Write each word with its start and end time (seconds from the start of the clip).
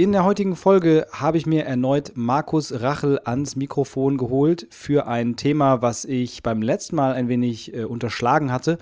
In 0.00 0.12
der 0.12 0.24
heutigen 0.24 0.54
Folge 0.54 1.08
habe 1.10 1.38
ich 1.38 1.46
mir 1.46 1.64
erneut 1.64 2.12
Markus 2.14 2.72
Rachel 2.82 3.18
ans 3.24 3.56
Mikrofon 3.56 4.16
geholt 4.16 4.68
für 4.70 5.08
ein 5.08 5.34
Thema, 5.34 5.82
was 5.82 6.04
ich 6.04 6.44
beim 6.44 6.62
letzten 6.62 6.94
Mal 6.94 7.14
ein 7.14 7.26
wenig 7.26 7.74
äh, 7.74 7.82
unterschlagen 7.82 8.52
hatte. 8.52 8.78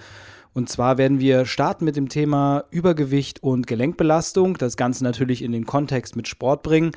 Und 0.52 0.68
zwar 0.68 0.98
werden 0.98 1.18
wir 1.18 1.46
starten 1.46 1.86
mit 1.86 1.96
dem 1.96 2.10
Thema 2.10 2.64
Übergewicht 2.70 3.42
und 3.42 3.66
Gelenkbelastung, 3.66 4.58
das 4.58 4.76
Ganze 4.76 5.04
natürlich 5.04 5.40
in 5.40 5.52
den 5.52 5.64
Kontext 5.64 6.16
mit 6.16 6.28
Sport 6.28 6.62
bringen. 6.62 6.90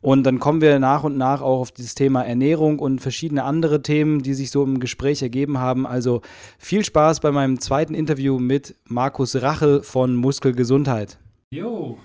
Und 0.00 0.22
dann 0.22 0.38
kommen 0.38 0.62
wir 0.62 0.78
nach 0.78 1.04
und 1.04 1.18
nach 1.18 1.42
auch 1.42 1.60
auf 1.60 1.70
dieses 1.70 1.94
Thema 1.94 2.22
Ernährung 2.22 2.78
und 2.78 3.02
verschiedene 3.02 3.44
andere 3.44 3.82
Themen, 3.82 4.22
die 4.22 4.32
sich 4.32 4.50
so 4.50 4.64
im 4.64 4.80
Gespräch 4.80 5.20
ergeben 5.20 5.58
haben. 5.58 5.86
Also 5.86 6.22
viel 6.58 6.82
Spaß 6.82 7.20
bei 7.20 7.30
meinem 7.30 7.60
zweiten 7.60 7.92
Interview 7.92 8.38
mit 8.38 8.74
Markus 8.86 9.36
Rachel 9.36 9.82
von 9.82 10.16
Muskelgesundheit. 10.16 11.18
Jo, 11.50 11.98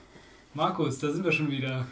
Markus, 0.54 1.00
da 1.00 1.10
sind 1.12 1.24
wir 1.24 1.32
schon 1.32 1.50
wieder. 1.50 1.88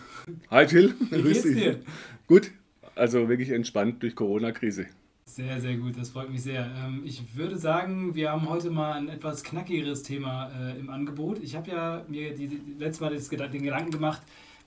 Hi 0.52 0.66
Jill, 0.66 0.94
Wie 1.10 1.22
geht's 1.22 1.44
dir? 1.44 1.80
Gut, 2.28 2.52
also 2.94 3.30
wirklich 3.30 3.52
entspannt 3.52 4.04
durch 4.04 4.16
Corona-Krise. 4.16 4.88
Sehr, 5.24 5.62
sehr 5.62 5.78
gut, 5.78 5.98
das 5.98 6.10
freut 6.10 6.30
mich 6.30 6.44
sehr. 6.44 6.70
Ähm, 6.78 7.04
ich 7.06 7.38
würde 7.38 7.58
sagen, 7.58 8.16
wir 8.16 8.32
haben 8.32 8.50
heute 8.50 8.70
mal 8.70 8.94
ein 8.94 9.08
etwas 9.08 9.44
knackigeres 9.44 10.04
Thema 10.04 10.52
äh, 10.60 10.78
im 10.78 10.90
Angebot. 10.90 11.40
Ich 11.42 11.56
habe 11.56 11.72
ja 11.72 12.06
mir 12.10 12.34
die, 12.34 12.48
die, 12.48 12.62
letztes 12.78 13.00
Mal 13.00 13.14
das, 13.14 13.30
den 13.30 13.64
Gedanken 13.64 13.92
gemacht, 13.92 14.22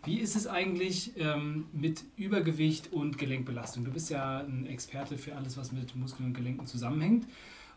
wie 0.05 0.19
ist 0.19 0.37
es 0.37 0.47
eigentlich 0.47 1.12
ähm, 1.19 1.67
mit 1.75 2.03
Übergewicht 2.17 2.93
und 2.93 3.19
Gelenkbelastung? 3.19 3.84
Du 3.84 3.91
bist 3.91 4.09
ja 4.09 4.39
ein 4.39 4.67
Experte 4.67 5.19
für 5.19 5.37
alles, 5.37 5.59
was 5.59 5.71
mit 5.71 5.95
Muskeln 5.97 6.29
und 6.29 6.34
Gelenken 6.34 6.67
zusammenhängt. 6.67 7.27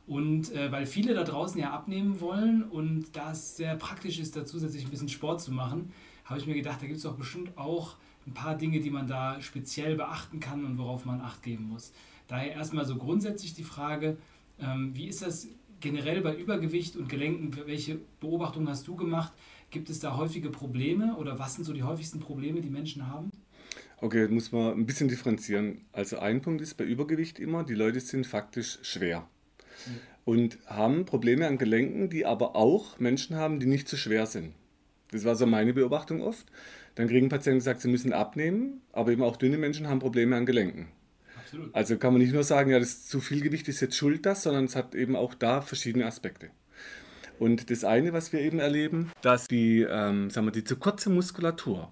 Und 0.07 0.53
äh, 0.53 0.72
weil 0.72 0.85
viele 0.85 1.13
da 1.13 1.23
draußen 1.23 1.59
ja 1.59 1.72
abnehmen 1.72 2.22
wollen 2.22 2.63
und 2.63 3.07
da 3.13 3.31
es 3.31 3.57
sehr 3.57 3.75
praktisch 3.75 4.19
ist, 4.19 4.35
da 4.35 4.45
zusätzlich 4.45 4.85
ein 4.85 4.91
bisschen 4.91 5.09
Sport 5.09 5.41
zu 5.41 5.52
machen, 5.52 5.91
habe 6.25 6.39
ich 6.39 6.47
mir 6.47 6.55
gedacht, 6.55 6.81
da 6.81 6.87
gibt 6.87 6.97
es 6.97 7.03
doch 7.03 7.15
bestimmt 7.15 7.57
auch 7.57 7.95
ein 8.27 8.33
paar 8.33 8.57
Dinge, 8.57 8.79
die 8.79 8.89
man 8.89 9.07
da 9.07 9.41
speziell 9.41 9.95
beachten 9.95 10.39
kann 10.39 10.65
und 10.65 10.77
worauf 10.77 11.05
man 11.05 11.21
Acht 11.21 11.43
geben 11.43 11.69
muss. 11.69 11.93
Daher 12.27 12.53
erstmal 12.53 12.85
so 12.85 12.95
grundsätzlich 12.95 13.53
die 13.53 13.63
Frage, 13.63 14.17
ähm, 14.59 14.95
wie 14.95 15.07
ist 15.07 15.21
das 15.21 15.47
generell 15.79 16.21
bei 16.21 16.35
Übergewicht 16.35 16.95
und 16.95 17.07
Gelenken? 17.07 17.55
Welche 17.67 17.99
Beobachtungen 18.19 18.67
hast 18.67 18.87
du 18.87 18.95
gemacht? 18.95 19.31
Gibt 19.69 19.89
es 19.89 19.99
da 19.99 20.17
häufige 20.17 20.49
Probleme 20.49 21.15
oder 21.17 21.37
was 21.37 21.55
sind 21.55 21.65
so 21.65 21.73
die 21.73 21.83
häufigsten 21.83 22.19
Probleme, 22.19 22.61
die 22.61 22.69
Menschen 22.69 23.07
haben? 23.07 23.29
Okay, 24.01 24.27
muss 24.27 24.51
man 24.51 24.73
ein 24.73 24.85
bisschen 24.85 25.07
differenzieren. 25.07 25.81
Also 25.91 26.19
ein 26.19 26.41
Punkt 26.41 26.61
ist 26.61 26.75
bei 26.75 26.83
Übergewicht 26.83 27.39
immer, 27.39 27.63
die 27.63 27.75
Leute 27.75 28.00
sind 28.00 28.25
faktisch 28.25 28.79
schwer 28.81 29.27
und 30.25 30.57
haben 30.66 31.05
Probleme 31.05 31.47
an 31.47 31.57
Gelenken, 31.57 32.09
die 32.09 32.25
aber 32.25 32.55
auch 32.55 33.00
Menschen 33.00 33.35
haben, 33.35 33.59
die 33.59 33.67
nicht 33.67 33.88
zu 33.88 33.97
schwer 33.97 34.25
sind. 34.25 34.53
Das 35.15 35.25
war 35.25 35.35
so 35.35 35.45
meine 35.45 35.73
Beobachtung 35.73 36.21
oft. 36.21 36.45
Dann 36.95 37.07
kriegen 37.07 37.29
Patienten 37.29 37.59
gesagt, 37.59 37.81
sie 37.81 37.87
müssen 37.87 38.13
abnehmen, 38.13 38.81
aber 38.91 39.11
eben 39.11 39.23
auch 39.23 39.37
dünne 39.37 39.57
Menschen 39.57 39.87
haben 39.87 39.99
Probleme 39.99 40.35
an 40.35 40.45
Gelenken. 40.45 40.87
Absolut. 41.37 41.73
Also 41.73 41.97
kann 41.97 42.13
man 42.13 42.21
nicht 42.21 42.33
nur 42.33 42.43
sagen, 42.43 42.71
ja, 42.71 42.79
das 42.79 43.05
zu 43.05 43.21
viel 43.21 43.41
Gewicht 43.41 43.67
ist 43.67 43.79
jetzt 43.79 43.95
schuld 43.95 44.25
das, 44.25 44.43
sondern 44.43 44.65
es 44.65 44.75
hat 44.75 44.95
eben 44.95 45.15
auch 45.15 45.33
da 45.33 45.61
verschiedene 45.61 46.05
Aspekte. 46.05 46.49
Und 47.39 47.69
das 47.69 47.83
eine, 47.83 48.13
was 48.13 48.33
wir 48.33 48.41
eben 48.41 48.59
erleben, 48.59 49.11
dass 49.21 49.47
die, 49.47 49.81
ähm, 49.81 50.29
sagen 50.29 50.47
wir, 50.47 50.51
die 50.51 50.63
zu 50.63 50.77
kurze 50.77 51.09
Muskulatur, 51.09 51.91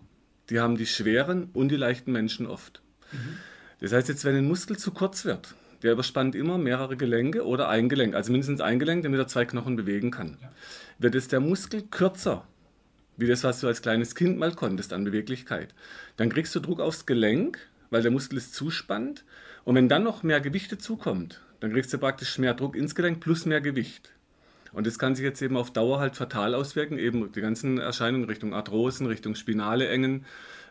die 0.49 0.59
haben 0.59 0.77
die 0.77 0.85
schweren 0.85 1.49
und 1.53 1.69
die 1.69 1.75
leichten 1.75 2.11
Menschen 2.11 2.47
oft. 2.47 2.81
Mhm. 3.11 3.37
Das 3.79 3.91
heißt 3.91 4.09
jetzt, 4.09 4.25
wenn 4.25 4.35
ein 4.35 4.47
Muskel 4.47 4.77
zu 4.77 4.91
kurz 4.91 5.25
wird, 5.25 5.55
der 5.81 5.91
überspannt 5.91 6.35
immer 6.35 6.57
mehrere 6.57 6.95
Gelenke 6.95 7.45
oder 7.45 7.67
ein 7.67 7.89
Gelenk, 7.89 8.15
also 8.15 8.31
mindestens 8.31 8.61
ein 8.61 8.79
Gelenk, 8.79 9.03
damit 9.03 9.19
er 9.19 9.27
zwei 9.27 9.45
Knochen 9.45 9.75
bewegen 9.75 10.11
kann. 10.11 10.37
Ja. 10.41 10.51
Wird 10.99 11.15
es 11.15 11.27
der 11.27 11.41
Muskel 11.41 11.83
kürzer, 11.83 12.47
wie 13.17 13.27
das, 13.27 13.43
was 13.43 13.59
du 13.59 13.67
als 13.67 13.81
kleines 13.81 14.15
Kind 14.15 14.37
mal 14.37 14.53
konntest 14.53 14.93
an 14.93 15.03
Beweglichkeit, 15.03 15.73
dann 16.17 16.29
kriegst 16.29 16.53
du 16.55 16.59
Druck 16.59 16.79
aufs 16.79 17.05
Gelenk, 17.05 17.59
weil 17.89 18.01
der 18.01 18.11
Muskel 18.11 18.37
ist 18.37 18.53
zuspannt. 18.53 19.23
Und 19.63 19.75
wenn 19.75 19.89
dann 19.89 20.03
noch 20.03 20.23
mehr 20.23 20.41
Gewicht 20.41 20.71
dazukommt, 20.71 21.41
dann 21.59 21.71
kriegst 21.71 21.93
du 21.93 21.97
praktisch 21.97 22.37
mehr 22.37 22.53
Druck 22.53 22.75
ins 22.75 22.95
Gelenk 22.95 23.19
plus 23.19 23.45
mehr 23.45 23.61
Gewicht. 23.61 24.11
Und 24.73 24.87
das 24.87 24.97
kann 24.97 25.15
sich 25.15 25.23
jetzt 25.23 25.41
eben 25.41 25.55
auf 25.55 25.71
Dauer 25.71 25.99
halt 25.99 26.15
fatal 26.15 26.55
auswirken, 26.55 26.97
eben 26.97 27.31
die 27.31 27.41
ganzen 27.41 27.77
Erscheinungen 27.77 28.27
Richtung 28.27 28.53
Arthrosen, 28.53 29.05
Richtung 29.05 29.35
Spinale 29.35 29.87
engen, 29.87 30.25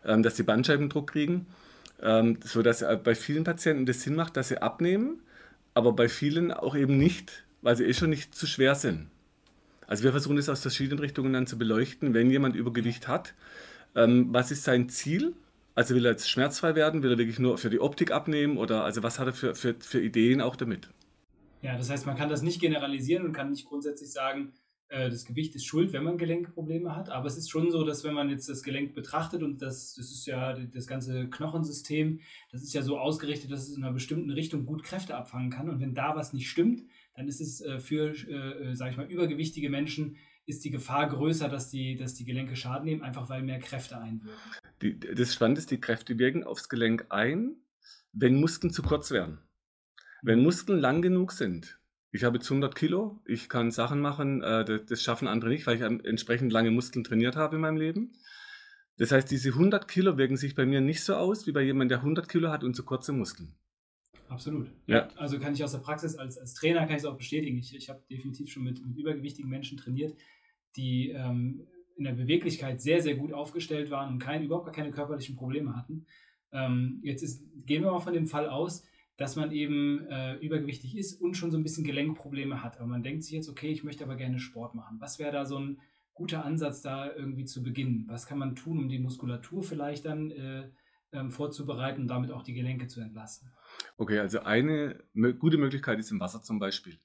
ähm, 0.04 0.22
dass 0.22 0.34
die 0.34 0.42
Bandscheiben 0.42 0.88
Druck 0.88 1.12
kriegen, 1.12 1.46
ähm, 2.02 2.38
sodass 2.44 2.82
äh, 2.82 2.98
bei 3.02 3.14
vielen 3.14 3.44
Patienten 3.44 3.86
das 3.86 4.02
Sinn 4.02 4.16
macht, 4.16 4.36
dass 4.36 4.48
sie 4.48 4.60
abnehmen, 4.60 5.20
aber 5.72 5.92
bei 5.92 6.08
vielen 6.08 6.50
auch 6.50 6.74
eben 6.74 6.98
nicht, 6.98 7.44
weil 7.62 7.76
sie 7.76 7.84
eh 7.84 7.94
schon 7.94 8.10
nicht 8.10 8.34
zu 8.34 8.46
schwer 8.46 8.74
sind. 8.74 9.06
Also 9.92 10.04
wir 10.04 10.12
versuchen 10.12 10.36
das 10.36 10.48
aus 10.48 10.62
verschiedenen 10.62 11.00
Richtungen 11.00 11.34
dann 11.34 11.46
zu 11.46 11.58
beleuchten, 11.58 12.14
wenn 12.14 12.30
jemand 12.30 12.56
Übergewicht 12.56 13.08
hat. 13.08 13.34
Ähm, 13.94 14.28
was 14.30 14.50
ist 14.50 14.64
sein 14.64 14.88
Ziel? 14.88 15.34
Also 15.74 15.94
will 15.94 16.06
er 16.06 16.12
jetzt 16.12 16.30
schmerzfrei 16.30 16.74
werden? 16.74 17.02
Will 17.02 17.10
er 17.10 17.18
wirklich 17.18 17.38
nur 17.38 17.58
für 17.58 17.68
die 17.68 17.78
Optik 17.78 18.10
abnehmen? 18.10 18.56
Oder 18.56 18.84
also 18.84 19.02
was 19.02 19.18
hat 19.18 19.26
er 19.26 19.34
für, 19.34 19.54
für, 19.54 19.74
für 19.78 20.00
Ideen 20.00 20.40
auch 20.40 20.56
damit? 20.56 20.88
Ja, 21.60 21.76
das 21.76 21.90
heißt, 21.90 22.06
man 22.06 22.16
kann 22.16 22.30
das 22.30 22.40
nicht 22.40 22.58
generalisieren 22.58 23.26
und 23.26 23.34
kann 23.34 23.50
nicht 23.50 23.66
grundsätzlich 23.66 24.10
sagen, 24.10 24.54
äh, 24.88 25.10
das 25.10 25.26
Gewicht 25.26 25.54
ist 25.56 25.66
schuld, 25.66 25.92
wenn 25.92 26.04
man 26.04 26.16
Gelenkprobleme 26.16 26.96
hat. 26.96 27.10
Aber 27.10 27.26
es 27.26 27.36
ist 27.36 27.50
schon 27.50 27.70
so, 27.70 27.84
dass 27.84 28.02
wenn 28.02 28.14
man 28.14 28.30
jetzt 28.30 28.48
das 28.48 28.62
Gelenk 28.62 28.94
betrachtet 28.94 29.42
und 29.42 29.60
das, 29.60 29.92
das 29.94 30.10
ist 30.10 30.24
ja 30.24 30.54
das 30.54 30.86
ganze 30.86 31.28
Knochensystem, 31.28 32.20
das 32.50 32.62
ist 32.62 32.72
ja 32.72 32.80
so 32.80 32.98
ausgerichtet, 32.98 33.52
dass 33.52 33.68
es 33.68 33.76
in 33.76 33.84
einer 33.84 33.92
bestimmten 33.92 34.30
Richtung 34.30 34.64
gut 34.64 34.84
Kräfte 34.84 35.16
abfangen 35.16 35.50
kann. 35.50 35.68
Und 35.68 35.80
wenn 35.80 35.94
da 35.94 36.16
was 36.16 36.32
nicht 36.32 36.48
stimmt, 36.48 36.82
dann 37.14 37.28
ist 37.28 37.40
es 37.40 37.60
äh, 37.60 37.78
für, 37.78 38.10
äh, 38.10 38.74
sage 38.74 38.92
ich 38.92 38.96
mal, 38.96 39.10
übergewichtige 39.10 39.70
Menschen 39.70 40.16
ist 40.46 40.64
die 40.64 40.70
Gefahr 40.70 41.08
größer, 41.08 41.48
dass 41.48 41.70
die, 41.70 41.96
dass 41.96 42.14
die 42.14 42.24
Gelenke 42.24 42.56
Schaden 42.56 42.84
nehmen, 42.84 43.02
einfach 43.02 43.28
weil 43.28 43.42
mehr 43.42 43.60
Kräfte 43.60 43.98
einwirken. 43.98 44.40
Die, 44.80 44.98
das 44.98 45.34
Spannende 45.34 45.60
ist, 45.60 45.70
die 45.70 45.80
Kräfte 45.80 46.18
wirken 46.18 46.44
aufs 46.44 46.68
Gelenk 46.68 47.06
ein, 47.10 47.56
wenn 48.12 48.40
Muskeln 48.40 48.72
zu 48.72 48.82
kurz 48.82 49.10
werden. 49.10 49.38
Wenn 50.22 50.42
Muskeln 50.42 50.78
lang 50.78 51.02
genug 51.02 51.32
sind, 51.32 51.78
ich 52.10 52.24
habe 52.24 52.36
jetzt 52.36 52.50
100 52.50 52.74
Kilo, 52.74 53.20
ich 53.24 53.48
kann 53.48 53.70
Sachen 53.70 54.00
machen, 54.00 54.42
äh, 54.42 54.64
das, 54.64 55.02
schaffen 55.02 55.28
andere 55.28 55.50
nicht, 55.50 55.66
weil 55.66 55.76
ich 55.76 55.82
entsprechend 55.82 56.52
lange 56.52 56.70
Muskeln 56.70 57.04
trainiert 57.04 57.36
habe 57.36 57.56
in 57.56 57.62
meinem 57.62 57.78
Leben. 57.78 58.12
Das 58.98 59.12
heißt, 59.12 59.30
diese 59.30 59.50
100 59.50 59.88
Kilo 59.88 60.18
wirken 60.18 60.36
sich 60.36 60.54
bei 60.54 60.66
mir 60.66 60.80
nicht 60.80 61.02
so 61.02 61.14
aus 61.14 61.46
wie 61.46 61.52
bei 61.52 61.62
jemandem, 61.62 61.88
der 61.88 61.98
100 61.98 62.28
Kilo 62.28 62.50
hat 62.50 62.64
und 62.64 62.74
zu 62.74 62.84
kurze 62.84 63.12
Muskeln. 63.12 63.54
Absolut. 64.32 64.70
Ja. 64.86 65.08
Also 65.16 65.38
kann 65.38 65.52
ich 65.52 65.62
aus 65.62 65.72
der 65.72 65.78
Praxis 65.78 66.16
als, 66.16 66.38
als 66.38 66.54
Trainer 66.54 66.80
kann 66.80 66.96
ich 66.96 67.02
es 67.02 67.04
auch 67.04 67.18
bestätigen. 67.18 67.58
Ich, 67.58 67.74
ich 67.76 67.90
habe 67.90 68.02
definitiv 68.10 68.50
schon 68.50 68.62
mit, 68.62 68.84
mit 68.84 68.96
übergewichtigen 68.96 69.50
Menschen 69.50 69.76
trainiert, 69.76 70.16
die 70.74 71.10
ähm, 71.10 71.66
in 71.96 72.04
der 72.04 72.12
Beweglichkeit 72.12 72.80
sehr, 72.80 73.02
sehr 73.02 73.14
gut 73.14 73.32
aufgestellt 73.34 73.90
waren 73.90 74.14
und 74.14 74.18
kein, 74.18 74.42
überhaupt 74.42 74.64
gar 74.64 74.74
keine 74.74 74.90
körperlichen 74.90 75.36
Probleme 75.36 75.76
hatten. 75.76 76.06
Ähm, 76.50 77.00
jetzt 77.02 77.22
ist, 77.22 77.44
gehen 77.66 77.82
wir 77.82 77.92
mal 77.92 78.00
von 78.00 78.14
dem 78.14 78.26
Fall 78.26 78.48
aus, 78.48 78.84
dass 79.18 79.36
man 79.36 79.52
eben 79.52 80.06
äh, 80.06 80.36
übergewichtig 80.36 80.96
ist 80.96 81.20
und 81.20 81.36
schon 81.36 81.50
so 81.50 81.58
ein 81.58 81.62
bisschen 81.62 81.84
Gelenkprobleme 81.84 82.62
hat. 82.62 82.78
Aber 82.78 82.86
man 82.86 83.02
denkt 83.02 83.24
sich 83.24 83.32
jetzt, 83.32 83.50
okay, 83.50 83.70
ich 83.70 83.84
möchte 83.84 84.02
aber 84.02 84.16
gerne 84.16 84.38
Sport 84.38 84.74
machen. 84.74 84.96
Was 84.98 85.18
wäre 85.18 85.32
da 85.32 85.44
so 85.44 85.58
ein 85.58 85.78
guter 86.14 86.44
Ansatz, 86.44 86.80
da 86.80 87.14
irgendwie 87.14 87.44
zu 87.44 87.62
beginnen? 87.62 88.06
Was 88.08 88.26
kann 88.26 88.38
man 88.38 88.56
tun, 88.56 88.78
um 88.78 88.88
die 88.88 88.98
Muskulatur 88.98 89.62
vielleicht 89.62 90.06
dann 90.06 90.30
äh, 90.30 90.70
ähm, 91.12 91.30
vorzubereiten 91.30 92.02
und 92.02 92.08
damit 92.08 92.30
auch 92.30 92.42
die 92.42 92.54
Gelenke 92.54 92.86
zu 92.86 93.00
entlasten? 93.00 93.52
Okay, 93.96 94.18
also 94.18 94.40
eine 94.40 95.02
gute 95.38 95.58
Möglichkeit 95.58 95.98
ist 95.98 96.10
im 96.10 96.20
Wasser 96.20 96.42
zum 96.42 96.58
Beispiel. 96.58 96.98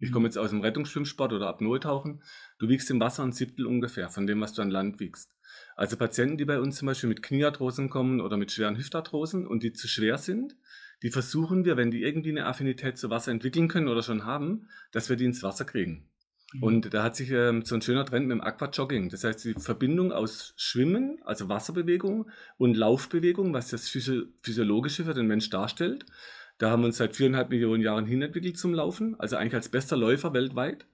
Ich 0.00 0.12
komme 0.12 0.20
mhm. 0.20 0.26
jetzt 0.26 0.38
aus 0.38 0.50
dem 0.50 0.60
Rettungsschwimmsport 0.60 1.32
oder 1.32 1.48
Apnoe-Tauchen. 1.48 2.22
Du 2.58 2.68
wiegst 2.68 2.90
im 2.90 3.00
Wasser 3.00 3.24
ein 3.24 3.32
Siebtel 3.32 3.66
ungefähr 3.66 4.10
von 4.10 4.26
dem, 4.26 4.40
was 4.40 4.52
du 4.52 4.62
an 4.62 4.70
Land 4.70 5.00
wiegst. 5.00 5.34
Also 5.76 5.96
Patienten, 5.96 6.36
die 6.36 6.44
bei 6.44 6.60
uns 6.60 6.76
zum 6.76 6.86
Beispiel 6.86 7.08
mit 7.08 7.22
Kniearthrosen 7.22 7.90
kommen 7.90 8.20
oder 8.20 8.36
mit 8.36 8.52
schweren 8.52 8.76
Hüftarthrosen 8.76 9.46
und 9.46 9.62
die 9.62 9.72
zu 9.72 9.88
schwer 9.88 10.18
sind, 10.18 10.56
die 11.02 11.10
versuchen 11.10 11.64
wir, 11.64 11.76
wenn 11.76 11.90
die 11.90 12.02
irgendwie 12.02 12.30
eine 12.30 12.46
Affinität 12.46 12.98
zu 12.98 13.10
Wasser 13.10 13.30
entwickeln 13.30 13.68
können 13.68 13.88
oder 13.88 14.02
schon 14.02 14.24
haben, 14.24 14.68
dass 14.92 15.08
wir 15.08 15.16
die 15.16 15.24
ins 15.24 15.42
Wasser 15.42 15.64
kriegen. 15.64 16.08
Mhm. 16.52 16.62
Und 16.62 16.94
da 16.94 17.02
hat 17.02 17.16
sich 17.16 17.30
ähm, 17.30 17.62
so 17.64 17.74
ein 17.74 17.82
schöner 17.82 18.04
Trend 18.04 18.26
mit 18.26 18.36
dem 18.36 18.40
Aquajogging. 18.40 19.10
Das 19.10 19.24
heißt, 19.24 19.44
die 19.44 19.54
Verbindung 19.54 20.12
aus 20.12 20.54
Schwimmen, 20.56 21.18
also 21.24 21.48
Wasserbewegung 21.48 22.30
und 22.56 22.76
Laufbewegung, 22.76 23.52
was 23.52 23.68
das 23.68 23.88
Physiologische 23.88 25.04
für 25.04 25.14
den 25.14 25.26
Mensch 25.26 25.50
darstellt. 25.50 26.06
Da 26.58 26.70
haben 26.70 26.82
wir 26.82 26.86
uns 26.86 26.96
seit 26.96 27.14
viereinhalb 27.14 27.50
Millionen 27.50 27.82
Jahren 27.82 28.06
hin 28.06 28.20
entwickelt 28.20 28.58
zum 28.58 28.74
Laufen, 28.74 29.18
also 29.20 29.36
eigentlich 29.36 29.54
als 29.54 29.68
bester 29.68 29.96
Läufer 29.96 30.32
weltweit. 30.32 30.86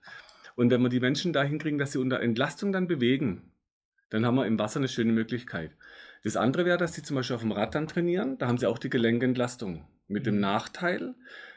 Und 0.56 0.70
wenn 0.70 0.82
wir 0.82 0.90
die 0.90 1.00
Menschen 1.00 1.32
dahin 1.32 1.58
kriegen, 1.58 1.78
dass 1.78 1.92
sie 1.92 1.98
unter 1.98 2.20
Entlastung 2.20 2.70
dann 2.70 2.86
bewegen, 2.86 3.50
dann 4.10 4.26
haben 4.26 4.36
wir 4.36 4.46
im 4.46 4.58
Wasser 4.58 4.78
eine 4.78 4.88
schöne 4.88 5.12
Möglichkeit. 5.12 5.72
Das 6.22 6.36
andere 6.36 6.64
wäre, 6.64 6.78
dass 6.78 6.94
sie 6.94 7.02
zum 7.02 7.16
Beispiel 7.16 7.36
auf 7.36 7.42
dem 7.42 7.52
Rad 7.52 7.74
dann 7.74 7.88
trainieren, 7.88 8.38
da 8.38 8.46
haben 8.46 8.58
sie 8.58 8.66
auch 8.66 8.78
die 8.78 8.90
Gelenkentlastung. 8.90 9.86
Mit 10.06 10.26
dem 10.26 10.36
mhm. 10.36 10.42
Nachteil, 10.42 11.14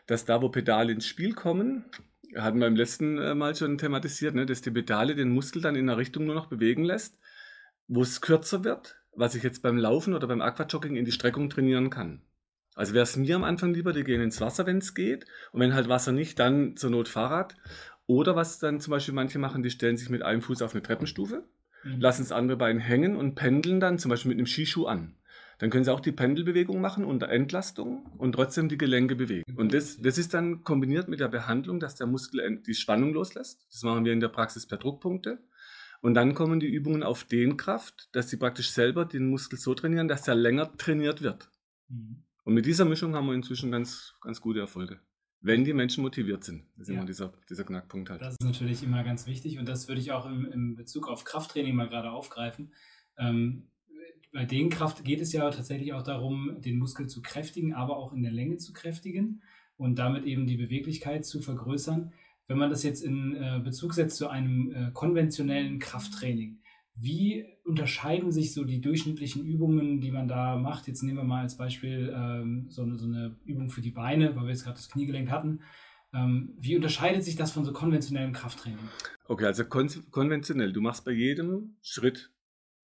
dass 0.07 0.25
da, 0.25 0.41
wo 0.41 0.49
Pedale 0.49 0.93
ins 0.93 1.05
Spiel 1.05 1.33
kommen, 1.33 1.85
hatten 2.35 2.59
wir 2.59 2.67
im 2.67 2.75
letzten 2.75 3.17
äh, 3.17 3.35
Mal 3.35 3.55
schon 3.55 3.77
thematisiert, 3.77 4.35
ne, 4.35 4.45
dass 4.45 4.61
die 4.61 4.71
Pedale 4.71 5.15
den 5.15 5.29
Muskel 5.29 5.61
dann 5.61 5.75
in 5.75 5.89
einer 5.89 5.97
Richtung 5.97 6.25
nur 6.25 6.35
noch 6.35 6.47
bewegen 6.47 6.83
lässt, 6.83 7.17
wo 7.87 8.01
es 8.01 8.21
kürzer 8.21 8.63
wird, 8.63 8.97
was 9.15 9.35
ich 9.35 9.43
jetzt 9.43 9.61
beim 9.61 9.77
Laufen 9.77 10.13
oder 10.13 10.27
beim 10.27 10.41
Aquajogging 10.41 10.95
in 10.95 11.05
die 11.05 11.11
Streckung 11.11 11.49
trainieren 11.49 11.89
kann. 11.89 12.21
Also 12.75 12.93
wäre 12.93 13.03
es 13.03 13.17
mir 13.17 13.35
am 13.35 13.43
Anfang 13.43 13.73
lieber, 13.73 13.91
die 13.91 14.03
gehen 14.03 14.21
ins 14.21 14.39
Wasser, 14.39 14.67
wenn 14.67 14.77
es 14.77 14.93
geht. 14.93 15.25
Und 15.51 15.61
wenn 15.61 15.73
halt 15.73 15.89
Wasser 15.89 16.11
nicht, 16.11 16.37
dann 16.37 16.77
zur 16.77 16.91
Not 16.91 17.07
Fahrrad. 17.07 17.55
Oder 18.05 18.35
was 18.35 18.59
dann 18.59 18.79
zum 18.79 18.91
Beispiel 18.91 19.15
manche 19.15 19.39
machen, 19.39 19.63
die 19.63 19.71
stellen 19.71 19.97
sich 19.97 20.09
mit 20.09 20.21
einem 20.21 20.43
Fuß 20.43 20.61
auf 20.61 20.73
eine 20.73 20.83
Treppenstufe, 20.83 21.43
mhm. 21.83 21.99
lassen 21.99 22.21
das 22.21 22.31
andere 22.31 22.55
Bein 22.55 22.77
hängen 22.77 23.15
und 23.15 23.33
pendeln 23.33 23.79
dann 23.79 23.97
zum 23.97 24.09
Beispiel 24.09 24.29
mit 24.29 24.37
einem 24.37 24.45
Skischuh 24.45 24.85
an. 24.85 25.15
Dann 25.59 25.71
können 25.71 25.83
sie 25.83 25.91
auch 25.91 25.99
die 25.99 26.11
Pendelbewegung 26.11 26.79
machen 26.79 27.03
unter 27.03 27.29
Entlastung 27.29 28.05
und 28.17 28.33
trotzdem 28.33 28.69
die 28.69 28.77
Gelenke 28.77 29.15
bewegen. 29.15 29.55
Und 29.55 29.73
das, 29.73 29.97
das 29.97 30.17
ist 30.17 30.33
dann 30.33 30.63
kombiniert 30.63 31.07
mit 31.07 31.19
der 31.19 31.29
Behandlung, 31.29 31.79
dass 31.79 31.95
der 31.95 32.05
Muskel 32.05 32.61
die 32.61 32.75
Spannung 32.75 33.13
loslässt. 33.13 33.65
Das 33.71 33.81
machen 33.83 34.05
wir 34.05 34.13
in 34.13 34.19
der 34.19 34.29
Praxis 34.29 34.67
per 34.67 34.77
Druckpunkte. 34.77 35.39
Und 36.01 36.13
dann 36.13 36.35
kommen 36.35 36.59
die 36.59 36.67
Übungen 36.67 37.01
auf 37.01 37.23
den 37.23 37.57
Kraft, 37.57 38.09
dass 38.11 38.29
sie 38.29 38.37
praktisch 38.37 38.69
selber 38.69 39.05
den 39.05 39.29
Muskel 39.29 39.57
so 39.57 39.73
trainieren, 39.73 40.07
dass 40.07 40.27
er 40.27 40.35
länger 40.35 40.77
trainiert 40.77 41.23
wird. 41.23 41.49
Mhm. 41.87 42.23
Und 42.43 42.53
mit 42.53 42.65
dieser 42.65 42.85
Mischung 42.85 43.15
haben 43.15 43.25
wir 43.25 43.33
inzwischen 43.33 43.71
ganz, 43.71 44.13
ganz 44.21 44.39
gute 44.39 44.59
Erfolge. 44.59 44.99
Wenn 45.41 45.65
die 45.65 45.73
Menschen 45.73 46.03
motiviert 46.03 46.43
sind. 46.43 46.65
Das 46.75 46.83
ist 46.83 46.89
ja. 46.89 46.95
immer 46.95 47.05
dieser, 47.05 47.33
dieser 47.49 47.63
Knackpunkt 47.63 48.09
halt. 48.09 48.21
Das 48.21 48.33
ist 48.33 48.43
natürlich 48.43 48.83
immer 48.83 49.03
ganz 49.03 49.27
wichtig 49.27 49.59
und 49.59 49.67
das 49.67 49.87
würde 49.87 50.01
ich 50.01 50.11
auch 50.11 50.25
im, 50.25 50.45
im 50.45 50.75
Bezug 50.75 51.07
auf 51.07 51.23
Krafttraining 51.23 51.75
mal 51.75 51.89
gerade 51.89 52.11
aufgreifen. 52.11 52.73
Ähm, 53.17 53.69
bei 54.37 54.45
Dehnkraft 54.45 55.03
geht 55.03 55.19
es 55.19 55.33
ja 55.33 55.49
tatsächlich 55.49 55.93
auch 55.93 56.03
darum, 56.03 56.61
den 56.61 56.77
Muskel 56.77 57.07
zu 57.07 57.23
kräftigen, 57.23 57.73
aber 57.73 57.97
auch 57.97 58.13
in 58.13 58.21
der 58.21 58.31
Länge 58.31 58.57
zu 58.57 58.71
kräftigen 58.71 59.41
und 59.77 59.97
damit 59.97 60.25
eben 60.25 60.45
die 60.45 60.57
Beweglichkeit 60.57 61.25
zu 61.25 61.41
vergrößern. 61.41 62.13
Wenn 62.45 62.59
man 62.59 62.69
das 62.69 62.83
jetzt 62.83 63.03
in 63.03 63.35
äh, 63.35 63.59
Bezug 63.63 63.95
setzt 63.95 64.15
zu 64.15 64.29
einem 64.29 64.71
äh, 64.71 64.91
konventionellen 64.93 65.79
Krafttraining, 65.79 66.59
wie 66.95 67.47
unterscheiden 67.65 68.31
sich 68.31 68.53
so 68.53 68.63
die 68.63 68.79
durchschnittlichen 68.79 69.43
Übungen, 69.43 70.01
die 70.01 70.11
man 70.11 70.27
da 70.27 70.55
macht? 70.55 70.87
Jetzt 70.87 71.01
nehmen 71.01 71.17
wir 71.17 71.23
mal 71.23 71.41
als 71.41 71.57
Beispiel 71.57 72.13
ähm, 72.15 72.67
so, 72.69 72.83
eine, 72.83 73.35
Übung 73.43 73.71
für 73.71 73.81
die 73.81 73.89
Beine, 73.89 74.35
weil 74.35 74.43
wir 74.43 74.51
jetzt 74.51 74.65
gerade 74.65 74.77
das 74.77 74.89
Kniegelenk 74.89 75.31
hatten. 75.31 75.61
Ähm, 76.13 76.53
wie 76.59 76.75
unterscheidet 76.75 77.23
sich 77.23 77.37
das 77.37 77.51
von 77.51 77.65
so 77.65 77.73
konventionellem 77.73 78.33
Krafttraining? 78.33 78.87
Okay, 79.25 79.45
also 79.45 79.65
kon 79.65 79.89
konventionell, 80.11 80.73
du 80.73 80.81
machst 80.81 81.05
bei 81.05 81.11
jedem 81.11 81.77
Schritt 81.81 82.31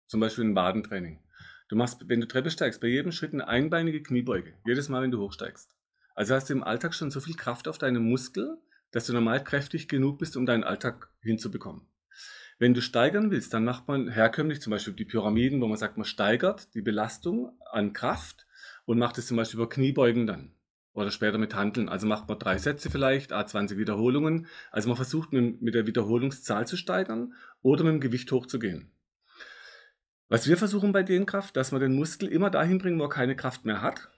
zum 0.06 0.20
Beispiel 0.20 0.44
ein 0.44 0.54
Badentraining. 0.54 1.18
Du 1.72 1.78
machst, 1.78 2.06
wenn 2.06 2.20
du 2.20 2.28
Treppe 2.28 2.50
steigst, 2.50 2.82
bei 2.82 2.88
jedem 2.88 3.12
Schritt 3.12 3.32
eine 3.32 3.48
einbeinige 3.48 4.02
Kniebeuge. 4.02 4.52
Jedes 4.66 4.90
Mal, 4.90 5.00
wenn 5.00 5.10
du 5.10 5.20
hochsteigst. 5.20 5.74
Also 6.14 6.34
hast 6.34 6.50
du 6.50 6.52
im 6.52 6.62
Alltag 6.62 6.92
schon 6.92 7.10
so 7.10 7.18
viel 7.18 7.34
Kraft 7.34 7.66
auf 7.66 7.78
deine 7.78 7.98
Muskel, 7.98 8.58
dass 8.90 9.06
du 9.06 9.14
normal 9.14 9.42
kräftig 9.42 9.88
genug 9.88 10.18
bist, 10.18 10.36
um 10.36 10.44
deinen 10.44 10.64
Alltag 10.64 11.08
hinzubekommen. 11.22 11.86
Wenn 12.58 12.74
du 12.74 12.82
steigern 12.82 13.30
willst, 13.30 13.54
dann 13.54 13.64
macht 13.64 13.88
man 13.88 14.08
herkömmlich 14.08 14.60
zum 14.60 14.70
Beispiel 14.70 14.92
die 14.92 15.06
Pyramiden, 15.06 15.62
wo 15.62 15.66
man 15.66 15.78
sagt, 15.78 15.96
man 15.96 16.04
steigert 16.04 16.74
die 16.74 16.82
Belastung 16.82 17.58
an 17.70 17.94
Kraft 17.94 18.46
und 18.84 18.98
macht 18.98 19.16
es 19.16 19.26
zum 19.26 19.38
Beispiel 19.38 19.58
über 19.58 19.70
Kniebeugen 19.70 20.26
dann. 20.26 20.52
Oder 20.92 21.10
später 21.10 21.38
mit 21.38 21.54
Handeln. 21.54 21.88
Also 21.88 22.06
macht 22.06 22.28
man 22.28 22.38
drei 22.38 22.58
Sätze 22.58 22.90
vielleicht, 22.90 23.32
A20 23.32 23.78
Wiederholungen. 23.78 24.46
Also 24.72 24.90
man 24.90 24.96
versucht 24.96 25.32
mit 25.32 25.74
der 25.74 25.86
Wiederholungszahl 25.86 26.66
zu 26.66 26.76
steigern 26.76 27.32
oder 27.62 27.82
mit 27.82 27.94
dem 27.94 28.00
Gewicht 28.00 28.30
hochzugehen. 28.30 28.91
Was 30.32 30.48
wir 30.48 30.56
versuchen 30.56 30.92
bei 30.92 31.02
Dehnkraft, 31.02 31.58
dass 31.58 31.72
wir 31.72 31.78
den 31.78 31.94
Muskel 31.94 32.26
immer 32.26 32.48
dahin 32.48 32.78
bringen, 32.78 32.98
wo 32.98 33.04
er 33.04 33.10
keine 33.10 33.36
Kraft 33.36 33.66
mehr 33.66 33.82
hat. 33.82 34.10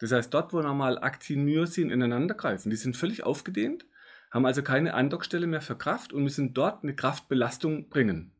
Das 0.00 0.10
heißt, 0.10 0.34
dort, 0.34 0.52
wo 0.52 0.60
normal 0.60 0.98
Aktin, 0.98 1.44
Myosin 1.44 1.90
ineinander 1.90 2.34
greifen, 2.34 2.70
die 2.70 2.76
sind 2.76 2.96
völlig 2.96 3.22
aufgedehnt 3.22 3.84
haben 4.32 4.46
also 4.46 4.62
keine 4.62 4.94
Andockstelle 4.94 5.46
mehr 5.46 5.60
für 5.60 5.76
Kraft 5.76 6.12
und 6.12 6.24
müssen 6.24 6.54
dort 6.54 6.82
eine 6.82 6.96
Kraftbelastung 6.96 7.88
bringen. 7.88 8.32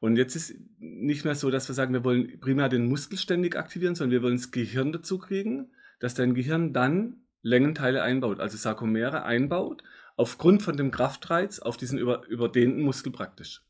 Und 0.00 0.16
jetzt 0.16 0.34
ist 0.34 0.56
nicht 0.78 1.24
mehr 1.24 1.36
so, 1.36 1.50
dass 1.50 1.68
wir 1.68 1.74
sagen, 1.74 1.92
wir 1.92 2.04
wollen 2.04 2.40
primär 2.40 2.68
den 2.68 2.88
Muskel 2.88 3.16
ständig 3.16 3.56
aktivieren, 3.56 3.94
sondern 3.94 4.12
wir 4.12 4.22
wollen 4.22 4.36
das 4.36 4.50
Gehirn 4.50 4.92
dazu 4.92 5.18
kriegen, 5.18 5.70
dass 6.00 6.14
dein 6.14 6.34
Gehirn 6.34 6.72
dann 6.72 7.22
Längenteile 7.42 8.02
einbaut, 8.02 8.40
also 8.40 8.56
Sarkomere 8.56 9.24
einbaut, 9.24 9.84
aufgrund 10.16 10.62
von 10.62 10.76
dem 10.76 10.90
Kraftreiz 10.90 11.60
auf 11.60 11.76
diesen 11.76 11.98
über, 11.98 12.26
überdehnten 12.26 12.82
Muskel 12.82 13.12
praktisch. 13.12 13.62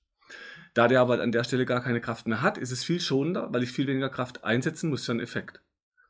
Da 0.76 0.88
der 0.88 1.00
aber 1.00 1.22
an 1.22 1.32
der 1.32 1.42
Stelle 1.42 1.64
gar 1.64 1.82
keine 1.82 2.02
Kraft 2.02 2.28
mehr 2.28 2.42
hat, 2.42 2.58
ist 2.58 2.70
es 2.70 2.84
viel 2.84 3.00
schonender, 3.00 3.48
weil 3.50 3.62
ich 3.62 3.72
viel 3.72 3.86
weniger 3.86 4.10
Kraft 4.10 4.44
einsetzen 4.44 4.90
muss 4.90 5.06
für 5.06 5.12
einen 5.12 5.22
Effekt. 5.22 5.62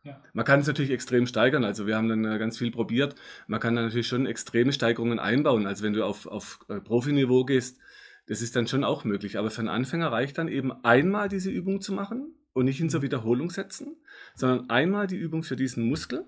Ja. 0.03 0.21
Man 0.33 0.45
kann 0.45 0.59
es 0.59 0.67
natürlich 0.67 0.91
extrem 0.91 1.29
steigern. 1.29 1.63
Also 1.63 1.87
wir 1.87 1.95
haben 1.95 2.09
dann 2.09 2.25
äh, 2.25 2.37
ganz 2.37 2.59
viel 2.59 2.73
probiert. 2.73 3.15
Man 3.47 3.61
kann 3.61 3.77
da 3.77 3.83
natürlich 3.83 4.09
schon 4.09 4.27
extreme 4.27 4.73
Steigerungen 4.73 5.21
einbauen. 5.21 5.69
Also 5.69 5.85
wenn 5.85 5.93
du 5.93 6.05
auf, 6.05 6.27
auf 6.27 6.59
äh, 6.69 6.81
Profiniveau 6.81 7.45
gehst, 7.45 7.79
das 8.27 8.43
ist 8.43 8.57
dann 8.57 8.67
schon 8.67 8.83
auch 8.83 9.05
möglich. 9.05 9.39
Aber 9.39 9.53
für 9.53 9.61
einen 9.61 9.69
Anfänger 9.69 10.11
reicht 10.11 10.37
dann 10.37 10.49
eben 10.49 10.73
einmal 10.85 11.29
diese 11.29 11.51
Übung 11.51 11.81
zu 11.81 11.93
machen 11.93 12.35
und 12.53 12.65
nicht 12.65 12.81
in 12.81 12.91
so 12.91 13.03
Wiederholung 13.03 13.51
setzen, 13.51 13.97
sondern 14.35 14.69
einmal 14.69 15.07
die 15.07 15.17
Übung 15.17 15.45
für 15.45 15.55
diesen 15.55 15.85
Muskel. 15.85 16.25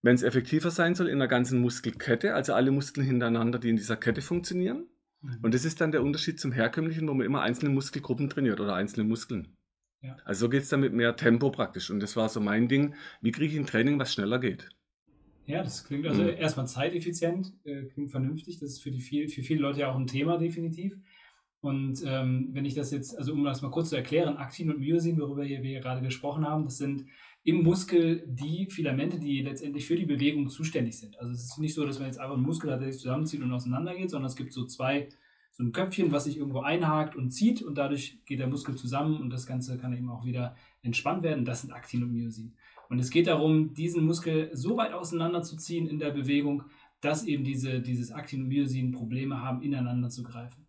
Wenn 0.00 0.14
es 0.14 0.22
effektiver 0.22 0.70
sein 0.70 0.94
soll, 0.94 1.08
in 1.08 1.18
der 1.18 1.26
ganzen 1.26 1.60
Muskelkette, 1.60 2.34
also 2.34 2.54
alle 2.54 2.70
Muskeln 2.70 3.04
hintereinander, 3.04 3.58
die 3.58 3.70
in 3.70 3.76
dieser 3.76 3.96
Kette 3.96 4.22
funktionieren. 4.22 4.86
Mhm. 5.22 5.38
Und 5.42 5.54
das 5.54 5.64
ist 5.64 5.80
dann 5.80 5.92
der 5.92 6.02
Unterschied 6.02 6.40
zum 6.40 6.52
herkömmlichen, 6.52 7.08
wo 7.08 7.14
man 7.14 7.26
immer 7.26 7.42
einzelne 7.42 7.70
Muskelgruppen 7.70 8.30
trainiert 8.30 8.60
oder 8.60 8.74
einzelne 8.74 9.08
Muskeln. 9.08 9.54
Ja. 10.00 10.16
Also 10.24 10.46
so 10.46 10.48
geht 10.48 10.62
es 10.62 10.68
dann 10.68 10.80
mit 10.80 10.92
mehr 10.92 11.16
Tempo 11.16 11.50
praktisch. 11.50 11.90
Und 11.90 12.00
das 12.00 12.16
war 12.16 12.28
so 12.28 12.40
mein 12.40 12.68
Ding. 12.68 12.94
Wie 13.20 13.32
kriege 13.32 13.52
ich 13.52 13.58
ein 13.58 13.66
Training, 13.66 13.98
was 13.98 14.12
schneller 14.12 14.38
geht? 14.38 14.68
Ja, 15.46 15.62
das 15.62 15.84
klingt 15.84 16.06
also 16.06 16.22
mhm. 16.22 16.28
erstmal 16.28 16.66
zeiteffizient, 16.66 17.54
äh, 17.64 17.84
klingt 17.84 18.10
vernünftig. 18.10 18.60
Das 18.60 18.70
ist 18.70 18.82
für, 18.82 18.90
die 18.90 19.00
viel, 19.00 19.28
für 19.28 19.42
viele 19.42 19.62
Leute 19.62 19.80
ja 19.80 19.90
auch 19.90 19.96
ein 19.96 20.06
Thema, 20.06 20.38
definitiv. 20.38 20.96
Und 21.60 22.02
ähm, 22.06 22.50
wenn 22.52 22.64
ich 22.64 22.74
das 22.74 22.90
jetzt, 22.90 23.16
also 23.18 23.32
um 23.32 23.42
das 23.44 23.62
mal 23.62 23.70
kurz 23.70 23.88
zu 23.88 23.96
erklären, 23.96 24.36
Aktin 24.36 24.70
und 24.70 24.78
Myosin, 24.78 25.18
worüber 25.18 25.42
wir 25.42 25.58
hier 25.58 25.80
gerade 25.80 26.02
gesprochen 26.02 26.46
haben, 26.46 26.64
das 26.64 26.76
sind 26.76 27.06
im 27.48 27.62
Muskel 27.62 28.22
die 28.26 28.66
Filamente, 28.66 29.18
die 29.18 29.40
letztendlich 29.40 29.86
für 29.86 29.96
die 29.96 30.04
Bewegung 30.04 30.50
zuständig 30.50 30.98
sind. 30.98 31.18
Also 31.18 31.32
es 31.32 31.44
ist 31.44 31.58
nicht 31.58 31.72
so, 31.72 31.86
dass 31.86 31.98
man 31.98 32.08
jetzt 32.08 32.20
einfach 32.20 32.34
einen 32.34 32.44
Muskel 32.44 32.70
hat, 32.70 32.82
der 32.82 32.92
sich 32.92 33.00
zusammenzieht 33.00 33.40
und 33.40 33.50
auseinandergeht, 33.50 34.10
sondern 34.10 34.28
es 34.28 34.36
gibt 34.36 34.52
so 34.52 34.66
zwei 34.66 35.08
so 35.52 35.64
ein 35.64 35.72
Köpfchen, 35.72 36.12
was 36.12 36.24
sich 36.24 36.36
irgendwo 36.36 36.60
einhakt 36.60 37.16
und 37.16 37.30
zieht 37.30 37.62
und 37.62 37.78
dadurch 37.78 38.18
geht 38.26 38.38
der 38.38 38.48
Muskel 38.48 38.76
zusammen 38.76 39.18
und 39.18 39.30
das 39.30 39.46
Ganze 39.46 39.78
kann 39.78 39.94
eben 39.94 40.10
auch 40.10 40.26
wieder 40.26 40.56
entspannt 40.82 41.22
werden. 41.22 41.46
Das 41.46 41.62
sind 41.62 41.72
Aktin 41.72 42.02
und 42.02 42.12
Myosin. 42.12 42.54
Und 42.90 42.98
es 42.98 43.10
geht 43.10 43.26
darum, 43.26 43.72
diesen 43.72 44.04
Muskel 44.04 44.50
so 44.52 44.76
weit 44.76 44.92
auseinanderzuziehen 44.92 45.88
in 45.88 45.98
der 45.98 46.10
Bewegung, 46.10 46.64
dass 47.00 47.24
eben 47.24 47.44
diese, 47.44 47.80
dieses 47.80 48.12
Aktin 48.12 48.42
und 48.42 48.48
Myosin 48.48 48.92
Probleme 48.92 49.42
haben, 49.42 49.62
ineinander 49.62 50.10
zu 50.10 50.22
greifen. 50.22 50.67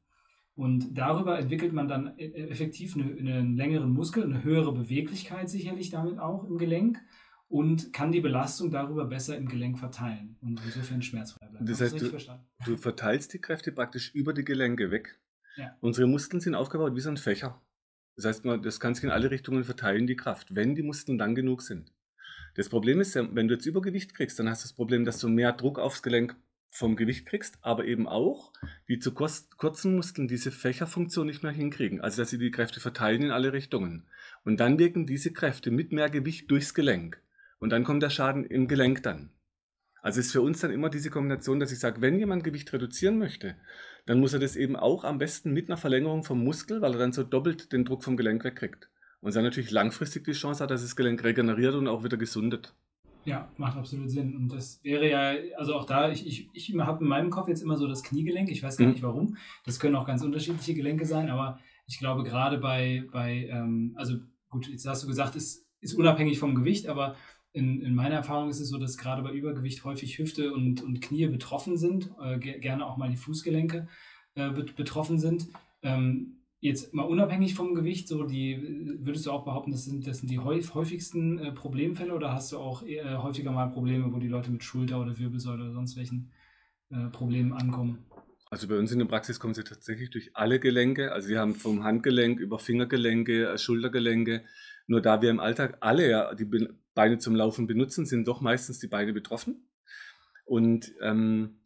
Und 0.60 0.98
darüber 0.98 1.39
entwickelt 1.39 1.72
man 1.72 1.88
dann 1.88 2.16
e-, 2.18 2.34
effektiv 2.50 2.94
eine, 2.98 3.06
einen 3.06 3.56
längeren 3.56 3.94
Muskel, 3.94 4.25
eine 4.25 4.44
höhere 4.44 4.74
Beweglichkeit 4.74 5.50
sicherlich 5.50 5.89
damit 5.89 6.20
auch 6.20 6.44
im 6.44 6.58
Gelenk 6.58 7.00
und 7.48 7.94
kann 7.94 8.12
die 8.12 8.20
Belastung 8.20 8.70
darüber 8.70 9.06
besser 9.06 9.38
im 9.38 9.48
Gelenk 9.48 9.80
verteilen 9.80 10.36
und 10.42 10.60
insofern 10.66 11.01
schmerzfrei 11.01 11.48
bleiben. 11.48 11.66
Das 11.66 11.80
heißt, 11.80 12.01
du, 12.01 12.12
du, 12.66 12.75
verteilst 12.75 13.32
die 13.32 13.39
Kräfte 13.39 13.72
praktisch 13.72 14.13
über 14.13 14.34
die 14.34 14.44
Gelenke 14.44 14.92
weg. 14.92 15.18
Ja. 15.56 15.78
Unsere 15.80 16.08
Muskeln 16.08 16.42
sind 16.42 16.56
aufgebaut 16.56 16.94
wie 16.94 17.00
so 17.00 17.10
ein 17.10 17.16
Fächer. 17.16 17.62
Das 18.18 18.25
heißt, 18.25 18.44
das 18.62 18.82
kann 18.82 18.96
sich 18.96 19.06
in 19.06 19.12
alle 19.12 19.32
Richtungen 19.32 19.63
verteilen, 19.63 20.08
die 20.08 20.18
Kraft, 20.18 20.54
wenn 20.54 20.75
die 20.75 20.84
Muskeln 20.84 21.18
dann 21.18 21.36
genug 21.36 21.62
sind. 21.62 21.94
Das 22.56 22.68
Problem 22.68 23.00
ist, 23.00 23.16
wenn 23.16 23.48
du 23.48 23.54
jetzt 23.54 23.66
Übergewicht 23.66 24.13
kriegst, 24.13 24.38
dann 24.38 24.50
hast 24.50 24.66
du 24.66 24.68
das 24.68 24.74
Problem, 24.74 25.06
dass 25.06 25.20
du 25.20 25.30
mehr 25.30 25.54
Druck 25.54 25.80
aufs 25.80 26.04
Gelenk 26.04 26.36
vom 26.70 26.96
Gewicht 26.96 27.26
kriegst, 27.26 27.58
aber 27.62 27.86
eben 27.86 28.08
auch 28.08 28.54
die 28.88 29.00
zu 29.00 29.14
kurzen 29.14 29.96
Muskeln 29.96 30.28
diese 30.28 30.52
Fächerfunktion 30.52 31.28
nicht 31.28 31.44
mehr 31.44 31.52
hinkriegen. 31.52 32.02
Also, 32.02 32.22
dass 32.22 32.30
sie 32.30 32.38
die 32.38 32.52
Kräfte 32.52 32.80
verteilen 32.80 33.24
in 33.24 33.32
alle 33.32 33.54
Richtungen. 33.54 34.08
Und 34.46 34.60
dann 34.60 34.80
wirken 34.80 35.06
diese 35.06 35.34
Kräfte 35.34 35.72
mit 35.72 35.92
mehr 35.92 36.10
Gewicht 36.10 36.50
durchs 36.52 36.74
Gelenk. 36.74 37.22
Und 37.60 37.72
dann 37.72 37.84
kommt 37.84 38.04
der 38.04 38.10
Schaden 38.10 38.46
im 38.46 38.68
Gelenk 38.68 39.04
dann. 39.04 39.32
Also 40.02 40.22
ist 40.22 40.32
für 40.32 40.42
uns 40.42 40.62
dann 40.62 40.72
immer 40.72 40.90
diese 40.90 41.10
Kombination, 41.10 41.60
dass 41.60 41.72
ich 41.72 41.80
sage, 41.80 42.02
wenn 42.02 42.20
jemand 42.20 42.44
Gewicht 42.44 42.72
reduzieren 42.72 43.18
möchte, 43.18 43.56
dann 44.06 44.20
muss 44.20 44.34
er 44.34 44.40
das 44.40 44.56
eben 44.56 44.76
auch 44.76 45.04
am 45.04 45.18
besten 45.18 45.52
mit 45.52 45.70
einer 45.70 45.78
Verlängerung 45.78 46.24
vom 46.24 46.42
Muskel, 46.44 46.82
weil 46.82 46.94
er 46.94 47.00
dann 47.00 47.12
so 47.12 47.24
doppelt 47.24 47.74
den 47.74 47.84
Druck 47.84 48.04
vom 48.04 48.16
Gelenk 48.16 48.44
wegkriegt. 48.44 48.90
Und 49.22 49.36
dann 49.36 49.44
natürlich 49.44 49.72
langfristig 49.72 50.24
die 50.24 50.32
Chance 50.32 50.64
hat, 50.64 50.72
dass 50.72 50.82
das 50.82 50.96
Gelenk 50.96 51.24
regeneriert 51.24 51.76
und 51.76 51.90
auch 51.90 52.04
wieder 52.06 52.16
gesundet. 52.16 52.74
Ja, 53.26 53.52
macht 53.58 53.78
absolut 53.78 54.10
Sinn. 54.10 54.36
Und 54.36 54.52
das 54.52 54.84
wäre 54.84 55.10
ja, 55.10 55.34
also 55.58 55.76
auch 55.76 55.86
da, 55.86 56.10
ich, 56.10 56.26
ich, 56.26 56.50
ich 56.54 56.74
habe 56.80 57.04
in 57.04 57.10
meinem 57.10 57.30
Kopf 57.30 57.48
jetzt 57.48 57.62
immer 57.62 57.78
so 57.78 57.88
das 57.88 58.04
Kniegelenk. 58.04 58.50
Ich 58.50 58.64
weiß 58.64 58.78
gar 58.78 58.86
mhm. 58.86 58.94
nicht 58.94 59.04
warum. 59.04 59.38
Das 59.66 59.80
können 59.80 59.96
auch 59.96 60.08
ganz 60.08 60.24
unterschiedliche 60.24 60.74
Gelenke 60.74 61.06
sein, 61.06 61.30
aber 61.30 61.60
ich 61.86 62.00
glaube 62.00 62.24
gerade 62.24 62.58
bei, 62.58 63.04
bei 63.12 63.48
ähm, 63.52 63.94
also 63.98 64.16
gut, 64.50 64.68
jetzt 64.68 64.88
hast 64.88 65.04
du 65.04 65.08
gesagt, 65.08 65.36
es 65.36 65.68
ist 65.82 65.94
unabhängig 65.94 66.40
vom 66.40 66.56
Gewicht, 66.56 66.88
aber 66.88 67.16
in, 67.52 67.82
in 67.82 67.96
meiner 67.96 68.16
Erfahrung 68.16 68.50
ist 68.50 68.60
es 68.60 68.70
so, 68.70 68.78
dass 68.78 68.98
gerade 68.98 69.22
bei 69.22 69.32
Übergewicht 69.32 69.84
häufig 69.84 70.18
Hüfte 70.18 70.54
und, 70.54 70.82
und 70.82 71.02
Knie 71.02 71.28
betroffen 71.28 71.78
sind, 71.78 72.12
äh, 72.22 72.38
gerne 72.38 72.86
auch 72.86 72.98
mal 72.98 73.10
die 73.10 73.18
Fußgelenke 73.18 73.88
äh, 74.36 74.52
betroffen 74.52 75.20
sind. 75.20 75.48
Ähm, 75.82 76.38
jetzt 76.60 76.94
mal 76.94 77.04
unabhängig 77.04 77.56
vom 77.56 77.74
Gewicht, 77.74 78.08
so 78.08 78.24
die, 78.24 78.98
würdest 79.00 79.25
du 79.25 79.32
auch 79.32 79.46
behaupten, 79.46 79.72
das 79.72 79.86
sind, 79.86 80.06
das 80.06 80.20
sind 80.20 80.30
die 80.30 80.39
häufigsten 80.39 81.39
äh, 81.39 81.51
Problemfälle 81.51 82.13
oder 82.13 82.34
hast 82.34 82.51
du 82.51 82.58
auch 82.58 82.84
eher, 82.84 83.24
häufiger 83.24 83.51
mal 83.51 83.68
Probleme, 83.68 84.13
wo 84.13 84.20
die 84.20 84.28
Leute 84.28 84.51
mit 84.51 84.63
Schulter 84.63 85.00
oder 85.00 85.18
Wirbelsäule 85.18 85.63
oder 85.63 85.74
sonst 85.74 85.96
welchen 85.96 86.32
äh, 86.89 87.08
Problemen 87.10 87.54
ankommen? 87.54 88.06
Also 88.51 88.68
bei 88.68 88.78
uns 88.78 88.92
in 88.92 89.00
der 89.00 89.06
Praxis 89.06 89.39
kommen 89.39 89.54
sie 89.54 89.63
tatsächlich 89.63 90.10
durch 90.10 90.36
alle 90.36 90.60
Gelenke. 90.60 91.12
Also 91.12 91.30
wir 91.30 91.39
haben 91.39 91.54
vom 91.54 91.84
Handgelenk 91.84 92.39
über 92.39 92.60
Fingergelenke, 92.60 93.54
äh, 93.54 93.58
Schultergelenke. 93.58 94.44
Nur 94.88 95.01
da 95.01 95.22
wir 95.22 95.30
im 95.30 95.39
Alltag 95.39 95.78
alle 95.82 96.10
ja 96.10 96.34
die 96.34 96.50
Beine 96.96 97.20
zum 97.20 97.36
Laufen 97.36 97.68
benutzen, 97.68 98.06
sind 98.06 98.28
doch 98.28 98.42
meistens 98.42 98.80
die 98.80 98.88
Beine 98.88 99.13
betroffen. 99.13 99.70
Und 100.46 100.92
ähm, 101.01 101.60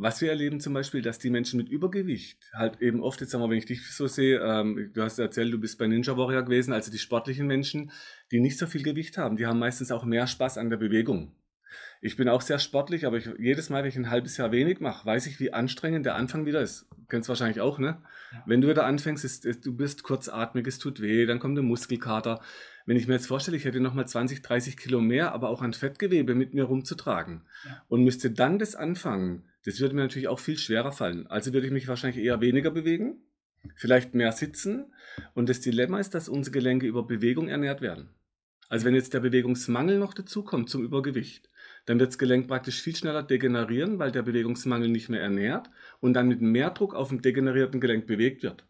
was 0.00 0.20
wir 0.22 0.30
erleben 0.30 0.60
zum 0.60 0.72
Beispiel, 0.72 1.02
dass 1.02 1.18
die 1.18 1.28
Menschen 1.28 1.58
mit 1.58 1.68
Übergewicht 1.68 2.38
halt 2.54 2.80
eben 2.80 3.02
oft, 3.02 3.20
jetzt 3.20 3.30
sagen 3.30 3.44
wir, 3.44 3.50
wenn 3.50 3.58
ich 3.58 3.66
dich 3.66 3.86
so 3.90 4.06
sehe, 4.06 4.40
ähm, 4.40 4.90
du 4.94 5.02
hast 5.02 5.18
erzählt, 5.18 5.52
du 5.52 5.58
bist 5.58 5.78
bei 5.78 5.86
Ninja 5.86 6.16
Warrior 6.16 6.42
gewesen, 6.42 6.72
also 6.72 6.90
die 6.90 6.98
sportlichen 6.98 7.46
Menschen, 7.46 7.90
die 8.32 8.40
nicht 8.40 8.58
so 8.58 8.66
viel 8.66 8.82
Gewicht 8.82 9.18
haben, 9.18 9.36
die 9.36 9.46
haben 9.46 9.58
meistens 9.58 9.92
auch 9.92 10.04
mehr 10.04 10.26
Spaß 10.26 10.56
an 10.56 10.70
der 10.70 10.78
Bewegung. 10.78 11.32
Ich 12.00 12.16
bin 12.16 12.28
auch 12.28 12.40
sehr 12.40 12.58
sportlich, 12.58 13.04
aber 13.04 13.18
ich, 13.18 13.28
jedes 13.38 13.68
Mal, 13.68 13.82
wenn 13.82 13.90
ich 13.90 13.96
ein 13.96 14.10
halbes 14.10 14.38
Jahr 14.38 14.52
wenig 14.52 14.80
mache, 14.80 15.04
weiß 15.04 15.26
ich, 15.26 15.38
wie 15.38 15.52
anstrengend 15.52 16.06
der 16.06 16.14
Anfang 16.14 16.46
wieder 16.46 16.62
ist. 16.62 16.88
Kennst 17.08 17.28
du 17.28 17.30
wahrscheinlich 17.30 17.60
auch, 17.60 17.78
ne? 17.78 17.98
Ja. 18.32 18.42
Wenn 18.46 18.62
du 18.62 18.68
wieder 18.68 18.86
anfängst, 18.86 19.24
ist, 19.24 19.44
ist, 19.44 19.66
du 19.66 19.76
bist 19.76 20.02
kurzatmig, 20.02 20.66
es 20.66 20.78
tut 20.78 21.02
weh, 21.02 21.26
dann 21.26 21.38
kommt 21.38 21.58
der 21.58 21.64
Muskelkater. 21.64 22.40
Wenn 22.86 22.96
ich 22.96 23.06
mir 23.06 23.14
jetzt 23.14 23.26
vorstelle, 23.26 23.56
ich 23.56 23.66
hätte 23.66 23.80
nochmal 23.80 24.08
20, 24.08 24.40
30 24.40 24.76
Kilo 24.78 25.00
mehr, 25.00 25.32
aber 25.32 25.50
auch 25.50 25.60
an 25.60 25.74
Fettgewebe 25.74 26.34
mit 26.34 26.54
mir 26.54 26.64
rumzutragen 26.64 27.42
ja. 27.66 27.82
und 27.88 28.02
müsste 28.02 28.30
dann 28.30 28.58
das 28.58 28.74
anfangen, 28.74 29.44
das 29.64 29.80
würde 29.80 29.94
mir 29.94 30.02
natürlich 30.02 30.28
auch 30.28 30.38
viel 30.38 30.58
schwerer 30.58 30.92
fallen. 30.92 31.26
Also 31.26 31.52
würde 31.52 31.66
ich 31.66 31.72
mich 31.72 31.88
wahrscheinlich 31.88 32.24
eher 32.24 32.40
weniger 32.40 32.70
bewegen, 32.70 33.22
vielleicht 33.76 34.14
mehr 34.14 34.32
sitzen. 34.32 34.92
Und 35.34 35.48
das 35.48 35.60
Dilemma 35.60 36.00
ist, 36.00 36.14
dass 36.14 36.28
unsere 36.28 36.52
Gelenke 36.52 36.86
über 36.86 37.06
Bewegung 37.06 37.48
ernährt 37.48 37.80
werden. 37.80 38.10
Also 38.68 38.86
wenn 38.86 38.94
jetzt 38.94 39.14
der 39.14 39.20
Bewegungsmangel 39.20 39.98
noch 39.98 40.14
dazukommt 40.14 40.70
zum 40.70 40.84
Übergewicht, 40.84 41.50
dann 41.86 41.98
wird 41.98 42.10
das 42.10 42.18
Gelenk 42.18 42.46
praktisch 42.46 42.80
viel 42.80 42.94
schneller 42.94 43.24
degenerieren, 43.24 43.98
weil 43.98 44.12
der 44.12 44.22
Bewegungsmangel 44.22 44.88
nicht 44.88 45.08
mehr 45.08 45.20
ernährt 45.20 45.68
und 45.98 46.14
dann 46.14 46.28
mit 46.28 46.40
mehr 46.40 46.70
Druck 46.70 46.94
auf 46.94 47.08
dem 47.08 47.20
degenerierten 47.20 47.80
Gelenk 47.80 48.06
bewegt 48.06 48.44
wird. 48.44 48.64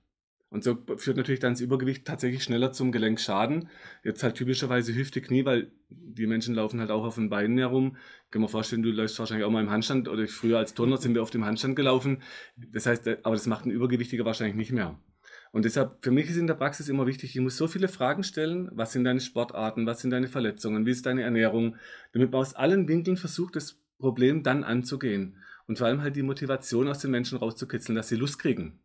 Und 0.51 0.65
so 0.65 0.77
führt 0.97 1.17
natürlich 1.17 1.39
dann 1.39 1.53
das 1.53 1.61
Übergewicht 1.61 2.05
tatsächlich 2.05 2.43
schneller 2.43 2.73
zum 2.73 2.91
Gelenkschaden. 2.91 3.69
Jetzt 4.03 4.25
halt 4.25 4.35
typischerweise 4.35 4.95
Hüfte, 4.95 5.21
Knie, 5.21 5.45
weil 5.45 5.71
die 5.89 6.27
Menschen 6.27 6.57
laufen 6.57 6.81
halt 6.81 6.91
auch 6.91 7.05
auf 7.05 7.15
den 7.15 7.31
Beinen 7.31 7.57
herum. 7.57 7.97
Kann 8.33 8.43
mir 8.43 8.49
vorstellen, 8.49 8.83
du 8.83 8.91
läufst 8.91 9.19
wahrscheinlich 9.21 9.47
auch 9.47 9.51
mal 9.51 9.63
im 9.63 9.71
Handstand 9.71 10.09
oder 10.09 10.27
früher 10.27 10.59
als 10.59 10.75
Turner 10.75 10.97
sind 10.97 11.15
wir 11.15 11.23
auf 11.23 11.31
dem 11.31 11.45
Handstand 11.45 11.77
gelaufen. 11.77 12.23
Das 12.57 12.87
heißt, 12.87 13.07
aber 13.23 13.37
das 13.37 13.47
macht 13.47 13.65
ein 13.65 13.71
Übergewichtiger 13.71 14.25
wahrscheinlich 14.25 14.57
nicht 14.57 14.73
mehr. 14.73 14.99
Und 15.53 15.65
deshalb, 15.65 16.03
für 16.03 16.11
mich 16.11 16.29
ist 16.29 16.37
in 16.37 16.47
der 16.47 16.55
Praxis 16.55 16.89
immer 16.89 17.07
wichtig, 17.07 17.35
ich 17.35 17.41
muss 17.41 17.57
so 17.57 17.69
viele 17.69 17.89
Fragen 17.89 18.25
stellen. 18.25 18.71
Was 18.73 18.93
sind 18.93 19.05
deine 19.05 19.21
Sportarten? 19.21 19.87
Was 19.87 20.01
sind 20.01 20.11
deine 20.11 20.29
Verletzungen? 20.29 20.85
Wie 20.85 20.91
ist 20.91 21.07
deine 21.07 21.23
Ernährung? 21.23 21.77
Damit 22.13 22.33
man 22.33 22.41
aus 22.41 22.55
allen 22.55 22.89
Winkeln 22.89 23.17
versucht, 23.17 23.57
das 23.57 23.81
Problem 23.99 24.43
dann 24.43 24.65
anzugehen. 24.65 25.37
Und 25.67 25.79
vor 25.79 25.87
allem 25.87 26.03
halt 26.03 26.17
die 26.17 26.23
Motivation 26.23 26.89
aus 26.89 26.99
den 26.99 27.13
Menschen 27.13 27.39
rauszukitzeln, 27.39 27.95
dass 27.95 28.09
sie 28.09 28.17
Lust 28.17 28.39
kriegen. 28.39 28.81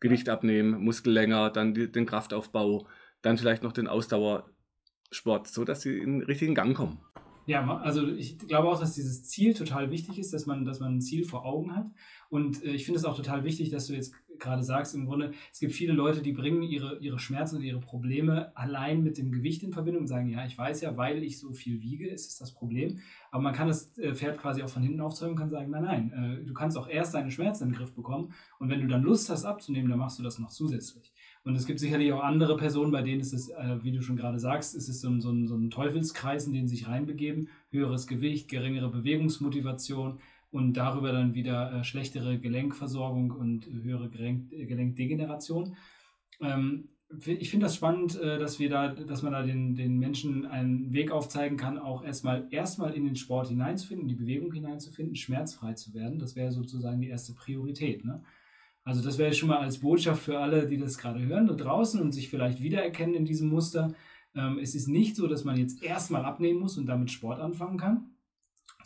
Gewicht 0.00 0.28
abnehmen, 0.28 0.82
Muskel 0.82 1.12
länger, 1.12 1.50
dann 1.50 1.74
die, 1.74 1.90
den 1.90 2.06
Kraftaufbau, 2.06 2.86
dann 3.22 3.38
vielleicht 3.38 3.62
noch 3.62 3.72
den 3.72 3.88
Ausdauersport, 3.88 5.48
so 5.48 5.64
dass 5.64 5.82
sie 5.82 5.98
in 5.98 6.20
den 6.20 6.22
richtigen 6.22 6.54
Gang 6.54 6.76
kommen. 6.76 7.00
Ja, 7.46 7.78
also 7.78 8.06
ich 8.06 8.38
glaube 8.38 8.68
auch, 8.68 8.78
dass 8.78 8.94
dieses 8.94 9.24
Ziel 9.24 9.54
total 9.54 9.90
wichtig 9.90 10.18
ist, 10.18 10.34
dass 10.34 10.44
man, 10.44 10.66
dass 10.66 10.80
man 10.80 10.96
ein 10.96 11.00
Ziel 11.00 11.24
vor 11.24 11.46
Augen 11.46 11.74
hat. 11.74 11.86
Und 12.28 12.64
äh, 12.64 12.72
ich 12.72 12.84
finde 12.84 12.98
es 12.98 13.04
auch 13.04 13.16
total 13.16 13.44
wichtig, 13.44 13.70
dass 13.70 13.86
du 13.86 13.94
jetzt 13.94 14.14
gerade 14.38 14.62
sagst, 14.62 14.94
im 14.94 15.06
Grunde, 15.06 15.32
es 15.52 15.58
gibt 15.58 15.72
viele 15.72 15.92
Leute, 15.92 16.22
die 16.22 16.32
bringen 16.32 16.62
ihre, 16.62 16.98
ihre 16.98 17.18
Schmerzen 17.18 17.56
und 17.56 17.62
ihre 17.62 17.80
Probleme 17.80 18.56
allein 18.56 19.02
mit 19.02 19.18
dem 19.18 19.32
Gewicht 19.32 19.62
in 19.62 19.72
Verbindung 19.72 20.02
und 20.02 20.06
sagen, 20.06 20.28
ja, 20.28 20.46
ich 20.46 20.56
weiß 20.56 20.80
ja, 20.80 20.96
weil 20.96 21.22
ich 21.22 21.38
so 21.38 21.52
viel 21.52 21.82
wiege, 21.82 22.08
ist 22.08 22.28
es 22.28 22.38
das 22.38 22.52
Problem. 22.52 23.00
Aber 23.30 23.42
man 23.42 23.54
kann 23.54 23.68
das 23.68 23.96
äh, 23.98 24.14
Pferd 24.14 24.38
quasi 24.38 24.62
auch 24.62 24.68
von 24.68 24.82
hinten 24.82 25.00
aufzäumen 25.00 25.32
und 25.32 25.38
kann 25.38 25.50
sagen, 25.50 25.70
nein, 25.70 25.84
nein, 25.84 26.12
äh, 26.12 26.46
du 26.46 26.54
kannst 26.54 26.76
auch 26.76 26.88
erst 26.88 27.14
deine 27.14 27.30
Schmerzen 27.30 27.64
in 27.64 27.70
den 27.70 27.78
Griff 27.78 27.94
bekommen 27.94 28.32
und 28.58 28.68
wenn 28.70 28.80
du 28.80 28.86
dann 28.86 29.02
Lust 29.02 29.28
hast 29.30 29.44
abzunehmen, 29.44 29.90
dann 29.90 29.98
machst 29.98 30.18
du 30.18 30.22
das 30.22 30.38
noch 30.38 30.50
zusätzlich. 30.50 31.12
Und 31.44 31.54
es 31.54 31.66
gibt 31.66 31.80
sicherlich 31.80 32.12
auch 32.12 32.22
andere 32.22 32.56
Personen, 32.56 32.92
bei 32.92 33.02
denen 33.02 33.20
ist 33.20 33.32
es, 33.32 33.48
äh, 33.48 33.78
wie 33.82 33.92
du 33.92 34.02
schon 34.02 34.16
gerade 34.16 34.38
sagst, 34.38 34.74
ist 34.74 34.88
es 34.88 35.00
so 35.00 35.08
ein, 35.08 35.20
so, 35.20 35.30
ein, 35.30 35.46
so 35.46 35.56
ein 35.56 35.70
Teufelskreis, 35.70 36.46
in 36.46 36.52
den 36.52 36.68
sie 36.68 36.76
sich 36.76 36.88
reinbegeben. 36.88 37.48
Höheres 37.70 38.06
Gewicht, 38.06 38.48
geringere 38.48 38.90
Bewegungsmotivation 38.90 40.18
und 40.50 40.74
darüber 40.74 41.12
dann 41.12 41.34
wieder 41.34 41.72
äh, 41.72 41.84
schlechtere 41.84 42.38
Gelenkversorgung 42.38 43.30
und 43.30 43.66
höhere 43.66 44.08
Gelenk, 44.08 44.50
Gelenkdegeneration. 44.50 45.76
Ähm, 46.40 46.88
ich 47.26 47.50
finde 47.50 47.66
das 47.66 47.76
spannend, 47.76 48.20
äh, 48.20 48.38
dass 48.38 48.58
wir 48.58 48.68
da, 48.68 48.88
dass 48.88 49.22
man 49.22 49.32
da 49.32 49.42
den, 49.42 49.74
den 49.74 49.98
Menschen 49.98 50.46
einen 50.46 50.92
Weg 50.92 51.10
aufzeigen 51.10 51.56
kann, 51.56 51.78
auch 51.78 52.04
erstmal 52.04 52.46
erstmal 52.50 52.92
in 52.92 53.04
den 53.04 53.16
Sport 53.16 53.48
hineinzufinden, 53.48 54.08
in 54.08 54.14
die 54.14 54.22
Bewegung 54.22 54.52
hineinzufinden, 54.52 55.16
schmerzfrei 55.16 55.72
zu 55.72 55.94
werden. 55.94 56.18
Das 56.18 56.36
wäre 56.36 56.52
sozusagen 56.52 57.00
die 57.00 57.08
erste 57.08 57.34
Priorität. 57.34 58.04
Ne? 58.04 58.22
Also 58.84 59.02
das 59.02 59.18
wäre 59.18 59.32
schon 59.32 59.48
mal 59.48 59.58
als 59.58 59.78
Botschaft 59.78 60.22
für 60.22 60.38
alle, 60.38 60.66
die 60.66 60.78
das 60.78 60.98
gerade 60.98 61.20
hören 61.20 61.46
da 61.46 61.54
draußen 61.54 62.00
und 62.00 62.12
sich 62.12 62.28
vielleicht 62.28 62.62
wiedererkennen 62.62 63.14
in 63.14 63.24
diesem 63.24 63.48
Muster. 63.48 63.94
Ähm, 64.34 64.58
es 64.58 64.74
ist 64.74 64.88
nicht 64.88 65.16
so, 65.16 65.26
dass 65.26 65.44
man 65.44 65.56
jetzt 65.56 65.82
erstmal 65.82 66.24
abnehmen 66.24 66.60
muss 66.60 66.76
und 66.76 66.86
damit 66.86 67.10
Sport 67.10 67.40
anfangen 67.40 67.78
kann, 67.78 68.10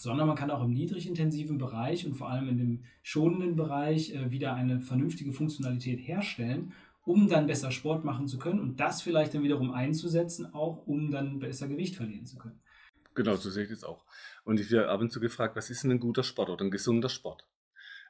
sondern 0.03 0.27
man 0.27 0.37
kann 0.37 0.51
auch 0.51 0.65
im 0.65 0.73
niedrigintensiven 0.73 1.59
Bereich 1.59 2.05
und 2.05 2.15
vor 2.15 2.29
allem 2.29 2.49
in 2.49 2.59
dem 2.59 2.85
schonenden 3.05 3.55
Bereich 3.55 4.13
äh, 4.13 4.33
wieder 4.33 4.55
eine 4.55 4.81
vernünftige 4.81 5.33
Funktionalität 5.33 6.01
herstellen, 6.01 6.73
um 7.05 7.29
dann 7.29 7.47
besser 7.47 7.71
Sport 7.71 8.05
machen 8.05 8.27
zu 8.27 8.39
können 8.39 8.59
und 8.59 8.81
das 8.81 9.01
vielleicht 9.01 9.33
dann 9.33 9.45
wiederum 9.45 9.71
einzusetzen, 9.71 10.53
auch 10.55 10.87
um 10.89 11.13
dann 11.13 11.39
besser 11.39 11.69
Gewicht 11.69 11.95
verlieren 11.95 12.27
zu 12.27 12.37
können. 12.37 12.61
Genau, 13.15 13.37
so 13.37 13.49
sehe 13.49 13.63
ich 13.63 13.71
das 13.71 13.85
auch. 13.85 14.05
Und 14.45 14.59
ich 14.59 14.73
werde 14.73 14.89
ab 14.89 15.01
und 15.01 15.13
zu 15.13 15.21
gefragt, 15.21 15.55
was 15.55 15.71
ist 15.71 15.85
denn 15.85 15.93
ein 15.93 16.01
guter 16.01 16.25
Sport 16.25 16.51
oder 16.51 16.65
ein 16.65 16.71
gesunder 16.73 17.09
Sport? 17.09 17.47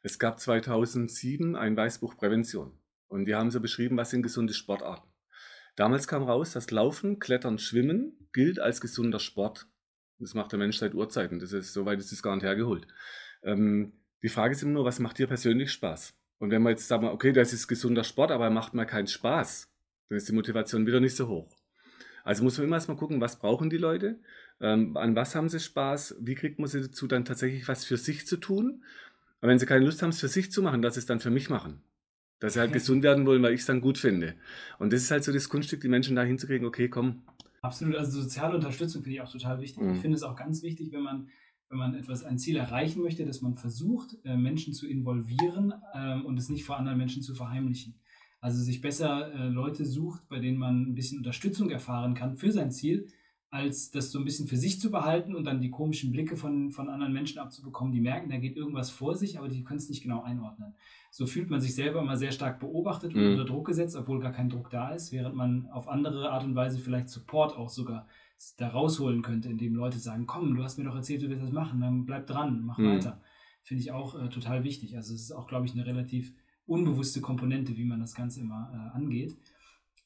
Es 0.02 0.18
gab 0.18 0.40
2007 0.40 1.56
ein 1.56 1.76
Weißbuch 1.76 2.16
Prävention 2.16 2.72
und 3.08 3.26
die 3.26 3.34
haben 3.34 3.50
so 3.50 3.61
beschrieben, 3.61 3.99
was 3.99 4.11
sind 4.11 4.22
gesunde 4.22 4.54
Sportarten. 4.54 5.08
Damals 5.76 6.06
kam 6.08 6.22
raus, 6.22 6.52
dass 6.52 6.70
Laufen, 6.70 7.18
Klettern, 7.18 7.58
Schwimmen 7.58 8.28
gilt 8.32 8.61
als 8.61 8.80
gesunder 8.80 9.20
Sport. 9.20 9.66
Das 10.23 10.35
macht 10.35 10.52
der 10.52 10.59
Mensch 10.59 10.79
seit 10.79 10.95
Urzeiten. 10.95 11.38
Das 11.38 11.52
ist, 11.52 11.73
soweit 11.73 11.99
ist 11.99 12.12
es 12.12 12.23
gar 12.23 12.35
nicht 12.35 12.45
hergeholt. 12.45 12.87
Ähm, 13.43 13.93
die 14.23 14.29
Frage 14.29 14.52
ist 14.52 14.62
immer 14.62 14.73
nur, 14.73 14.85
was 14.85 15.00
macht 15.00 15.19
dir 15.19 15.26
persönlich 15.26 15.73
Spaß? 15.73 16.14
Und 16.38 16.50
wenn 16.50 16.62
man 16.62 16.71
jetzt 16.71 16.88
sagt, 16.88 17.05
okay, 17.05 17.33
das 17.33 17.52
ist 17.52 17.69
gesunder 17.69 18.05
Sport, 18.05 18.31
aber 18.31 18.45
er 18.45 18.50
macht 18.50 18.75
mir 18.75 18.87
keinen 18.87 19.07
Spaß, 19.09 19.69
dann 20.09 20.17
ist 20.17 20.29
die 20.29 20.35
Motivation 20.35 20.87
wieder 20.87 21.00
nicht 21.00 21.17
so 21.17 21.29
hoch. 21.29 21.55
Also 22.25 22.45
muss 22.45 22.57
man 22.57 22.69
immer 22.69 22.76
erstmal 22.76 22.97
gucken, 22.97 23.21
was 23.21 23.38
brauchen 23.38 23.69
die 23.69 23.79
Leute, 23.79 24.21
ähm, 24.61 24.97
an 24.97 25.17
was 25.17 25.35
haben 25.35 25.49
sie 25.49 25.59
Spaß, 25.59 26.17
wie 26.21 26.37
kriegt 26.37 26.61
man 26.61 26.69
sie 26.69 26.81
dazu, 26.81 27.09
dann 27.09 27.25
tatsächlich 27.25 27.67
was 27.67 27.85
für 27.85 27.97
sich 27.97 28.26
zu 28.26 28.37
tun 28.37 28.83
aber 29.43 29.50
wenn 29.50 29.59
sie 29.59 29.67
keine 29.67 29.85
Lust 29.85 30.00
haben, 30.02 30.11
es 30.11 30.21
für 30.21 30.29
sich 30.29 30.52
zu 30.52 30.62
machen, 30.62 30.83
dass 30.83 30.95
sie 30.95 31.00
es 31.00 31.07
dann 31.07 31.19
für 31.19 31.31
mich 31.31 31.50
machen. 31.50 31.83
Dass 32.38 32.55
sie 32.55 32.61
halt 32.61 32.71
okay. 32.71 32.79
gesund 32.79 33.02
werden 33.02 33.26
wollen, 33.26 33.43
weil 33.43 33.52
ich 33.52 33.61
es 33.61 33.67
dann 33.67 33.81
gut 33.81 33.99
finde. 33.99 34.37
Und 34.79 34.93
das 34.93 35.02
ist 35.02 35.11
halt 35.11 35.25
so 35.25 35.33
das 35.33 35.49
Kunststück, 35.49 35.81
die 35.81 35.88
Menschen 35.88 36.14
da 36.14 36.23
hinzukriegen, 36.23 36.67
okay, 36.67 36.88
komm. 36.88 37.25
Absolut, 37.62 37.95
also 37.95 38.21
soziale 38.21 38.57
Unterstützung 38.57 39.02
finde 39.02 39.14
ich 39.16 39.21
auch 39.21 39.31
total 39.31 39.61
wichtig. 39.61 39.83
Mhm. 39.83 39.95
Ich 39.95 40.00
finde 40.00 40.16
es 40.16 40.25
auch 40.25 40.35
ganz 40.35 40.62
wichtig, 40.64 40.90
wenn 40.90 41.02
man, 41.02 41.28
wenn 41.69 41.78
man 41.78 41.95
etwas, 41.95 42.25
ein 42.25 42.38
Ziel 42.38 42.57
erreichen 42.57 43.02
möchte, 43.02 43.25
dass 43.25 43.40
man 43.40 43.54
versucht, 43.54 44.16
äh, 44.25 44.37
Menschen 44.37 44.75
zu 44.75 44.88
involvieren 44.88 45.73
ähm, 45.95 46.26
und 46.26 46.37
es 46.38 46.49
nicht 46.49 46.64
vor 46.64 46.76
anderen 46.76 46.99
Menschen 46.99 47.23
zu 47.23 47.37
verheimlichen. 47.37 47.95
Also 48.40 48.61
sich 48.61 48.81
besser 48.81 49.33
äh, 49.33 49.47
Leute 49.47 49.87
sucht, 49.87 50.28
bei 50.28 50.40
denen 50.40 50.59
man 50.59 50.83
ein 50.83 50.95
bisschen 50.97 51.19
Unterstützung 51.19 51.71
erfahren 51.71 52.14
kann 52.14 52.35
für 52.35 52.50
sein 52.50 52.73
Ziel, 52.73 53.07
als 53.52 53.90
das 53.90 54.11
so 54.11 54.18
ein 54.18 54.25
bisschen 54.25 54.49
für 54.49 54.56
sich 54.56 54.80
zu 54.80 54.90
behalten 54.90 55.37
und 55.37 55.44
dann 55.44 55.61
die 55.61 55.71
komischen 55.71 56.11
Blicke 56.11 56.37
von, 56.37 56.71
von 56.71 56.88
anderen 56.88 57.12
Menschen 57.12 57.38
abzubekommen, 57.38 57.92
die 57.92 58.00
merken, 58.00 58.30
da 58.30 58.38
geht 58.38 58.56
irgendwas 58.56 58.90
vor 58.90 59.14
sich, 59.14 59.38
aber 59.38 59.49
die 59.50 59.62
können 59.62 59.78
es 59.78 59.90
nicht 59.90 60.02
genau 60.02 60.23
einordnen. 60.23 60.75
So 61.11 61.26
fühlt 61.26 61.50
man 61.50 61.61
sich 61.61 61.75
selber 61.75 62.00
immer 62.00 62.16
sehr 62.16 62.32
stark 62.32 62.61
beobachtet 62.61 63.14
und 63.14 63.23
mhm. 63.23 63.32
unter 63.32 63.44
Druck 63.44 63.66
gesetzt, 63.66 63.94
obwohl 63.94 64.21
gar 64.21 64.32
kein 64.32 64.49
Druck 64.49 64.71
da 64.71 64.94
ist, 64.94 65.12
während 65.12 65.37
man 65.37 65.68
auf 65.71 65.87
andere 65.87 66.30
Art 66.30 66.44
und 66.44 66.54
Weise 66.54 66.78
vielleicht 66.78 67.11
Support 67.11 67.54
auch 67.54 67.68
sogar 67.68 68.06
da 68.56 68.68
rausholen 68.68 69.21
könnte, 69.21 69.50
indem 69.50 69.75
Leute 69.75 69.99
sagen, 69.99 70.26
komm, 70.26 70.54
du 70.54 70.64
hast 70.64 70.78
mir 70.78 70.85
doch 70.85 70.97
erzählt, 70.97 71.21
du 71.21 71.28
willst 71.28 71.44
das 71.44 71.52
machen, 71.52 71.82
dann 71.82 72.06
bleib 72.06 72.26
dran, 72.26 72.62
mach 72.64 72.78
mhm. 72.78 72.88
weiter. 72.88 73.21
Finde 73.62 73.82
ich 73.82 73.92
auch 73.92 74.18
äh, 74.18 74.30
total 74.30 74.64
wichtig. 74.64 74.97
Also 74.97 75.12
es 75.12 75.21
ist 75.21 75.32
auch, 75.32 75.47
glaube 75.47 75.66
ich, 75.66 75.75
eine 75.75 75.85
relativ 75.85 76.32
unbewusste 76.64 77.21
Komponente, 77.21 77.76
wie 77.76 77.85
man 77.85 78.00
das 78.00 78.14
Ganze 78.14 78.40
immer 78.40 78.71
äh, 78.73 78.97
angeht. 78.97 79.37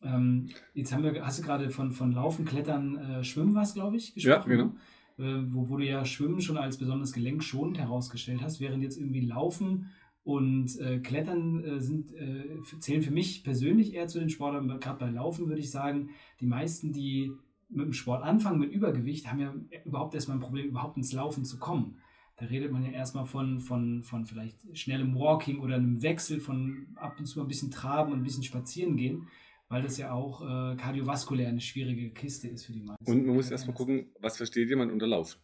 Ähm, 0.03 0.49
jetzt 0.75 0.93
haben 0.93 1.03
wir, 1.03 1.25
hast 1.25 1.39
du 1.39 1.43
gerade 1.43 1.71
von, 1.71 1.93
von 1.93 2.13
Laufen, 2.13 2.45
Klettern, 2.45 2.97
äh, 2.97 3.25
Schwimmen 3.25 3.55
was, 3.55 3.75
glaube 3.75 3.97
ich, 3.97 4.15
gesprochen. 4.15 4.51
Ja, 4.51 4.57
genau. 4.57 4.75
äh, 5.19 5.43
wo, 5.53 5.69
wo 5.69 5.77
du 5.77 5.85
ja 5.85 6.05
Schwimmen 6.05 6.41
schon 6.41 6.59
als 6.59 6.79
besonders 6.79 7.13
gelenkschonend 7.13 7.79
herausgestellt 7.79 8.43
hast, 8.43 8.61
während 8.61 8.83
jetzt 8.83 8.99
irgendwie 8.99 9.21
Laufen 9.21 9.91
und 10.23 10.79
äh, 10.81 10.99
Klettern 10.99 11.63
äh, 11.65 11.81
sind, 11.81 12.13
äh, 12.15 12.61
zählen 12.81 13.03
für 13.03 13.13
mich 13.13 13.45
persönlich 13.45 13.95
eher 13.95 14.09
zu 14.09 14.19
den 14.19 14.29
Sportarten. 14.29 14.69
Gerade 14.81 14.99
bei 14.99 15.11
Laufen 15.11 15.47
würde 15.47 15.61
ich 15.61 15.71
sagen, 15.71 16.11
die 16.41 16.47
meisten, 16.47 16.93
die 16.93 17.33
mit 17.69 17.87
dem 17.87 17.93
Sport 17.93 18.23
anfangen, 18.23 18.59
mit 18.59 18.73
Übergewicht, 18.73 19.31
haben 19.31 19.41
ja 19.41 19.55
überhaupt 19.85 20.15
erstmal 20.15 20.37
ein 20.37 20.41
Problem, 20.41 20.67
überhaupt 20.67 20.97
ins 20.97 21.13
Laufen 21.13 21.45
zu 21.45 21.59
kommen. 21.59 21.99
Da 22.37 22.47
redet 22.47 22.71
man 22.71 22.85
ja 22.85 22.91
erstmal 22.91 23.25
von, 23.25 23.61
von, 23.61 24.03
von 24.03 24.27
vielleicht 24.27 24.77
schnellem 24.77 25.15
Walking 25.15 25.61
oder 25.61 25.77
einem 25.77 26.03
Wechsel 26.03 26.39
von 26.39 26.89
ab 26.97 27.19
und 27.19 27.27
zu 27.27 27.41
ein 27.41 27.49
bisschen 27.49 27.71
traben 27.71 28.13
und 28.13 28.19
ein 28.19 28.25
bisschen 28.25 28.43
spazieren 28.43 28.97
gehen, 28.97 29.29
weil 29.69 29.83
das 29.83 29.97
ja 29.99 30.13
auch 30.13 30.43
äh, 30.43 30.77
kardiovaskulär 30.77 31.49
eine 31.49 31.61
schwierige 31.61 32.11
Kiste 32.13 32.49
ist 32.49 32.67
für 32.67 32.73
die 32.73 32.83
meisten. 32.83 33.05
Und 33.11 33.27
man 33.27 33.35
muss 33.37 33.51
erstmal 33.51 33.75
gucken, 33.77 34.13
was 34.21 34.37
versteht 34.37 34.69
jemand 34.69 34.93
unter 34.93 35.07
Laufen? 35.07 35.41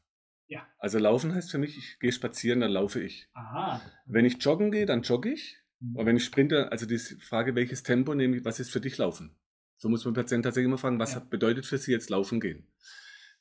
Ja. 0.49 0.67
Also 0.79 0.99
Laufen 0.99 1.35
heißt 1.35 1.51
für 1.51 1.59
mich, 1.59 1.77
ich 1.79 1.99
gehe 1.99 2.13
spazieren, 2.13 2.61
dann 2.61 2.71
laufe 2.71 3.01
ich. 3.01 3.29
Aha. 3.33 3.81
Wenn 4.07 4.25
ich 4.25 4.43
joggen 4.45 4.71
gehe, 4.71 4.87
dann 4.87 5.03
jogge 5.03 5.33
ich. 5.33 5.59
Mhm. 5.81 5.97
Und 5.97 6.07
wenn 6.07 6.17
ich 6.17 6.25
sprinte, 6.25 6.71
also 6.71 6.87
die 6.87 6.99
Frage, 6.99 7.55
welches 7.55 7.83
Tempo 7.83 8.15
nehme 8.15 8.37
ich, 8.37 8.45
was 8.45 8.61
ist 8.61 8.71
für 8.71 8.81
dich 8.81 8.99
Laufen? 8.99 9.35
So 9.77 9.89
muss 9.89 10.05
man 10.05 10.15
Patienten 10.15 10.45
tatsächlich 10.45 10.69
immer 10.69 10.79
fragen, 10.79 10.99
was 10.99 11.15
Ja. 11.15 11.21
bedeutet 11.21 11.67
für 11.67 11.79
sie 11.79 11.91
jetzt 11.93 12.11
Laufen 12.11 12.39
gehen? 12.41 12.69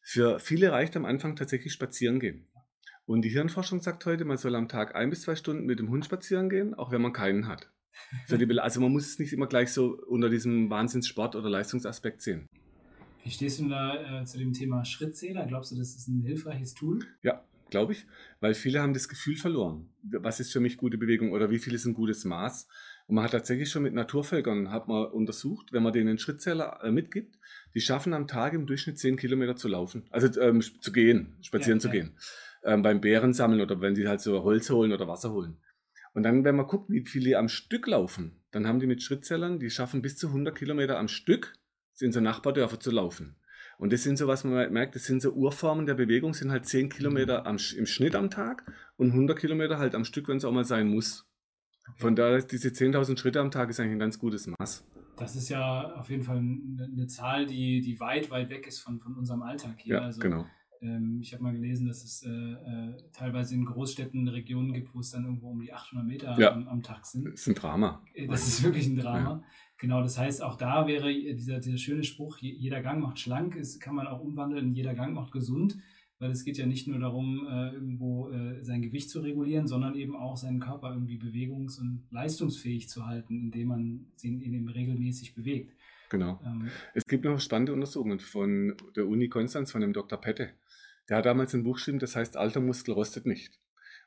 Für 0.01 0.39
viele 0.39 0.71
reicht 0.71 0.95
am 0.95 1.05
Anfang 1.05 1.35
tatsächlich 1.35 1.73
spazieren 1.73 2.19
gehen. 2.19 2.47
Und 3.05 3.23
die 3.23 3.29
Hirnforschung 3.29 3.81
sagt 3.81 4.05
heute, 4.05 4.25
man 4.25 4.37
soll 4.37 4.55
am 4.55 4.67
Tag 4.69 4.95
ein 4.95 5.09
bis 5.09 5.21
zwei 5.23 5.35
Stunden 5.35 5.65
mit 5.65 5.79
dem 5.79 5.89
Hund 5.89 6.05
spazieren 6.05 6.49
gehen, 6.49 6.73
auch 6.73 6.91
wenn 6.91 7.01
man 7.01 7.13
keinen 7.13 7.47
hat. 7.47 7.71
Für 8.27 8.37
die, 8.37 8.59
also 8.59 8.81
man 8.81 8.91
muss 8.91 9.07
es 9.07 9.19
nicht 9.19 9.33
immer 9.33 9.47
gleich 9.47 9.71
so 9.71 9.97
unter 10.07 10.29
diesem 10.29 10.69
Wahnsinnssport- 10.69 11.35
oder 11.35 11.49
Leistungsaspekt 11.49 12.21
sehen. 12.21 12.47
Wie 13.23 13.29
stehst 13.29 13.59
du 13.59 13.69
da 13.69 14.21
äh, 14.21 14.25
zu 14.25 14.37
dem 14.37 14.53
Thema 14.53 14.83
Schrittzähler? 14.83 15.45
Glaubst 15.45 15.71
du, 15.71 15.75
das 15.75 15.95
ist 15.95 16.07
ein 16.07 16.21
hilfreiches 16.23 16.73
Tool? 16.73 16.99
Ja, 17.21 17.43
glaube 17.69 17.93
ich, 17.93 18.05
weil 18.39 18.53
viele 18.53 18.81
haben 18.81 18.93
das 18.93 19.07
Gefühl 19.07 19.35
verloren. 19.35 19.89
Was 20.03 20.39
ist 20.39 20.51
für 20.51 20.59
mich 20.59 20.77
gute 20.77 20.97
Bewegung 20.97 21.31
oder 21.31 21.51
wie 21.51 21.59
viel 21.59 21.73
ist 21.73 21.85
ein 21.85 21.93
gutes 21.93 22.25
Maß? 22.25 22.67
Und 23.07 23.15
man 23.15 23.23
hat 23.23 23.31
tatsächlich 23.31 23.69
schon 23.69 23.83
mit 23.83 23.93
Naturvölkern 23.93 24.71
hat 24.71 24.87
man 24.87 25.05
untersucht, 25.05 25.71
wenn 25.71 25.83
man 25.83 25.93
denen 25.93 26.09
einen 26.09 26.17
Schrittzähler 26.17 26.79
äh, 26.83 26.91
mitgibt, 26.91 27.37
die 27.75 27.81
schaffen 27.81 28.13
am 28.13 28.27
Tag 28.27 28.53
im 28.53 28.65
Durchschnitt 28.65 28.97
10 28.99 29.17
Kilometer 29.17 29.55
zu 29.55 29.67
laufen, 29.67 30.03
also 30.09 30.39
ähm, 30.39 30.61
zu 30.61 30.91
gehen, 30.91 31.33
spazieren 31.41 31.79
Ja, 31.79 31.81
zu 31.81 31.87
ja. 31.89 31.93
gehen, 31.93 32.11
ähm, 32.63 32.81
beim 32.81 33.01
Bären 33.01 33.33
sammeln 33.33 33.61
oder 33.61 33.79
wenn 33.81 33.95
die 33.95 34.07
halt 34.07 34.21
so 34.21 34.43
Holz 34.43 34.69
holen 34.69 34.91
oder 34.91 35.07
Wasser 35.07 35.31
holen. 35.31 35.57
Und 36.13 36.23
dann, 36.23 36.43
wenn 36.43 36.55
man 36.55 36.67
guckt, 36.67 36.89
wie 36.89 37.05
viele 37.05 37.37
am 37.37 37.47
Stück 37.47 37.87
laufen, 37.87 38.41
dann 38.51 38.67
haben 38.67 38.79
die 38.79 38.87
mit 38.87 39.01
Schrittzählern, 39.01 39.59
die 39.59 39.69
schaffen 39.69 40.01
bis 40.01 40.17
zu 40.17 40.27
100 40.27 40.55
Kilometer 40.57 40.99
am 40.99 41.07
Stück, 41.07 41.53
in 41.99 42.11
so 42.11 42.19
Nachbardörfer 42.19 42.79
zu 42.79 42.91
laufen. 42.91 43.35
Und 43.77 43.93
das 43.93 44.03
sind 44.03 44.17
so, 44.17 44.27
was 44.27 44.43
man 44.43 44.71
merkt, 44.73 44.95
das 44.95 45.05
sind 45.05 45.21
so 45.21 45.31
Urformen 45.31 45.85
der 45.85 45.93
Bewegung, 45.93 46.33
sind 46.33 46.51
halt 46.51 46.65
10 46.65 46.89
Kilometer 46.89 47.45
am, 47.45 47.55
Sch- 47.57 47.75
im 47.75 47.85
Schnitt 47.85 48.15
am 48.15 48.29
Tag 48.29 48.71
und 48.97 49.11
100 49.11 49.37
Kilometer 49.39 49.77
halt 49.79 49.95
am 49.95 50.03
Stück, 50.05 50.27
wenn 50.27 50.37
es 50.37 50.45
auch 50.45 50.51
mal 50.51 50.65
sein 50.65 50.87
muss. 50.87 51.27
Von 51.97 52.15
daher, 52.15 52.37
ist 52.37 52.51
diese 52.51 52.69
10.000 52.69 53.17
Schritte 53.17 53.39
am 53.39 53.51
Tag 53.51 53.69
ist 53.69 53.79
eigentlich 53.79 53.93
ein 53.93 53.99
ganz 53.99 54.19
gutes 54.19 54.47
Maß. 54.47 54.85
Das 55.17 55.35
ist 55.35 55.49
ja 55.49 55.93
auf 55.95 56.09
jeden 56.09 56.23
Fall 56.23 56.37
eine, 56.37 56.89
eine 56.91 57.07
Zahl, 57.07 57.45
die, 57.45 57.81
die 57.81 57.99
weit, 57.99 58.29
weit 58.29 58.49
weg 58.49 58.67
ist 58.67 58.79
von, 58.79 58.99
von 58.99 59.15
unserem 59.15 59.41
Alltag 59.43 59.75
hier. 59.79 59.95
Ja, 59.95 60.01
also, 60.01 60.19
genau. 60.21 60.45
Ähm, 60.81 61.19
ich 61.21 61.33
habe 61.33 61.43
mal 61.43 61.53
gelesen, 61.53 61.87
dass 61.87 62.03
es 62.03 62.23
äh, 62.23 62.29
äh, 62.29 62.97
teilweise 63.13 63.53
in 63.55 63.65
Großstädten 63.65 64.27
Regionen 64.27 64.73
gibt, 64.73 64.93
wo 64.93 64.99
es 64.99 65.11
dann 65.11 65.25
irgendwo 65.25 65.49
um 65.51 65.61
die 65.61 65.71
800 65.73 66.05
Meter 66.05 66.39
Ja. 66.39 66.53
am, 66.53 66.67
am 66.67 66.81
Tag 66.83 67.05
sind. 67.05 67.25
Das 67.25 67.41
ist 67.41 67.47
ein 67.47 67.55
Drama. 67.55 68.03
Äh, 68.13 68.27
Das 68.27 68.47
ist 68.47 68.63
wirklich 68.63 68.87
ein 68.87 68.95
Drama. 68.95 69.43
Genau, 69.77 70.01
das 70.01 70.17
heißt, 70.17 70.43
auch 70.43 70.57
da 70.57 70.85
wäre 70.87 71.11
dieser, 71.11 71.59
dieser 71.59 71.77
schöne 71.77 72.03
Spruch, 72.03 72.37
je- 72.37 72.53
jeder 72.53 72.81
Gang 72.81 73.01
macht 73.01 73.19
schlank, 73.19 73.55
ist, 73.55 73.79
kann 73.79 73.95
man 73.95 74.05
auch 74.07 74.19
umwandeln, 74.21 74.73
jeder 74.73 74.93
Gang 74.93 75.13
macht 75.15 75.31
gesund, 75.31 75.77
weil 76.19 76.29
es 76.29 76.43
geht 76.43 76.57
ja 76.59 76.67
nicht 76.67 76.87
nur 76.87 76.99
darum, 76.99 77.47
äh, 77.49 77.73
irgendwo 77.73 78.29
äh, 78.29 78.63
sein 78.63 78.83
Gewicht 78.83 79.09
zu 79.09 79.21
regulieren, 79.21 79.67
sondern 79.67 79.95
eben 79.95 80.15
auch 80.15 80.37
seinen 80.37 80.59
Körper 80.59 80.93
irgendwie 80.93 81.17
bewegungs- 81.17 81.79
und 81.79 82.03
leistungsfähig 82.11 82.89
zu 82.89 83.07
halten, 83.07 83.39
indem 83.39 83.69
man 83.69 84.05
ihn, 84.21 84.39
ihn 84.41 84.69
regelmäßig 84.69 85.33
bewegt. 85.33 85.73
Genau. 86.11 86.39
Ähm, 86.45 86.69
Es 86.93 87.05
gibt 87.07 87.23
noch 87.25 87.39
spannende 87.39 87.73
Untersuchungen 87.73 88.19
von 88.19 88.75
der 88.95 89.07
Uni 89.07 89.29
Konstanz, 89.29 89.71
von 89.71 89.81
dem 89.81 89.93
Dr. 89.93 90.19
Pette. 90.19 90.49
Der 91.09 91.17
hat 91.17 91.25
damals 91.25 91.53
ein 91.53 91.63
Buch 91.63 91.75
geschrieben, 91.77 91.99
das 91.99 92.15
heißt 92.15 92.37
Alter 92.37 92.59
Muskel 92.59 92.93
rostet 92.93 93.25
nicht. 93.25 93.59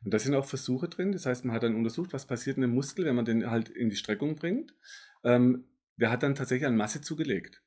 Und 0.04 0.12
da 0.12 0.18
sind 0.18 0.34
auch 0.34 0.44
Versuche 0.44 0.88
drin. 0.88 1.12
Das 1.12 1.24
heißt, 1.24 1.44
man 1.46 1.54
hat 1.56 1.62
dann 1.62 1.74
untersucht, 1.74 2.12
was 2.12 2.26
passiert 2.26 2.56
in 2.56 2.62
dem 2.62 2.74
Muskel, 2.74 3.06
wenn 3.06 3.16
man 3.16 3.24
den 3.24 3.50
halt 3.50 3.70
in 3.70 3.88
die 3.88 3.96
Streckung 3.96 4.36
bringt. 4.36 4.74
Ähm, 5.24 5.64
der 5.96 6.10
hat 6.10 6.22
dann 6.22 6.34
tatsächlich 6.34 6.66
an 6.66 6.76
Masse 6.76 7.00
zugelegt. 7.00 7.62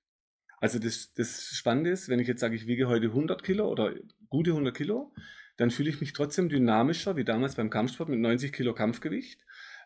Also 0.60 0.78
das, 0.80 1.14
das 1.14 1.50
Spannende 1.56 1.90
ist, 1.90 2.10
wenn 2.10 2.20
ich 2.20 2.28
jetzt 2.28 2.42
sage, 2.42 2.56
ich 2.56 2.68
wiege 2.68 2.88
heute 2.88 3.08
100 3.08 3.44
Kilo 3.44 3.68
oder 3.72 3.94
gute 4.30 4.52
100 4.52 4.76
Kilo, 4.76 5.14
dann 5.58 5.72
fühle 5.72 5.90
ich 5.90 6.00
mich 6.00 6.14
trotzdem 6.14 6.50
dynamischer 6.50 7.16
wie 7.16 7.24
damals 7.24 7.56
beim 7.56 7.72
Kampfsport 7.72 8.10
mit 8.10 8.20
90 8.20 8.54
Kilo 8.54 8.74
Kampfgewicht, 8.76 9.40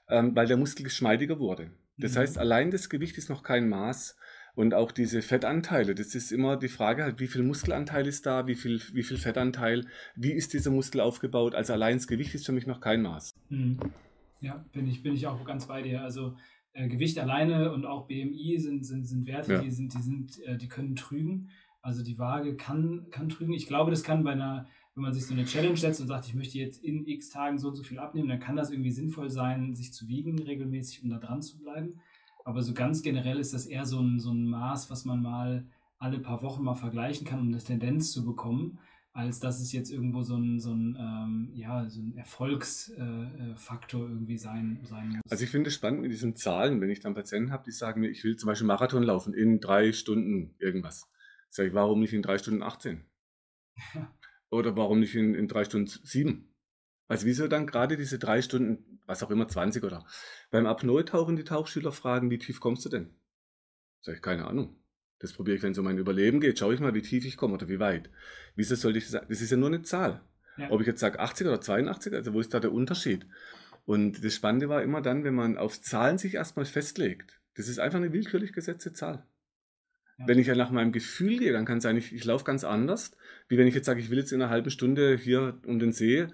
ähm, 0.10 0.36
weil 0.36 0.48
der 0.48 0.58
Muskel 0.58 0.84
geschmeidiger 0.84 1.40
wurde. 1.40 1.72
Das 1.98 2.14
Mhm. 2.16 2.18
heißt, 2.20 2.38
allein 2.38 2.72
das 2.72 2.90
Gewicht 2.90 3.18
ist 3.18 3.30
noch 3.30 3.44
kein 3.44 3.70
Maß. 3.70 4.18
Und 4.56 4.74
auch 4.74 4.92
diese 4.92 5.22
Fettanteile, 5.22 5.96
das 5.96 6.14
ist 6.16 6.32
immer 6.32 6.58
die 6.58 6.68
Frage 6.68 7.04
halt, 7.04 7.20
wie 7.20 7.28
viel 7.28 7.44
Muskelanteil 7.44 8.06
ist 8.08 8.26
da, 8.26 8.48
wie 8.48 8.56
viel, 8.56 8.82
wie 8.94 9.04
viel 9.04 9.18
Fettanteil, 9.18 9.86
wie 10.16 10.32
ist 10.34 10.54
dieser 10.54 10.72
Muskel 10.72 11.02
aufgebaut. 11.02 11.56
Also 11.56 11.74
allein 11.74 11.98
das 11.98 12.08
Gewicht 12.08 12.36
ist 12.36 12.46
für 12.46 12.52
mich 12.52 12.68
noch 12.68 12.82
kein 12.82 13.02
Maß. 13.02 13.34
Mhm. 13.50 13.80
Ja, 14.42 14.66
bin 14.74 14.88
ich, 14.88 15.04
bin 15.04 15.14
ich 15.14 15.28
auch 15.28 15.44
ganz 15.46 15.68
bei 15.68 15.82
dir. 15.82 16.02
Also 16.02 16.36
äh, 16.74 16.88
Gewicht 16.88 17.20
alleine 17.20 17.72
und 17.72 17.86
auch 17.86 18.08
BMI 18.08 18.58
sind, 18.60 18.86
sind, 18.86 19.06
sind 19.06 19.28
Werte, 19.28 19.54
Ja. 19.54 19.62
die 19.62 19.72
sind, 19.72 19.94
die 19.94 20.02
sind, 20.02 20.40
äh, 20.46 20.58
die 20.58 20.68
können 20.68 20.96
trügen. 20.96 21.50
Also 21.82 22.04
die 22.04 22.20
Waage 22.20 22.56
kann, 22.56 23.08
kann 23.10 23.30
trügen. 23.30 23.54
Ich 23.54 23.68
glaube, 23.68 23.92
das 23.92 24.04
kann 24.04 24.24
bei 24.24 24.32
einer, 24.32 24.68
wenn 24.96 25.04
man 25.04 25.14
sich 25.14 25.26
so 25.26 25.34
eine 25.34 25.46
Challenge 25.46 25.78
setzt 25.78 26.02
und 26.02 26.08
sagt, 26.08 26.28
ich 26.28 26.36
möchte 26.36 26.58
jetzt 26.58 26.84
in 26.84 27.08
x 27.08 27.30
Tagen 27.30 27.58
so 27.58 27.70
und 27.70 27.76
so 27.76 27.84
viel 27.84 28.00
abnehmen, 28.00 28.30
dann 28.30 28.40
kann 28.40 28.56
das 28.56 28.72
irgendwie 28.72 28.92
sinnvoll 28.92 29.30
sein, 29.30 29.74
sich 29.74 29.94
zu 29.94 30.08
wiegen 30.08 30.40
regelmäßig, 30.40 31.04
um 31.04 31.10
da 31.10 31.18
dran 31.18 31.42
zu 31.42 31.58
bleiben. 31.60 32.02
Aber 32.46 32.62
so 32.62 32.74
ganz 32.74 33.02
generell 33.02 33.40
ist 33.40 33.54
das 33.54 33.66
eher 33.66 33.86
so 33.86 34.00
ein, 34.00 34.20
so 34.20 34.32
ein 34.32 34.46
Maß, 34.46 34.90
was 34.90 35.06
man 35.06 35.22
mal 35.22 35.66
alle 35.98 36.20
paar 36.20 36.42
Wochen 36.42 36.64
mal 36.64 36.76
vergleichen 36.76 37.26
kann, 37.26 37.40
um 37.40 37.48
eine 37.48 37.60
Tendenz 37.60 38.12
zu 38.12 38.26
bekommen 38.26 38.80
als 39.14 39.40
dass 39.40 39.60
es 39.60 39.72
jetzt 39.74 39.92
irgendwo 39.92 40.22
so 40.22 40.38
ein, 40.38 40.60
so 40.60 40.74
ein, 40.74 40.96
ähm, 40.98 41.50
ja, 41.54 41.88
so 41.90 42.02
ein 42.02 42.16
Erfolgsfaktor 42.16 43.52
äh, 43.52 43.56
Faktor 43.58 44.08
irgendwie 44.08 44.38
sein, 44.38 44.80
sein 44.84 45.10
muss. 45.10 45.32
Also 45.32 45.44
ich 45.44 45.50
finde 45.50 45.68
es 45.68 45.74
spannend 45.74 46.02
mit 46.02 46.12
diesen 46.12 46.36
Zahlen, 46.36 46.80
wenn 46.80 46.90
ich 46.90 47.02
dann 47.02 47.14
Patienten 47.14 47.52
habe, 47.52 47.64
die 47.66 47.72
sagen 47.72 48.02
mir, 48.02 48.10
ich 48.10 48.24
will 48.24 48.38
zum 48.38 48.48
Beispiel 48.48 48.68
Marathon 48.68 49.04
laufen 49.04 49.34
in 49.34 49.60
drei 49.60 49.92
Stunden 49.92 50.56
irgendwas. 50.60 51.10
Sag 51.50 51.68
ich, 51.68 51.74
warum 51.74 52.00
nicht 52.00 52.14
in 52.14 52.22
drei 52.22 52.38
Stunden 52.38 52.64
18? 52.64 53.04
Ja. 53.94 54.14
Oder 54.50 54.76
warum 54.76 55.00
nicht 55.00 55.16
in, 55.16 55.34
in 55.34 55.48
drei 55.48 55.64
Stunden 55.64 55.88
sieben? 55.88 56.51
Also 57.12 57.26
wieso 57.26 57.48
dann 57.50 57.68
gerade 57.68 57.98
diese 57.98 58.20
drei 58.20 58.42
Stunden, 58.42 59.00
was 59.06 59.22
auch 59.22 59.32
immer, 59.32 59.48
20 59.48 59.84
oder? 59.84 60.06
Beim 60.50 60.66
Apnoe-Tauchen 60.66 61.36
die 61.36 61.44
Tauchschüler 61.44 61.92
fragen, 61.92 62.30
wie 62.32 62.38
tief 62.38 62.62
kommst 62.62 62.86
du 62.86 62.90
denn? 62.90 63.10
Sag 64.00 64.16
ich, 64.16 64.22
keine 64.22 64.48
Ahnung. 64.48 64.78
Das 65.20 65.34
probiere 65.34 65.58
ich, 65.58 65.64
wenn 65.64 65.74
es 65.74 65.78
um 65.78 65.84
mein 65.84 65.98
Überleben 65.98 66.40
geht. 66.40 66.58
Schaue 66.58 66.74
ich 66.74 66.80
mal, 66.80 66.94
wie 66.94 67.02
tief 67.02 67.26
ich 67.26 67.36
komme 67.36 67.56
oder 67.56 67.68
wie 67.68 67.80
weit. 67.80 68.10
Wieso 68.56 68.76
sollte 68.76 68.98
ich 68.98 69.04
das 69.04 69.12
sagen? 69.12 69.26
Das 69.28 69.42
ist 69.42 69.52
ja 69.52 69.58
nur 69.58 69.68
eine 69.68 69.82
Zahl. 69.82 70.22
Ja. 70.56 70.72
Ob 70.72 70.80
ich 70.80 70.88
jetzt 70.88 71.02
sage 71.02 71.20
80 71.20 71.48
oder 71.48 71.60
82, 71.60 72.14
also 72.14 72.34
wo 72.34 72.40
ist 72.40 72.54
da 72.54 72.62
der 72.62 72.72
Unterschied? 72.72 73.26
Und 73.86 74.24
das 74.24 74.34
Spannende 74.34 74.70
war 74.70 74.82
immer 74.82 75.02
dann, 75.02 75.26
wenn 75.26 75.36
man 75.36 75.58
auf 75.58 75.82
Zahlen 75.82 76.18
sich 76.18 76.36
erstmal 76.36 76.66
festlegt. 76.66 77.42
Das 77.56 77.68
ist 77.68 77.80
einfach 77.80 77.98
eine 77.98 78.14
willkürlich 78.14 78.54
gesetzte 78.54 78.94
Zahl. 78.94 79.28
Ja. 80.18 80.28
Wenn 80.28 80.40
ich 80.40 80.48
ja 80.48 80.56
nach 80.56 80.72
meinem 80.72 80.94
Gefühl 80.94 81.40
gehe, 81.40 81.52
dann 81.52 81.66
kann 81.66 81.80
es 81.80 81.84
sein, 81.84 81.98
ich, 81.98 82.14
ich 82.14 82.24
laufe 82.24 82.46
ganz 82.46 82.64
anders, 82.64 83.12
wie 83.50 83.58
wenn 83.58 83.68
ich 83.68 83.76
jetzt 83.76 83.86
sage, 83.86 84.00
ich 84.00 84.10
will 84.10 84.18
jetzt 84.18 84.32
in 84.32 84.42
einer 84.42 84.50
halben 84.50 84.70
Stunde 84.70 85.18
hier 85.18 85.60
um 85.66 85.78
den 85.78 85.92
See. 85.92 86.28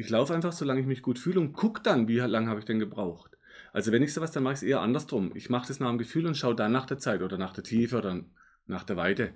Ich 0.00 0.08
laufe 0.08 0.34
einfach, 0.34 0.52
solange 0.52 0.80
ich 0.80 0.86
mich 0.86 1.02
gut 1.02 1.18
fühle 1.18 1.40
und 1.40 1.52
gucke 1.52 1.82
dann, 1.82 2.08
wie 2.08 2.16
lange 2.16 2.48
habe 2.48 2.58
ich 2.58 2.64
denn 2.64 2.78
gebraucht. 2.78 3.36
Also 3.74 3.92
wenn 3.92 4.02
ich 4.02 4.14
sowas, 4.14 4.32
dann 4.32 4.42
mache 4.42 4.54
ich 4.54 4.60
es 4.60 4.62
eher 4.62 4.80
andersrum. 4.80 5.32
Ich 5.34 5.50
mache 5.50 5.68
das 5.68 5.78
nach 5.78 5.90
dem 5.90 5.98
Gefühl 5.98 6.24
und 6.26 6.38
schaue 6.38 6.54
dann 6.54 6.72
nach 6.72 6.86
der 6.86 6.98
Zeit 6.98 7.20
oder 7.20 7.36
nach 7.36 7.52
der 7.52 7.64
Tiefe 7.64 7.98
oder 7.98 8.24
nach 8.66 8.84
der 8.84 8.96
Weite. 8.96 9.34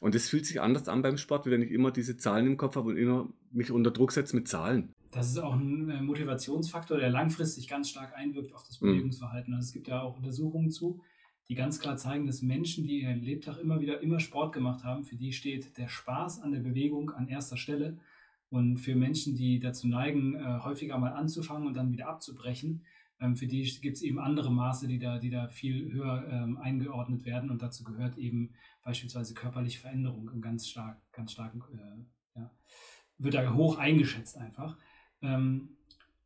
Und 0.00 0.14
das 0.14 0.28
fühlt 0.28 0.44
sich 0.44 0.60
anders 0.60 0.86
an 0.86 1.00
beim 1.00 1.16
Sport, 1.16 1.46
wie 1.46 1.50
wenn 1.50 1.62
ich 1.62 1.70
immer 1.70 1.90
diese 1.92 2.18
Zahlen 2.18 2.46
im 2.46 2.56
Kopf 2.58 2.76
habe 2.76 2.90
und 2.90 2.98
immer 2.98 3.32
mich 3.52 3.70
unter 3.70 3.90
Druck 3.90 4.12
setze 4.12 4.36
mit 4.36 4.48
Zahlen. 4.48 4.92
Das 5.12 5.30
ist 5.30 5.38
auch 5.38 5.54
ein 5.54 5.88
äh, 5.88 6.02
Motivationsfaktor, 6.02 6.98
der 6.98 7.08
langfristig 7.08 7.66
ganz 7.66 7.88
stark 7.88 8.14
einwirkt 8.14 8.52
auf 8.52 8.64
das 8.64 8.82
Mhm. 8.82 8.88
Bewegungsverhalten. 8.88 9.54
Also 9.54 9.66
es 9.68 9.72
gibt 9.72 9.88
ja 9.88 10.02
auch 10.02 10.18
Untersuchungen 10.18 10.70
zu, 10.70 11.00
die 11.48 11.54
ganz 11.54 11.80
klar 11.80 11.96
zeigen, 11.96 12.26
dass 12.26 12.42
Menschen, 12.42 12.84
die 12.86 13.00
ihren 13.00 13.22
Lebtag 13.22 13.56
immer 13.56 13.80
wieder 13.80 14.02
immer 14.02 14.20
Sport 14.20 14.52
gemacht 14.52 14.84
haben, 14.84 15.04
für 15.04 15.16
die 15.16 15.32
steht 15.32 15.78
der 15.78 15.88
Spaß 15.88 16.42
an 16.42 16.52
der 16.52 16.60
Bewegung 16.60 17.10
an 17.10 17.28
erster 17.28 17.56
Stelle. 17.56 17.98
Und 18.52 18.76
für 18.76 18.94
Menschen, 18.94 19.34
die 19.34 19.60
dazu 19.60 19.88
neigen, 19.88 20.34
äh, 20.34 20.58
häufiger 20.62 20.98
mal 20.98 21.14
anzufangen 21.14 21.66
und 21.66 21.74
dann 21.74 21.90
wieder 21.90 22.08
abzubrechen, 22.08 22.84
ähm, 23.18 23.34
für 23.34 23.46
die 23.46 23.62
gibt 23.80 23.96
es 23.96 24.02
eben 24.02 24.18
andere 24.18 24.52
Maße, 24.52 24.86
die 24.86 24.98
da, 24.98 25.18
die 25.18 25.30
da 25.30 25.48
viel 25.48 25.90
höher 25.90 26.28
ähm, 26.30 26.58
eingeordnet 26.58 27.24
werden. 27.24 27.48
Und 27.48 27.62
dazu 27.62 27.82
gehört 27.82 28.18
eben 28.18 28.50
beispielsweise 28.84 29.32
körperliche 29.32 29.80
Veränderung 29.80 30.38
ganz 30.42 30.68
stark, 30.68 31.00
ganz 31.12 31.32
starken, 31.32 31.62
äh, 31.72 32.40
ja, 32.40 32.50
wird 33.16 33.32
da 33.32 33.54
hoch 33.54 33.78
eingeschätzt 33.78 34.36
einfach. 34.36 34.76
Ähm, 35.22 35.70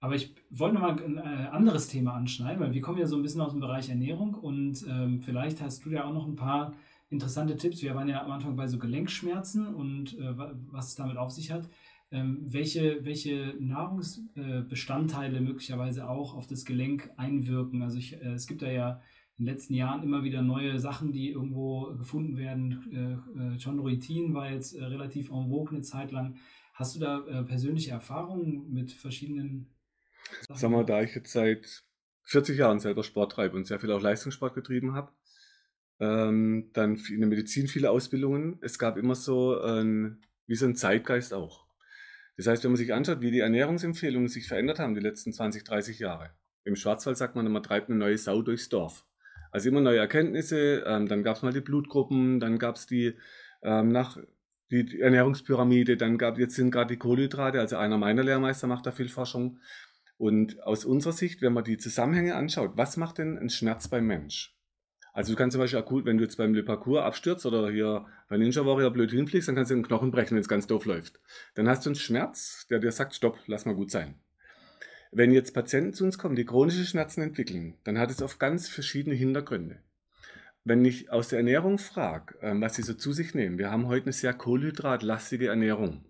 aber 0.01 0.17
ich 0.17 0.35
wollte 0.51 0.75
nochmal 0.75 1.01
ein 1.01 1.19
äh, 1.19 1.49
anderes 1.53 1.87
Thema 1.87 2.15
anschneiden, 2.15 2.59
weil 2.59 2.75
wir 2.75 2.81
kommen 2.81 2.99
ja 2.99 3.07
so 3.07 3.15
ein 3.15 3.23
bisschen 3.23 3.41
aus 3.41 3.53
dem 3.53 3.61
Bereich 3.61 3.89
Ernährung 3.89 4.35
und 4.35 4.85
ähm, 4.89 5.21
vielleicht 5.21 5.61
hast 5.61 5.85
du 5.85 5.91
ja 5.91 6.05
auch 6.05 6.13
noch 6.13 6.27
ein 6.27 6.35
paar 6.35 6.75
interessante 7.09 7.57
Tipps. 7.57 7.83
Wir 7.83 7.95
waren 7.95 8.09
ja 8.09 8.25
am 8.25 8.33
Anfang 8.33 8.57
bei 8.57 8.67
so 8.67 8.79
Gelenkschmerzen 8.79 9.73
und 9.73 10.19
äh, 10.19 10.37
was 10.73 10.89
es 10.89 10.95
damit 10.97 11.17
auf 11.17 11.31
sich 11.31 11.53
hat. 11.53 11.69
Ähm, 12.13 12.43
welche, 12.47 13.05
welche 13.05 13.57
Nahrungsbestandteile 13.59 15.41
möglicherweise 15.41 16.09
auch 16.09 16.35
auf 16.35 16.47
das 16.47 16.65
Gelenk 16.65 17.11
einwirken. 17.17 17.83
Also 17.83 17.99
ich, 17.99 18.15
äh, 18.15 18.35
es 18.35 18.47
gibt 18.47 18.63
da 18.63 18.71
ja 18.71 19.03
in 19.39 19.45
den 19.45 19.53
letzten 19.53 19.75
Jahren 19.75 20.03
immer 20.03 20.23
wieder 20.23 20.41
neue 20.43 20.79
Sachen, 20.79 21.13
die 21.13 21.31
irgendwo 21.31 21.95
gefunden 21.97 22.37
werden. 22.37 23.23
Äh, 23.37 23.63
Chondroitin 23.63 24.35
war 24.35 24.51
jetzt 24.51 24.77
relativ 24.77 25.31
en 25.31 25.49
vogue 25.49 25.71
eine 25.71 25.83
Zeit 25.83 26.13
lang. 26.13 26.37
Hast 26.75 26.95
du 26.95 27.01
da 27.01 27.43
persönliche 27.45 27.91
Erfahrungen 27.91 28.71
mit 28.71 28.93
verschiedenen 28.93 29.75
Sachen? 30.47 30.61
Sag 30.61 30.71
mal, 30.71 30.85
da 30.85 31.03
ich 31.03 31.15
jetzt 31.15 31.33
seit 31.33 31.85
40 32.25 32.59
Jahren 32.59 32.81
selber 32.81 33.03
Sport 33.03 33.33
treibe 33.33 33.57
und 33.57 33.67
sehr 33.67 33.79
viel 33.81 33.91
auch 33.93 34.01
Leistungssport 34.01 34.55
getrieben 34.55 34.95
habe, 34.95 35.13
ähm, 36.01 36.71
dann 36.73 36.97
in 36.97 37.21
der 37.21 37.29
Medizin 37.29 37.69
viele 37.69 37.91
Ausbildungen. 37.91 38.59
Es 38.61 38.79
gab 38.79 38.97
immer 38.97 39.15
so 39.15 39.59
ein, 39.61 40.21
wie 40.47 40.57
so 40.57 40.67
ein 40.67 40.77
Zeitgeist 40.77 41.33
auch. 41.33 41.66
Das 42.37 42.47
heißt, 42.47 42.65
wenn 42.65 42.73
man 42.73 42.77
sich 42.77 42.93
anschaut, 42.93 43.21
wie 43.21 43.31
die 43.31 43.41
Ernährungsempfehlungen 43.41 44.29
sich 44.29 44.47
verändert 44.47 44.79
haben 44.79 44.95
die 44.95 45.01
letzten 45.01 45.33
20, 45.33 45.65
30 45.65 45.99
Jahre. 45.99 46.31
Im 46.65 46.77
Schwarzwald 46.77 47.17
sagt 47.17 47.37
man, 47.37 47.51
man 47.51 47.63
treibt 47.63 47.89
eine 47.89 47.99
neue 47.99 48.19
Sau 48.19 48.43
durchs 48.43 48.69
Dorf. 48.69 49.07
Also 49.53 49.69
immer 49.69 49.81
neue 49.81 49.99
Erkenntnisse, 49.99 50.85
ähm, 50.87 51.09
dann 51.09 51.23
gab 51.23 51.37
es 51.37 51.43
mal 51.43 51.53
die 51.53 51.61
Blutgruppen, 51.61 52.41
dann 52.41 52.59
gab 52.59 52.77
es 52.77 52.87
die 52.87 53.15
ähm, 53.63 53.89
nach 53.89 54.19
die 54.71 55.01
Ernährungspyramide, 55.01 55.97
dann 55.97 56.19
gab 56.19 56.39
jetzt 56.39 56.57
sind 56.57 56.73
gerade 56.73 56.95
die 56.95 56.99
Kohlenhydrate, 56.99 57.61
also 57.61 57.77
einer 57.77 57.99
meiner 57.99 58.25
Lehrmeister 58.25 58.67
macht 58.67 58.87
da 58.87 58.93
viel 58.93 59.09
Forschung. 59.09 59.61
Und 60.19 60.63
aus 60.63 60.85
unserer 60.85 61.13
Sicht, 61.13 61.43
wenn 61.43 61.53
man 61.53 61.65
die 61.65 61.77
Zusammenhänge 61.77 62.35
anschaut, 62.35 62.73
was 62.75 62.97
macht 62.97 63.19
denn 63.19 63.39
ein 63.39 63.51
Schmerz 63.51 63.89
beim 63.89 64.07
Mensch? 64.07 64.56
Also 65.17 65.33
du 65.33 65.39
kannst 65.39 65.55
zum 65.55 65.63
Beispiel 65.63 65.79
akut, 65.79 66.05
wenn 66.05 66.19
du 66.19 66.25
jetzt 66.25 66.37
beim 66.37 66.53
Le 66.53 66.63
Parcours 66.63 67.03
abstürzt 67.03 67.47
oder 67.47 67.71
hier 67.71 68.05
bei 68.29 68.37
Ninja 68.37 68.67
Warrior 68.67 68.91
blöd 68.91 69.11
hinfliegst, 69.11 69.49
dann 69.49 69.55
kannst 69.55 69.71
du 69.71 69.75
den 69.75 69.83
Knochen 69.83 70.11
brechen, 70.11 70.35
wenn 70.35 70.43
es 70.43 70.49
ganz 70.49 70.67
doof 70.67 70.85
läuft. 70.85 71.21
Dann 71.55 71.71
hast 71.71 71.87
du 71.87 71.89
einen 71.89 71.97
Schmerz, 71.97 72.67
der 72.69 72.81
dir 72.81 72.93
sagt, 72.93 73.15
stopp, 73.15 73.39
lass 73.47 73.65
mal 73.65 73.75
gut 73.75 73.91
sein. 73.91 74.17
Wenn 75.13 75.33
jetzt 75.33 75.55
Patienten 75.55 75.95
zu 75.95 76.05
uns 76.05 76.19
kommen, 76.19 76.37
die 76.37 76.45
chronische 76.45 76.85
Schmerzen 76.85 77.23
entwickeln, 77.23 77.79
dann 77.85 77.99
hat 77.99 78.11
es 78.11 78.21
oft 78.21 78.39
ganz 78.39 78.69
verschiedene 78.69 79.15
Hintergründe. 79.15 79.79
Wenn 80.65 80.85
ich 80.85 81.11
aus 81.11 81.29
der 81.29 81.39
Ernährung 81.39 81.79
frage, 81.79 82.35
ähm, 82.43 82.61
was 82.61 82.75
sie 82.75 82.83
so 82.83 82.93
zu 82.93 83.15
sich 83.15 83.33
nehmen, 83.33 83.57
wir 83.57 83.71
haben 83.71 83.87
heute 83.87 84.05
eine 84.05 84.13
sehr 84.13 84.35
kohlenhydratlastige 84.35 85.47
Ernährung. 85.47 86.05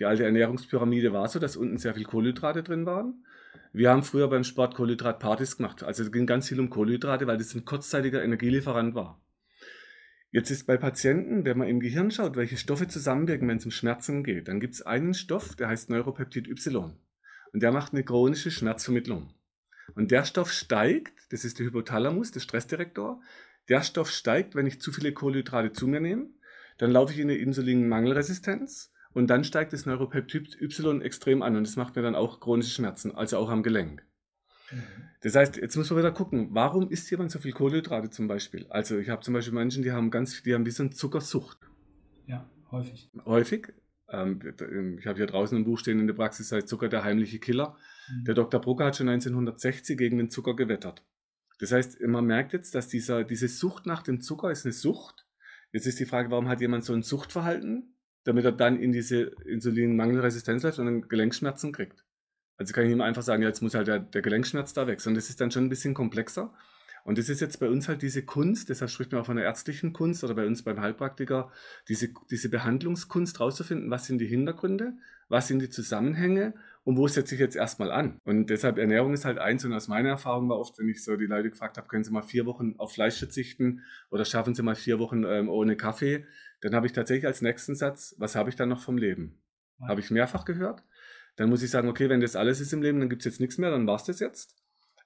Die 0.00 0.06
alte 0.06 0.24
Ernährungspyramide 0.24 1.12
war 1.12 1.28
so, 1.28 1.38
dass 1.38 1.56
unten 1.56 1.78
sehr 1.78 1.94
viel 1.94 2.04
Kohlenhydrate 2.04 2.64
drin 2.64 2.84
waren 2.84 3.24
wir 3.72 3.90
haben 3.90 4.02
früher 4.02 4.28
beim 4.28 4.44
Sport 4.44 4.74
Kohlenhydratpartys 4.74 5.56
gemacht. 5.56 5.82
Also 5.82 6.02
es 6.02 6.10
ging 6.10 6.26
ganz 6.26 6.48
viel 6.48 6.58
um 6.58 6.70
Kohlenhydrate, 6.70 7.26
weil 7.26 7.38
das 7.38 7.54
ein 7.54 7.64
kurzzeitiger 7.64 8.22
Energielieferant 8.22 8.94
war. 8.94 9.20
Jetzt 10.32 10.50
ist 10.50 10.66
bei 10.66 10.76
Patienten, 10.76 11.44
wenn 11.44 11.58
man 11.58 11.68
im 11.68 11.80
Gehirn 11.80 12.10
schaut, 12.10 12.36
welche 12.36 12.56
Stoffe 12.56 12.86
zusammenwirken, 12.86 13.48
wenn 13.48 13.58
es 13.58 13.64
um 13.64 13.70
Schmerzen 13.70 14.22
geht, 14.22 14.48
dann 14.48 14.60
gibt 14.60 14.74
es 14.74 14.82
einen 14.82 15.14
Stoff, 15.14 15.56
der 15.56 15.68
heißt 15.68 15.90
Neuropeptid 15.90 16.48
Y. 16.48 16.96
Und 17.52 17.62
der 17.62 17.72
macht 17.72 17.92
eine 17.92 18.04
chronische 18.04 18.50
Schmerzvermittlung. 18.50 19.34
Und 19.96 20.12
der 20.12 20.24
Stoff 20.24 20.52
steigt, 20.52 21.32
das 21.32 21.44
ist 21.44 21.58
der 21.58 21.66
Hypothalamus, 21.66 22.30
der 22.30 22.40
Stressdirektor, 22.40 23.20
der 23.68 23.82
Stoff 23.82 24.10
steigt, 24.10 24.54
wenn 24.54 24.66
ich 24.66 24.80
zu 24.80 24.92
viele 24.92 25.12
Kohlenhydrate 25.12 25.72
zu 25.72 25.88
mir 25.88 26.00
nehme. 26.00 26.28
Dann 26.78 26.92
laufe 26.92 27.12
ich 27.12 27.18
in 27.18 27.28
eine 27.28 27.38
Insulinmangelresistenz 27.38 28.92
und 29.12 29.28
dann 29.28 29.44
steigt 29.44 29.72
das 29.72 29.86
Neuropeptid 29.86 30.60
Y 30.60 31.02
extrem 31.02 31.42
an 31.42 31.56
und 31.56 31.66
das 31.66 31.76
macht 31.76 31.96
mir 31.96 32.02
dann 32.02 32.14
auch 32.14 32.40
chronische 32.40 32.70
Schmerzen, 32.70 33.14
also 33.14 33.38
auch 33.38 33.48
am 33.48 33.62
Gelenk. 33.62 34.04
Mhm. 34.70 34.82
Das 35.22 35.34
heißt, 35.34 35.56
jetzt 35.56 35.76
muss 35.76 35.90
man 35.90 35.98
wieder 35.98 36.12
gucken, 36.12 36.48
warum 36.52 36.88
isst 36.88 37.10
jemand 37.10 37.30
so 37.30 37.38
viel 37.38 37.52
Kohlenhydrate 37.52 38.10
zum 38.10 38.28
Beispiel? 38.28 38.66
Also 38.70 38.98
ich 38.98 39.10
habe 39.10 39.22
zum 39.22 39.34
Beispiel 39.34 39.54
Menschen, 39.54 39.82
die 39.82 39.92
haben 39.92 40.10
ganz, 40.10 40.42
die 40.42 40.54
haben 40.54 40.68
so 40.70 40.82
eine 40.82 40.90
Zuckersucht. 40.90 41.58
Ja, 42.26 42.48
häufig. 42.70 43.10
Häufig. 43.24 43.74
Ähm, 44.08 44.40
ich 44.98 45.06
habe 45.06 45.18
hier 45.18 45.26
draußen 45.26 45.56
ein 45.58 45.64
Buch 45.64 45.78
stehen 45.78 46.00
in 46.00 46.06
der 46.06 46.14
Praxis, 46.14 46.50
heißt 46.52 46.68
Zucker 46.68 46.88
der 46.88 47.04
heimliche 47.04 47.38
Killer. 47.38 47.76
Mhm. 48.08 48.24
Der 48.24 48.34
Dr. 48.34 48.60
Brucker 48.60 48.86
hat 48.86 48.96
schon 48.96 49.08
1960 49.08 49.98
gegen 49.98 50.18
den 50.18 50.30
Zucker 50.30 50.56
gewettert. 50.56 51.04
Das 51.58 51.72
heißt, 51.72 52.00
man 52.00 52.24
merkt 52.24 52.54
jetzt, 52.54 52.74
dass 52.74 52.88
dieser, 52.88 53.22
diese 53.24 53.48
Sucht 53.48 53.84
nach 53.84 54.02
dem 54.02 54.22
Zucker 54.22 54.50
ist 54.50 54.64
eine 54.64 54.72
Sucht. 54.72 55.26
Jetzt 55.72 55.86
ist 55.86 56.00
die 56.00 56.06
Frage, 56.06 56.30
warum 56.30 56.48
hat 56.48 56.60
jemand 56.62 56.84
so 56.84 56.94
ein 56.94 57.02
Suchtverhalten? 57.02 57.89
Damit 58.24 58.44
er 58.44 58.52
dann 58.52 58.78
in 58.78 58.92
diese 58.92 59.32
Insulinmangelresistenz 59.44 60.62
läuft 60.62 60.78
und 60.78 60.86
dann 60.86 61.08
Gelenkschmerzen 61.08 61.72
kriegt. 61.72 62.04
Also 62.56 62.74
kann 62.74 62.84
ich 62.84 62.92
ihm 62.92 63.00
einfach 63.00 63.22
sagen, 63.22 63.42
jetzt 63.42 63.62
muss 63.62 63.74
halt 63.74 63.88
der, 63.88 64.00
der 64.00 64.20
Gelenkschmerz 64.22 64.74
da 64.74 64.86
weg. 64.86 65.04
Und 65.06 65.14
das 65.14 65.30
ist 65.30 65.40
dann 65.40 65.50
schon 65.50 65.64
ein 65.64 65.70
bisschen 65.70 65.94
komplexer. 65.94 66.52
Und 67.04 67.18
das 67.18 67.28
ist 67.28 67.40
jetzt 67.40 67.60
bei 67.60 67.68
uns 67.68 67.88
halt 67.88 68.02
diese 68.02 68.24
Kunst, 68.24 68.68
deshalb 68.68 68.90
spricht 68.90 69.12
man 69.12 69.22
auch 69.22 69.26
von 69.26 69.36
der 69.36 69.46
ärztlichen 69.46 69.92
Kunst 69.92 70.22
oder 70.22 70.34
bei 70.34 70.46
uns 70.46 70.62
beim 70.62 70.80
Heilpraktiker, 70.80 71.50
diese, 71.88 72.10
diese 72.30 72.50
Behandlungskunst 72.50 73.40
rauszufinden, 73.40 73.90
was 73.90 74.06
sind 74.06 74.18
die 74.18 74.26
Hintergründe, 74.26 74.92
was 75.28 75.48
sind 75.48 75.60
die 75.62 75.70
Zusammenhänge 75.70 76.54
und 76.84 76.96
wo 76.96 77.08
setze 77.08 77.34
ich 77.34 77.40
jetzt 77.40 77.56
erstmal 77.56 77.90
an. 77.90 78.18
Und 78.24 78.50
deshalb 78.50 78.78
Ernährung 78.78 79.14
ist 79.14 79.24
halt 79.24 79.38
eins 79.38 79.64
und 79.64 79.72
aus 79.72 79.88
meiner 79.88 80.10
Erfahrung 80.10 80.48
war 80.48 80.58
oft, 80.58 80.78
wenn 80.78 80.88
ich 80.88 81.02
so 81.02 81.16
die 81.16 81.26
Leute 81.26 81.50
gefragt 81.50 81.78
habe, 81.78 81.88
können 81.88 82.04
Sie 82.04 82.10
mal 82.10 82.22
vier 82.22 82.46
Wochen 82.46 82.74
auf 82.78 82.92
Fleisch 82.92 83.18
verzichten 83.18 83.82
oder 84.10 84.24
schaffen 84.24 84.54
Sie 84.54 84.62
mal 84.62 84.74
vier 84.74 84.98
Wochen 84.98 85.24
ähm, 85.24 85.48
ohne 85.48 85.76
Kaffee, 85.76 86.26
dann 86.60 86.74
habe 86.74 86.86
ich 86.86 86.92
tatsächlich 86.92 87.26
als 87.26 87.42
nächsten 87.42 87.74
Satz, 87.74 88.14
was 88.18 88.36
habe 88.36 88.50
ich 88.50 88.56
dann 88.56 88.68
noch 88.68 88.80
vom 88.80 88.98
Leben? 88.98 89.40
Habe 89.88 90.00
ich 90.00 90.10
mehrfach 90.10 90.44
gehört. 90.44 90.82
Dann 91.36 91.48
muss 91.48 91.62
ich 91.62 91.70
sagen, 91.70 91.88
okay, 91.88 92.08
wenn 92.08 92.20
das 92.20 92.36
alles 92.36 92.60
ist 92.60 92.72
im 92.72 92.82
Leben, 92.82 93.00
dann 93.00 93.08
gibt 93.08 93.22
es 93.22 93.26
jetzt 93.26 93.40
nichts 93.40 93.56
mehr, 93.56 93.70
dann 93.70 93.86
war 93.86 93.96
es 93.96 94.04
das 94.04 94.20
jetzt. 94.20 94.56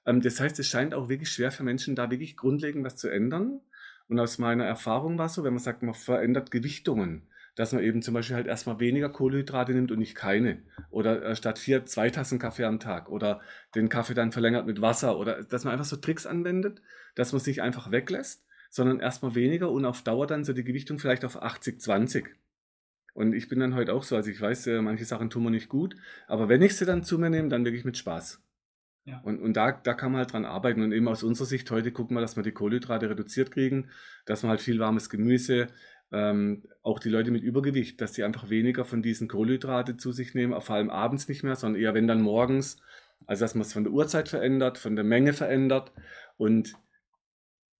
Ähm, 0.05 0.21
das 0.21 0.39
heißt, 0.39 0.59
es 0.59 0.67
scheint 0.67 0.93
auch 0.93 1.07
wirklich 1.07 1.29
schwer 1.29 1.51
für 1.51 1.63
Menschen, 1.63 1.95
da 1.95 2.11
wirklich 2.11 2.35
grundlegend 2.35 2.83
was 2.83 2.97
zu 2.97 3.07
ändern. 3.07 3.61
Und 4.07 4.19
aus 4.19 4.37
meiner 4.37 4.65
Erfahrung 4.65 5.17
war 5.17 5.27
es 5.27 5.33
so, 5.33 5.43
wenn 5.43 5.53
man 5.53 5.63
sagt, 5.63 5.81
man 5.81 5.93
verändert 5.93 6.51
Gewichtungen, 6.51 7.27
dass 7.55 7.71
man 7.71 7.83
eben 7.83 8.01
zum 8.01 8.13
Beispiel 8.13 8.35
halt 8.35 8.47
erstmal 8.47 8.79
weniger 8.79 9.09
Kohlenhydrate 9.09 9.71
nimmt 9.71 9.91
und 9.91 9.99
nicht 9.99 10.15
keine. 10.15 10.61
Oder 10.89 11.23
äh, 11.23 11.35
statt 11.35 11.57
vier, 11.57 11.85
zwei 11.85 12.09
Tassen 12.09 12.37
Kaffee 12.37 12.65
am 12.65 12.79
Tag. 12.79 13.09
Oder 13.09 13.39
den 13.73 13.87
Kaffee 13.87 14.13
dann 14.13 14.33
verlängert 14.33 14.65
mit 14.65 14.81
Wasser. 14.81 15.17
Oder 15.17 15.43
dass 15.43 15.63
man 15.63 15.71
einfach 15.71 15.85
so 15.85 15.95
Tricks 15.95 16.25
anwendet, 16.25 16.81
dass 17.15 17.31
man 17.31 17.39
sich 17.39 17.61
einfach 17.61 17.91
weglässt 17.91 18.45
sondern 18.75 18.99
erstmal 18.99 19.35
weniger 19.35 19.71
und 19.71 19.85
auf 19.85 20.01
Dauer 20.01 20.27
dann 20.27 20.43
so 20.43 20.51
die 20.51 20.65
Gewichtung 20.65 20.99
vielleicht 20.99 21.23
auf 21.23 21.41
80, 21.41 21.79
20. 21.79 22.35
Und 23.13 23.31
ich 23.31 23.47
bin 23.47 23.61
dann 23.61 23.73
heute 23.73 23.93
auch 23.93 24.03
so, 24.03 24.17
also 24.17 24.29
ich 24.29 24.41
weiß, 24.41 24.67
äh, 24.67 24.81
manche 24.81 25.05
Sachen 25.05 25.29
tun 25.29 25.45
mir 25.45 25.51
nicht 25.51 25.69
gut, 25.69 25.95
aber 26.27 26.49
wenn 26.49 26.61
ich 26.61 26.75
sie 26.75 26.85
dann 26.85 27.01
zu 27.01 27.17
mir 27.17 27.29
nehme, 27.29 27.47
dann 27.47 27.63
wirklich 27.63 27.85
mit 27.85 27.97
Spaß. 27.97 28.43
Ja. 29.05 29.21
Und, 29.23 29.39
und 29.39 29.53
da, 29.53 29.71
da 29.71 29.93
kann 29.93 30.11
man 30.11 30.19
halt 30.19 30.33
dran 30.33 30.43
arbeiten. 30.43 30.81
Und 30.81 30.91
eben 30.91 31.07
aus 31.07 31.23
unserer 31.23 31.47
Sicht 31.47 31.71
heute 31.71 31.93
gucken 31.93 32.17
wir, 32.17 32.21
dass 32.21 32.35
wir 32.35 32.43
die 32.43 32.51
Kohlenhydrate 32.51 33.09
reduziert 33.09 33.51
kriegen, 33.51 33.89
dass 34.25 34.43
man 34.43 34.49
halt 34.49 34.59
viel 34.59 34.77
warmes 34.77 35.09
Gemüse, 35.09 35.67
ähm, 36.11 36.63
auch 36.83 36.99
die 36.99 37.09
Leute 37.09 37.31
mit 37.31 37.43
Übergewicht, 37.43 38.01
dass 38.01 38.11
die 38.11 38.25
einfach 38.25 38.49
weniger 38.49 38.83
von 38.83 39.01
diesen 39.01 39.29
Kohlenhydrate 39.29 39.95
zu 39.95 40.11
sich 40.11 40.33
nehmen, 40.33 40.59
vor 40.59 40.75
allem 40.75 40.89
abends 40.89 41.29
nicht 41.29 41.43
mehr, 41.43 41.55
sondern 41.55 41.81
eher 41.81 41.93
wenn 41.93 42.07
dann 42.07 42.21
morgens. 42.21 42.81
Also 43.25 43.45
dass 43.45 43.55
man 43.55 43.61
es 43.61 43.71
von 43.71 43.85
der 43.85 43.93
Uhrzeit 43.93 44.27
verändert, 44.27 44.77
von 44.77 44.97
der 44.97 45.05
Menge 45.05 45.31
verändert. 45.31 45.93
Und 46.35 46.75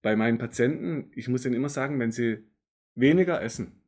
bei 0.02 0.16
meinen 0.16 0.38
Patienten, 0.38 1.10
ich 1.14 1.28
muss 1.28 1.44
ihnen 1.44 1.54
immer 1.54 1.68
sagen, 1.68 1.98
wenn 1.98 2.12
sie 2.12 2.44
weniger 2.94 3.42
essen 3.42 3.82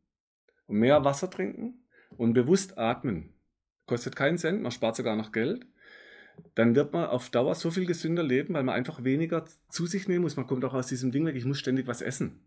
und 0.67 0.79
mehr 0.79 1.05
Wasser 1.05 1.31
trinken 1.31 1.85
und 2.17 2.33
bewusst 2.33 2.79
atmen, 2.79 3.35
kostet 3.87 4.17
keinen 4.17 4.39
Cent, 4.39 4.63
man 4.63 4.73
spart 4.73 4.97
sogar 4.97 5.17
noch 5.17 5.33
Geld, 5.33 5.67
dann 6.55 6.75
wird 6.75 6.93
man 6.93 7.07
auf 7.07 7.31
Dauer 7.31 7.55
so 7.55 7.71
viel 7.71 7.87
gesünder 7.87 8.23
leben, 8.23 8.55
weil 8.55 8.63
man 8.63 8.75
einfach 8.75 9.05
weniger 9.05 9.45
zu 9.69 9.87
sich 9.87 10.09
nehmen 10.09 10.23
muss. 10.23 10.37
Man 10.37 10.47
kommt 10.47 10.65
auch 10.65 10.75
aus 10.75 10.87
diesem 10.87 11.11
Ding 11.11 11.27
weg, 11.27 11.37
ich 11.37 11.45
muss 11.45 11.59
ständig 11.59 11.87
was 11.87 12.03
essen. 12.03 12.41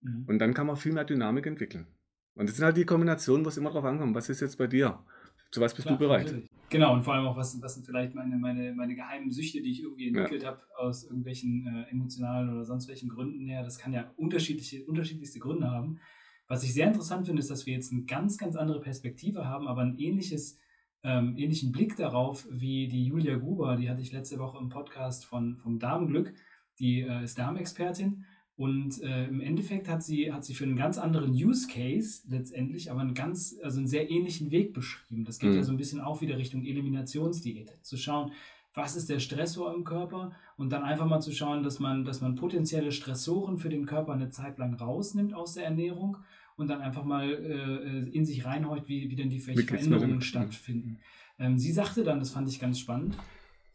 Mhm. 0.00 0.24
Und 0.26 0.38
dann 0.38 0.54
kann 0.54 0.66
man 0.66 0.76
viel 0.76 0.92
mehr 0.92 1.04
Dynamik 1.04 1.46
entwickeln. 1.46 1.86
Und 2.34 2.48
das 2.48 2.56
sind 2.56 2.64
halt 2.64 2.76
die 2.76 2.86
Kombinationen, 2.86 3.44
wo 3.44 3.48
es 3.48 3.56
immer 3.56 3.70
drauf 3.70 3.84
ankommt. 3.84 4.14
Was 4.14 4.28
ist 4.28 4.40
jetzt 4.40 4.58
bei 4.58 4.66
dir? 4.66 5.04
Zu 5.50 5.60
was 5.60 5.74
bist 5.74 5.86
Klar, 5.86 5.98
du 5.98 6.04
bereit? 6.04 6.26
Natürlich. 6.26 6.50
Genau, 6.74 6.92
und 6.92 7.04
vor 7.04 7.14
allem 7.14 7.28
auch, 7.28 7.36
was, 7.36 7.62
was 7.62 7.74
sind 7.74 7.86
vielleicht 7.86 8.16
meine, 8.16 8.36
meine, 8.36 8.74
meine 8.74 8.96
geheimen 8.96 9.30
Süchte, 9.30 9.62
die 9.62 9.70
ich 9.70 9.82
irgendwie 9.84 10.08
entwickelt 10.08 10.42
ja. 10.42 10.48
habe, 10.48 10.62
aus 10.76 11.04
irgendwelchen 11.04 11.68
äh, 11.68 11.88
emotionalen 11.92 12.52
oder 12.52 12.64
sonst 12.64 12.88
welchen 12.88 13.08
Gründen 13.08 13.46
her. 13.46 13.62
Das 13.62 13.78
kann 13.78 13.92
ja 13.92 14.12
unterschiedliche, 14.16 14.84
unterschiedlichste 14.84 15.38
Gründe 15.38 15.70
haben. 15.70 16.00
Was 16.48 16.64
ich 16.64 16.74
sehr 16.74 16.88
interessant 16.88 17.26
finde, 17.26 17.38
ist, 17.38 17.48
dass 17.48 17.64
wir 17.66 17.74
jetzt 17.74 17.92
eine 17.92 18.02
ganz, 18.02 18.38
ganz 18.38 18.56
andere 18.56 18.80
Perspektive 18.80 19.46
haben, 19.46 19.68
aber 19.68 19.82
ein 19.82 19.96
ähnliches, 19.98 20.58
ähm, 21.04 21.36
ähnlichen 21.36 21.70
Blick 21.70 21.94
darauf 21.94 22.44
wie 22.50 22.88
die 22.88 23.04
Julia 23.04 23.36
Gruber, 23.36 23.76
die 23.76 23.88
hatte 23.88 24.02
ich 24.02 24.10
letzte 24.10 24.40
Woche 24.40 24.58
im 24.58 24.68
Podcast 24.68 25.26
von, 25.26 25.56
vom 25.56 25.78
Darmglück, 25.78 26.34
die 26.80 27.02
äh, 27.02 27.22
ist 27.22 27.38
Darmexpertin 27.38 28.24
und 28.56 29.02
äh, 29.02 29.26
im 29.26 29.40
Endeffekt 29.40 29.88
hat 29.88 30.02
sie, 30.02 30.32
hat 30.32 30.44
sie 30.44 30.54
für 30.54 30.64
einen 30.64 30.76
ganz 30.76 30.96
anderen 30.96 31.32
Use 31.32 31.66
Case 31.66 32.22
letztendlich, 32.28 32.90
aber 32.90 33.00
einen 33.00 33.14
ganz, 33.14 33.56
also 33.62 33.78
einen 33.78 33.88
sehr 33.88 34.10
ähnlichen 34.10 34.52
Weg 34.52 34.72
beschrieben. 34.72 35.24
Das 35.24 35.40
geht 35.40 35.50
mhm. 35.50 35.56
ja 35.56 35.62
so 35.64 35.72
ein 35.72 35.76
bisschen 35.76 36.00
auch 36.00 36.20
wieder 36.20 36.38
Richtung 36.38 36.64
Eliminationsdiät. 36.64 37.72
Zu 37.82 37.96
schauen, 37.96 38.30
was 38.72 38.94
ist 38.94 39.08
der 39.08 39.18
Stressor 39.18 39.74
im 39.74 39.82
Körper 39.82 40.32
und 40.56 40.70
dann 40.70 40.84
einfach 40.84 41.06
mal 41.06 41.20
zu 41.20 41.32
schauen, 41.32 41.64
dass 41.64 41.80
man, 41.80 42.04
dass 42.04 42.20
man 42.20 42.36
potenzielle 42.36 42.92
Stressoren 42.92 43.58
für 43.58 43.68
den 43.68 43.86
Körper 43.86 44.12
eine 44.12 44.30
Zeit 44.30 44.58
lang 44.58 44.74
rausnimmt 44.74 45.34
aus 45.34 45.54
der 45.54 45.64
Ernährung 45.64 46.18
und 46.56 46.68
dann 46.68 46.80
einfach 46.80 47.04
mal 47.04 47.28
äh, 47.28 48.08
in 48.10 48.24
sich 48.24 48.44
reinhäut, 48.44 48.88
wie, 48.88 49.10
wie 49.10 49.16
denn 49.16 49.30
die 49.30 49.40
Veränderungen 49.40 50.20
stattfinden. 50.20 50.98
Ähm, 51.40 51.58
sie 51.58 51.72
sagte 51.72 52.04
dann, 52.04 52.20
das 52.20 52.30
fand 52.30 52.48
ich 52.48 52.60
ganz 52.60 52.78
spannend, 52.78 53.16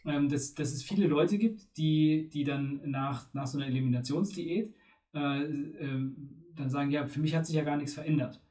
ähm, 0.05 0.29
dass, 0.29 0.53
dass 0.55 0.71
es 0.71 0.83
viele 0.83 1.07
Leute 1.07 1.37
gibt, 1.37 1.77
die, 1.77 2.29
die 2.33 2.43
dann 2.43 2.81
nach, 2.85 3.33
nach 3.33 3.47
so 3.47 3.57
einer 3.57 3.67
Eliminationsdiät 3.67 4.73
äh, 5.13 5.41
äh, 5.43 6.11
dann 6.55 6.69
sagen, 6.69 6.91
ja, 6.91 7.07
für 7.07 7.19
mich 7.19 7.35
hat 7.35 7.45
sich 7.45 7.55
ja 7.55 7.63
gar 7.63 7.77
nichts 7.77 7.93
verändert. 7.93 8.41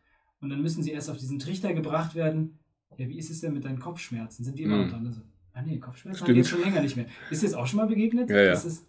Und 0.41 0.51
dann 0.51 0.63
müssen 0.63 0.83
sie 0.83 0.93
erst 0.93 1.11
auf 1.11 1.19
diesen 1.19 1.39
Trichter 1.39 1.75
gebracht 1.75 2.15
werden, 2.15 2.59
ja, 2.97 3.09
wie 3.09 3.19
ist 3.19 3.31
es 3.31 3.41
denn 3.41 3.53
mit 3.55 3.65
deinen 3.65 3.79
Kopfschmerzen? 3.81 4.45
Sind 4.45 4.59
die 4.59 4.63
immer 4.65 4.79
noch 4.79 4.87
Mhm. 4.87 4.91
dran? 4.91 5.07
Also, 5.07 5.21
ah 5.53 5.63
nee, 5.63 5.79
Kopfschmerzen 5.79 6.17
Stimmt. 6.17 6.29
haben 6.29 6.35
die 6.35 6.41
jetzt 6.41 6.51
schon 6.51 6.61
länger 6.63 6.81
nicht 6.83 6.97
mehr. 6.97 7.07
Ist 7.31 7.43
dir 7.43 7.47
das 7.47 7.55
auch 7.55 7.67
schon 7.67 7.79
mal 7.79 7.87
begegnet? 7.87 8.31
Ja, 8.31 8.43
ja. 8.43 8.51
Das 8.53 8.85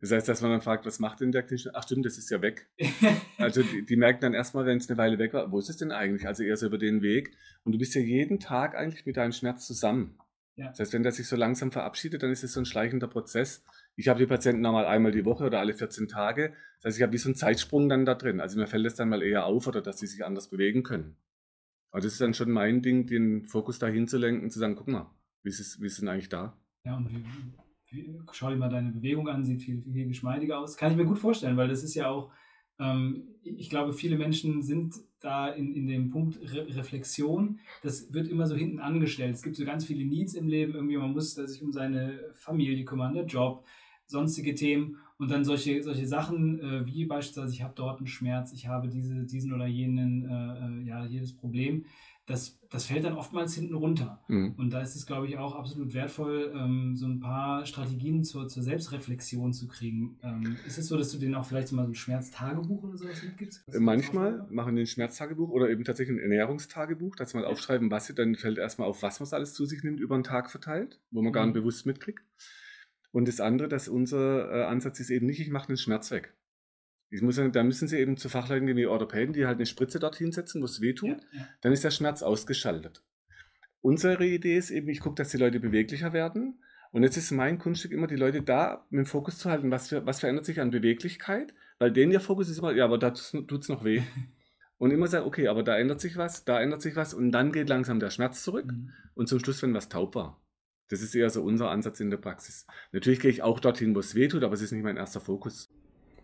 Das 0.00 0.12
heißt, 0.12 0.28
dass 0.28 0.42
man 0.42 0.50
dann 0.52 0.60
fragt, 0.60 0.86
was 0.86 1.00
macht 1.00 1.20
denn 1.20 1.32
der 1.32 1.42
Knie? 1.42 1.60
Ach 1.74 1.82
stimmt, 1.82 2.04
das 2.06 2.18
ist 2.18 2.30
ja 2.30 2.40
weg. 2.40 2.68
Also 3.38 3.62
die, 3.62 3.84
die 3.86 3.96
merken 3.96 4.20
dann 4.20 4.34
erstmal, 4.34 4.66
wenn 4.66 4.78
es 4.78 4.88
eine 4.88 4.98
Weile 4.98 5.18
weg 5.18 5.32
war, 5.32 5.50
wo 5.50 5.58
ist 5.58 5.70
es 5.70 5.76
denn 5.76 5.90
eigentlich? 5.92 6.26
Also 6.26 6.42
eher 6.42 6.56
so 6.56 6.66
über 6.66 6.78
den 6.78 7.02
Weg. 7.02 7.32
Und 7.64 7.72
du 7.72 7.78
bist 7.78 7.94
ja 7.94 8.00
jeden 8.00 8.38
Tag 8.40 8.74
eigentlich 8.76 9.06
mit 9.06 9.16
deinem 9.16 9.32
Schmerz 9.32 9.66
zusammen. 9.66 10.16
Ja. 10.58 10.68
Das 10.70 10.80
heißt, 10.80 10.92
wenn 10.92 11.04
der 11.04 11.12
sich 11.12 11.28
so 11.28 11.36
langsam 11.36 11.70
verabschiedet, 11.70 12.22
dann 12.22 12.32
ist 12.32 12.42
es 12.42 12.52
so 12.52 12.60
ein 12.60 12.66
schleichender 12.66 13.06
Prozess. 13.06 13.64
Ich 13.94 14.08
habe 14.08 14.18
die 14.18 14.26
Patienten 14.26 14.60
nochmal 14.60 14.86
einmal 14.86 15.12
die 15.12 15.24
Woche 15.24 15.44
oder 15.44 15.60
alle 15.60 15.72
14 15.72 16.08
Tage. 16.08 16.52
Das 16.76 16.86
heißt, 16.86 16.98
ich 16.98 17.02
habe 17.02 17.12
wie 17.12 17.18
so 17.18 17.28
einen 17.28 17.36
Zeitsprung 17.36 17.88
dann 17.88 18.04
da 18.04 18.16
drin. 18.16 18.40
Also 18.40 18.58
mir 18.58 18.66
fällt 18.66 18.84
es 18.84 18.96
dann 18.96 19.08
mal 19.08 19.22
eher 19.22 19.46
auf 19.46 19.68
oder 19.68 19.80
dass 19.80 20.00
sie 20.00 20.08
sich 20.08 20.24
anders 20.24 20.50
bewegen 20.50 20.82
können. 20.82 21.16
Aber 21.92 22.00
das 22.00 22.12
ist 22.12 22.20
dann 22.20 22.34
schon 22.34 22.50
mein 22.50 22.82
Ding, 22.82 23.06
den 23.06 23.46
Fokus 23.46 23.78
dahin 23.78 24.08
zu 24.08 24.18
lenken, 24.18 24.50
zu 24.50 24.58
sagen, 24.58 24.74
guck 24.74 24.88
mal, 24.88 25.10
wie 25.44 25.48
ist 25.48 25.60
es, 25.60 25.80
wie 25.80 25.86
ist 25.86 26.00
denn 26.00 26.08
eigentlich 26.08 26.28
da? 26.28 26.58
ja, 26.84 26.96
und 26.96 27.10
wie, 27.10 27.24
wie, 27.90 28.20
schau 28.32 28.50
dir 28.50 28.56
mal 28.56 28.68
deine 28.68 28.90
Bewegung 28.90 29.28
an, 29.28 29.44
sieht 29.44 29.62
viel, 29.62 29.82
viel 29.82 30.08
geschmeidiger 30.08 30.58
aus. 30.58 30.76
Kann 30.76 30.92
ich 30.92 30.96
mir 30.96 31.04
gut 31.04 31.18
vorstellen, 31.18 31.56
weil 31.56 31.68
das 31.68 31.82
ist 31.82 31.94
ja 31.94 32.08
auch, 32.08 32.32
ich 33.42 33.70
glaube, 33.70 33.92
viele 33.92 34.16
Menschen 34.16 34.62
sind 34.62 34.94
da 35.20 35.48
in, 35.48 35.74
in 35.74 35.86
dem 35.86 36.10
Punkt 36.10 36.38
Re 36.52 36.66
Reflexion. 36.76 37.58
Das 37.82 38.12
wird 38.12 38.28
immer 38.28 38.46
so 38.46 38.54
hinten 38.54 38.78
angestellt. 38.78 39.34
Es 39.34 39.42
gibt 39.42 39.56
so 39.56 39.64
ganz 39.64 39.84
viele 39.84 40.04
Needs 40.04 40.34
im 40.34 40.46
Leben. 40.46 40.74
Irgendwie, 40.74 40.96
man 40.96 41.12
muss 41.12 41.34
sich 41.34 41.62
um 41.62 41.72
seine 41.72 42.20
Familie 42.34 42.84
kümmern, 42.84 43.14
der 43.14 43.26
Job, 43.26 43.64
sonstige 44.06 44.54
Themen 44.54 44.98
und 45.18 45.30
dann 45.30 45.44
solche, 45.44 45.82
solche 45.82 46.06
Sachen 46.06 46.60
äh, 46.60 46.86
wie 46.86 47.04
beispielsweise, 47.04 47.52
ich 47.52 47.62
habe 47.62 47.74
dort 47.76 47.98
einen 47.98 48.06
Schmerz, 48.06 48.52
ich 48.52 48.68
habe 48.68 48.88
diese, 48.88 49.24
diesen 49.24 49.52
oder 49.52 49.66
jenen, 49.66 50.24
äh, 50.28 50.82
äh, 50.82 50.86
ja, 50.86 51.04
jedes 51.04 51.34
Problem. 51.34 51.84
Das, 52.28 52.58
das 52.68 52.84
fällt 52.84 53.04
dann 53.04 53.14
oftmals 53.14 53.54
hinten 53.54 53.74
runter. 53.74 54.22
Mhm. 54.28 54.54
Und 54.58 54.70
da 54.70 54.82
ist 54.82 54.94
es, 54.94 55.06
glaube 55.06 55.26
ich, 55.26 55.38
auch 55.38 55.54
absolut 55.56 55.94
wertvoll, 55.94 56.52
ähm, 56.54 56.94
so 56.94 57.06
ein 57.06 57.20
paar 57.20 57.64
Strategien 57.64 58.22
zur, 58.22 58.48
zur 58.48 58.62
Selbstreflexion 58.62 59.54
zu 59.54 59.66
kriegen. 59.66 60.18
Ähm, 60.22 60.58
ist 60.66 60.76
es 60.76 60.88
so, 60.88 60.98
dass 60.98 61.10
du 61.10 61.16
denen 61.18 61.34
auch 61.34 61.46
vielleicht 61.46 61.68
so 61.68 61.76
mal 61.76 61.84
so 61.84 61.92
ein 61.92 61.94
Schmerztagebuch 61.94 62.82
oder 62.82 62.98
sowas 62.98 63.22
mitgibst? 63.22 63.64
Manchmal 63.78 64.46
machen 64.50 64.76
die 64.76 64.82
ein 64.82 64.86
Schmerztagebuch 64.86 65.48
oder 65.48 65.70
eben 65.70 65.84
tatsächlich 65.84 66.18
ein 66.18 66.22
Ernährungstagebuch, 66.22 67.16
dass 67.16 67.32
man 67.32 67.44
aufschreiben, 67.44 67.90
was 67.90 68.06
sie, 68.06 68.14
dann 68.14 68.34
fällt 68.34 68.58
erstmal 68.58 68.88
auf, 68.88 69.02
was 69.02 69.20
man 69.20 69.28
alles 69.32 69.54
zu 69.54 69.64
sich 69.64 69.82
nimmt, 69.82 69.98
über 69.98 70.16
den 70.18 70.24
Tag 70.24 70.50
verteilt, 70.50 71.00
wo 71.10 71.22
man 71.22 71.32
gar 71.32 71.46
Mhm. 71.46 71.52
nicht 71.52 71.62
bewusst 71.62 71.86
mitkriegt. 71.86 72.22
Und 73.10 73.26
das 73.26 73.40
andere, 73.40 73.68
dass 73.68 73.88
unser 73.88 74.52
äh, 74.52 74.64
Ansatz 74.64 75.00
ist 75.00 75.08
eben 75.08 75.24
nicht, 75.26 75.40
ich 75.40 75.48
mache 75.48 75.68
den 75.68 75.78
Schmerz 75.78 76.10
weg. 76.10 76.34
Ich 77.10 77.22
muss, 77.22 77.36
sagen, 77.36 77.52
da 77.52 77.62
müssen 77.64 77.88
sie 77.88 77.98
eben 77.98 78.16
zu 78.16 78.28
Fachleuten 78.28 78.66
gehen 78.66 78.76
wie 78.76 78.86
Orthopäden, 78.86 79.32
die 79.32 79.46
halt 79.46 79.56
eine 79.56 79.66
Spritze 79.66 79.98
dorthin 79.98 80.30
setzen, 80.32 80.60
wo 80.60 80.66
es 80.66 80.80
weh 80.80 80.92
tut, 80.92 81.08
Ja, 81.10 81.16
ja. 81.40 81.48
dann 81.62 81.72
ist 81.72 81.84
der 81.84 81.90
Schmerz 81.90 82.22
ausgeschaltet. 82.22 83.02
Unsere 83.80 84.26
Idee 84.26 84.56
ist 84.56 84.70
eben, 84.70 84.88
ich 84.88 85.00
gucke, 85.00 85.14
dass 85.16 85.30
die 85.30 85.36
Leute 85.38 85.60
beweglicher 85.60 86.12
werden. 86.12 86.62
Und 86.90 87.02
jetzt 87.02 87.16
ist 87.16 87.30
mein 87.30 87.58
Kunststück 87.58 87.92
immer, 87.92 88.06
die 88.06 88.16
Leute 88.16 88.42
da 88.42 88.86
mit 88.90 88.98
dem 89.00 89.06
Fokus 89.06 89.38
zu 89.38 89.50
halten, 89.50 89.70
was, 89.70 89.88
für, 89.88 90.04
was 90.06 90.20
verändert 90.20 90.46
sich 90.46 90.60
an 90.60 90.70
Beweglichkeit, 90.70 91.54
weil 91.78 91.92
denen 91.92 92.12
ihr 92.12 92.20
Fokus 92.20 92.48
ist 92.48 92.58
immer, 92.58 92.72
ja, 92.72 92.84
aber 92.84 92.98
da 92.98 93.10
tut 93.10 93.60
es 93.62 93.68
noch 93.68 93.84
weh. 93.84 94.02
Und 94.78 94.92
immer 94.92 95.08
sagen, 95.08 95.26
okay, 95.26 95.48
aber 95.48 95.62
da 95.64 95.76
ändert 95.76 96.00
sich 96.00 96.16
was, 96.16 96.44
da 96.44 96.60
ändert 96.60 96.82
sich 96.82 96.94
was 96.94 97.12
und 97.12 97.32
dann 97.32 97.50
geht 97.50 97.68
langsam 97.68 97.98
der 97.98 98.10
Schmerz 98.10 98.44
zurück 98.44 98.66
Mhm. 98.66 98.92
und 99.14 99.28
zum 99.28 99.40
Schluss, 99.40 99.60
wenn 99.60 99.74
was 99.74 99.88
taub 99.88 100.14
war. 100.14 100.40
Das 100.88 101.02
ist 101.02 101.16
eher 101.16 101.28
so 101.30 101.42
unser 101.42 101.68
Ansatz 101.70 101.98
in 101.98 102.10
der 102.10 102.18
Praxis. 102.18 102.64
Natürlich 102.92 103.18
gehe 103.18 103.30
ich 103.32 103.42
auch 103.42 103.58
dorthin, 103.58 103.92
wo 103.96 103.98
es 103.98 104.14
weh 104.14 104.28
tut, 104.28 104.44
aber 104.44 104.54
es 104.54 104.62
ist 104.62 104.70
nicht 104.70 104.84
mein 104.84 104.96
erster 104.96 105.18
Fokus. 105.20 105.68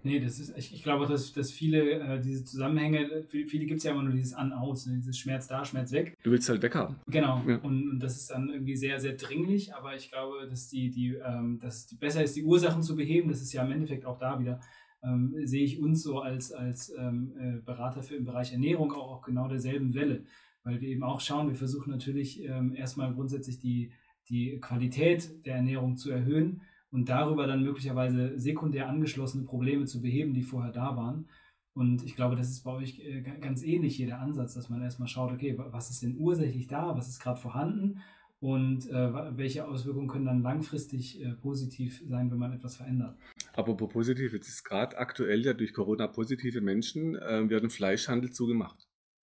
Nee, 0.05 0.21
das 0.21 0.39
ist, 0.39 0.55
ich, 0.59 0.75
ich 0.75 0.83
glaube, 0.83 1.07
dass, 1.07 1.33
dass 1.33 1.51
viele 1.51 1.93
äh, 1.93 2.21
diese 2.21 2.45
Zusammenhänge, 2.45 3.25
für 3.27 3.47
viele 3.47 3.65
gibt 3.65 3.79
es 3.79 3.85
ja 3.85 3.93
immer 3.93 4.03
nur 4.03 4.13
dieses 4.13 4.35
An-Aus, 4.35 4.85
ne? 4.85 4.97
dieses 4.97 5.19
Schmerz 5.19 5.49
da, 5.49 5.65
Schmerz 5.65 5.93
weg. 5.93 6.19
Du 6.23 6.31
willst 6.31 6.47
halt 6.51 6.63
weghaben. 6.63 6.97
Genau. 7.07 7.43
Ja. 7.49 7.57
Und, 7.57 7.89
und 7.89 8.01
das 8.01 8.17
ist 8.19 8.31
dann 8.31 8.51
irgendwie 8.51 8.77
sehr, 8.77 9.01
sehr 9.01 9.15
dringlich, 9.15 9.75
aber 9.75 9.97
ich 9.97 10.11
glaube, 10.11 10.47
dass 10.47 10.69
die, 10.69 10.91
die, 10.91 11.15
ähm, 11.15 11.59
dass 11.59 11.77
es 11.77 11.87
die, 11.87 11.97
besser 11.97 12.23
ist, 12.23 12.37
die 12.37 12.45
Ursachen 12.45 12.83
zu 12.83 12.97
beheben. 12.97 13.31
Das 13.31 13.41
ist 13.41 13.55
ja 13.55 13.65
im 13.65 13.73
Endeffekt 13.73 14.05
auch 14.05 14.19
da 14.19 14.39
wieder. 14.39 14.61
Ähm, 15.03 15.35
sehe 15.45 15.65
ich 15.65 15.81
uns 15.81 16.03
so 16.03 16.21
als, 16.21 16.53
als 16.53 16.93
ähm, 16.99 17.33
äh, 17.39 17.65
Berater 17.65 18.03
für 18.03 18.17
im 18.17 18.27
Bereich 18.27 18.53
Ernährung 18.53 18.93
auch 18.93 19.11
auf 19.11 19.23
genau 19.23 19.49
derselben 19.49 19.95
Welle. 19.95 20.25
Weil 20.65 20.83
wir 20.83 20.89
eben 20.89 21.03
auch 21.03 21.23
schauen, 21.23 21.49
wir 21.49 21.57
versuchen 21.57 21.91
natürlich 21.91 22.45
ähm, 22.45 22.75
erstmal 22.75 23.15
grundsätzlich 23.15 23.59
die, 23.59 23.93
die 24.29 24.61
Qualität 24.61 25.47
der 25.47 25.57
Ernährung 25.57 25.97
zu 25.97 26.11
erhöhen 26.11 26.61
und 26.95 27.09
darüber 27.09 27.47
dann 27.49 27.65
möglicherweise 27.65 28.39
sekundär 28.39 28.89
angeschlossene 28.89 29.45
Probleme 29.45 29.85
zu 29.85 30.01
beheben, 30.01 30.33
die 30.33 30.43
vorher 30.43 30.73
da 30.73 30.97
waren. 30.97 31.29
Und 31.77 32.05
ich 32.05 32.15
glaube, 32.15 32.37
das 32.37 32.51
ist 32.51 32.63
bei 32.63 32.71
euch 32.71 33.01
äh, 33.01 33.21
ga- 33.23 33.35
ganz 33.41 33.65
ähnlich 33.65 33.97
hier 33.97 34.07
der 34.07 34.21
Ansatz, 34.21 34.55
dass 34.55 34.71
man 34.71 34.81
erstmal 34.81 35.09
schaut, 35.09 35.33
okay, 35.33 35.59
wa- 35.59 35.69
was 35.73 35.91
ist 35.91 36.03
denn 36.05 36.17
ursächlich 36.17 36.69
da, 36.69 36.97
was 36.97 37.09
ist 37.09 37.19
gerade 37.19 37.41
vorhanden 37.41 38.01
und 38.39 38.89
äh, 38.89 39.37
welche 39.37 39.67
Auswirkungen 39.67 40.07
können 40.07 40.27
dann 40.27 40.43
langfristig 40.43 41.21
äh, 41.21 41.33
positiv 41.33 42.01
sein, 42.09 42.31
wenn 42.31 42.39
man 42.39 42.53
etwas 42.53 42.77
verändert. 42.77 43.19
Apropos 43.55 43.93
positiv, 43.93 44.33
jetzt 44.33 44.49
ist 44.49 44.63
gerade 44.63 44.97
aktuell 44.97 45.45
ja 45.45 45.53
durch 45.53 45.73
Corona 45.75 46.07
positive 46.07 46.61
Menschen, 46.61 47.17
äh, 47.17 47.51
werden 47.51 47.71
Fleischhandel 47.71 48.31
zugemacht. 48.31 48.87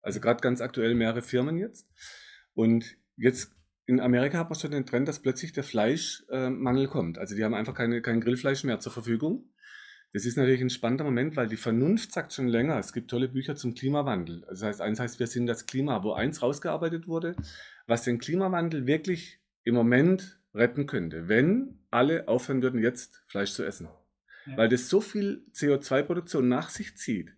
Also 0.02 0.22
gerade 0.22 0.40
ganz 0.40 0.62
aktuell 0.62 0.96
mehrere 0.96 1.22
Firmen 1.22 1.58
jetzt. 1.58 1.90
Und 2.54 2.96
jetzt 3.18 3.54
in 3.90 4.00
Amerika 4.00 4.38
hat 4.38 4.52
man 4.52 4.60
schon 4.60 4.70
den 4.70 4.86
Trend, 4.86 5.08
dass 5.08 5.20
plötzlich 5.20 5.52
der 5.52 5.64
Fleischmangel 5.64 6.88
kommt. 6.88 7.18
Also 7.18 7.36
die 7.36 7.44
haben 7.44 7.56
einfach 7.56 7.74
keine, 7.74 8.04
kein 8.04 8.22
Grillfleisch 8.22 8.64
mehr 8.64 8.80
zur 8.80 8.92
Verfügung. 8.92 9.50
Das 10.14 10.28
ist 10.28 10.38
natürlich 10.38 10.62
ein 10.62 10.70
spannender 10.70 11.06
Moment, 11.06 11.36
weil 11.36 11.48
die 11.48 11.58
Vernunft 11.58 12.12
sagt 12.12 12.34
schon 12.34 12.48
länger, 12.48 12.78
es 12.78 12.94
gibt 12.94 13.10
tolle 13.10 13.30
Bücher 13.30 13.56
zum 13.56 13.74
Klimawandel. 13.74 14.46
Das 14.48 14.62
heißt, 14.62 14.80
eins 14.80 15.00
heißt, 15.00 15.20
wir 15.20 15.26
sind 15.26 15.48
das 15.48 15.66
Klima, 15.66 16.04
wo 16.04 16.14
eins 16.14 16.44
rausgearbeitet 16.44 17.08
wurde, 17.08 17.36
was 17.88 18.04
den 18.04 18.20
Klimawandel 18.20 18.86
wirklich 18.86 19.40
im 19.64 19.74
Moment 19.74 20.40
retten 20.54 20.86
könnte, 20.86 21.28
wenn 21.28 21.80
alle 21.90 22.28
aufhören 22.28 22.62
würden, 22.62 22.84
jetzt 22.84 23.24
Fleisch 23.26 23.54
zu 23.54 23.64
essen. 23.64 23.88
Ja. 24.46 24.58
Weil 24.58 24.70
das 24.70 24.88
so 24.88 25.02
viel 25.02 25.46
CO2-Produktion 25.56 26.48
nach 26.48 26.70
sich 26.70 26.96
zieht. 26.96 27.34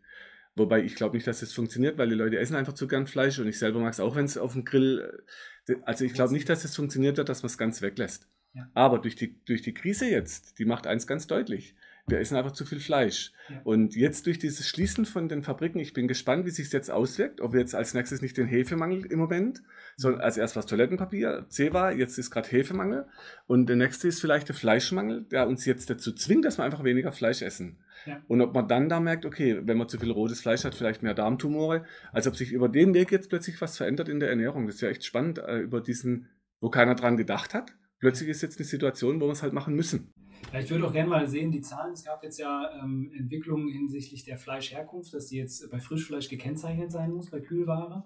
Wobei 0.56 0.84
ich 0.84 0.96
glaube 0.96 1.16
nicht, 1.16 1.28
dass 1.28 1.40
das 1.40 1.54
funktioniert, 1.54 1.98
weil 1.98 2.10
die 2.10 2.16
Leute 2.16 2.38
essen 2.38 2.56
einfach 2.56 2.74
zu 2.74 2.88
gern 2.88 3.08
Fleisch 3.08 3.40
und 3.40 3.48
ich 3.48 3.58
selber 3.58 3.80
mag 3.80 3.94
es 3.94 4.00
auch, 4.00 4.16
wenn 4.16 4.26
es 4.26 4.38
auf 4.38 4.54
dem 4.54 4.66
Grill. 4.66 5.24
äh, 5.68 5.76
Also 5.84 6.04
ich 6.04 6.14
glaube 6.14 6.34
nicht, 6.34 6.50
dass 6.50 6.64
das 6.64 6.76
funktioniert 6.76 7.18
hat, 7.18 7.30
dass 7.30 7.42
man 7.44 7.48
es 7.48 7.58
ganz 7.58 7.82
weglässt. 7.82 8.28
Ja. 8.54 8.70
Aber 8.74 9.00
durch 9.00 9.16
die, 9.16 9.42
durch 9.46 9.62
die 9.62 9.74
Krise 9.74 10.10
jetzt, 10.10 10.60
die 10.60 10.66
macht 10.66 10.88
eins 10.88 11.08
ganz 11.08 11.28
deutlich. 11.28 11.76
Wir 12.08 12.20
essen 12.20 12.36
einfach 12.36 12.52
zu 12.52 12.66
viel 12.66 12.80
Fleisch. 12.80 13.32
Ja. 13.50 13.62
Und 13.64 13.96
jetzt 13.96 14.26
durch 14.26 14.40
dieses 14.40 14.68
Schließen 14.68 15.06
von 15.06 15.30
den 15.30 15.44
Fabriken, 15.44 15.80
ich 15.80 15.94
bin 15.94 16.08
gespannt, 16.08 16.46
wie 16.46 16.50
sich 16.50 16.68
es 16.68 16.72
jetzt 16.72 16.90
auswirkt, 16.90 17.42
ob 17.42 17.54
wir 17.54 17.60
jetzt 17.60 17.76
als 17.76 17.94
nächstes 17.94 18.22
nicht 18.22 18.38
den 18.38 18.48
Hefemangel 18.48 19.06
im 19.06 19.20
Moment, 19.20 19.62
sondern 19.98 20.22
als 20.22 20.38
erst 20.38 20.56
was 20.56 20.66
Toilettenpapier, 20.66 21.46
C 21.50 21.74
war, 21.74 21.94
jetzt 21.94 22.18
ist 22.18 22.32
gerade 22.32 22.50
Hefemangel 22.50 23.08
und 23.48 23.68
der 23.68 23.76
nächste 23.76 24.08
ist 24.08 24.20
vielleicht 24.20 24.48
der 24.48 24.56
Fleischmangel, 24.56 25.26
der 25.32 25.48
uns 25.48 25.66
jetzt 25.66 25.90
dazu 25.90 26.12
zwingt, 26.14 26.46
dass 26.46 26.58
wir 26.58 26.64
einfach 26.64 26.84
weniger 26.84 27.12
Fleisch 27.12 27.42
essen. 27.42 27.78
Ja. 28.06 28.22
Und 28.28 28.42
ob 28.42 28.54
man 28.54 28.68
dann 28.68 28.90
da 28.90 29.00
merkt, 29.00 29.26
okay, 29.26 29.60
wenn 29.64 29.78
man 29.78 29.88
zu 29.88 30.00
viel 30.00 30.12
rotes 30.12 30.42
Fleisch 30.42 30.64
hat, 30.64 30.76
vielleicht 30.76 31.04
mehr 31.04 31.14
Darmtumore, 31.14 31.86
als 32.12 32.28
ob 32.28 32.36
sich 32.36 32.52
über 32.52 32.68
den 32.68 32.94
Weg 32.94 33.12
jetzt 33.12 33.30
plötzlich 33.30 33.62
was 33.62 33.78
verändert 33.78 34.10
in 34.10 34.20
der 34.20 34.30
Ernährung. 34.30 34.66
Das 34.66 34.76
ist 34.76 34.82
ja 34.82 34.90
echt 34.90 35.06
spannend, 35.06 35.38
äh, 35.38 35.60
über 35.60 35.82
diesen, 35.82 36.30
wo 36.60 36.70
keiner 36.70 36.96
dran 36.96 37.18
gedacht 37.18 37.54
hat. 37.54 37.74
Plötzlich 38.00 38.30
ist 38.30 38.42
jetzt 38.42 38.58
eine 38.58 38.66
Situation, 38.66 39.22
wo 39.22 39.28
wir 39.28 39.34
es 39.34 39.44
halt 39.44 39.54
machen 39.54 39.76
müssen. 39.76 40.12
Ja, 40.54 40.60
ich 40.60 40.70
würde 40.70 40.86
auch 40.86 40.92
gerne 40.94 41.10
mal 41.10 41.28
sehen, 41.28 41.52
die 41.52 41.62
Zahlen. 41.62 41.94
Es 41.94 42.04
gab 42.04 42.24
jetzt 42.24 42.38
ja 42.38 42.70
ähm, 42.84 43.10
Entwicklungen 43.16 43.70
hinsichtlich 43.70 44.26
der 44.26 44.38
Fleischherkunft, 44.38 45.14
dass 45.14 45.28
die 45.28 45.38
jetzt 45.38 45.70
bei 45.72 45.80
Frischfleisch 45.80 46.28
gekennzeichnet 46.28 46.92
sein 46.92 47.12
muss, 47.14 47.30
bei 47.30 47.40
Kühlware. 47.40 48.04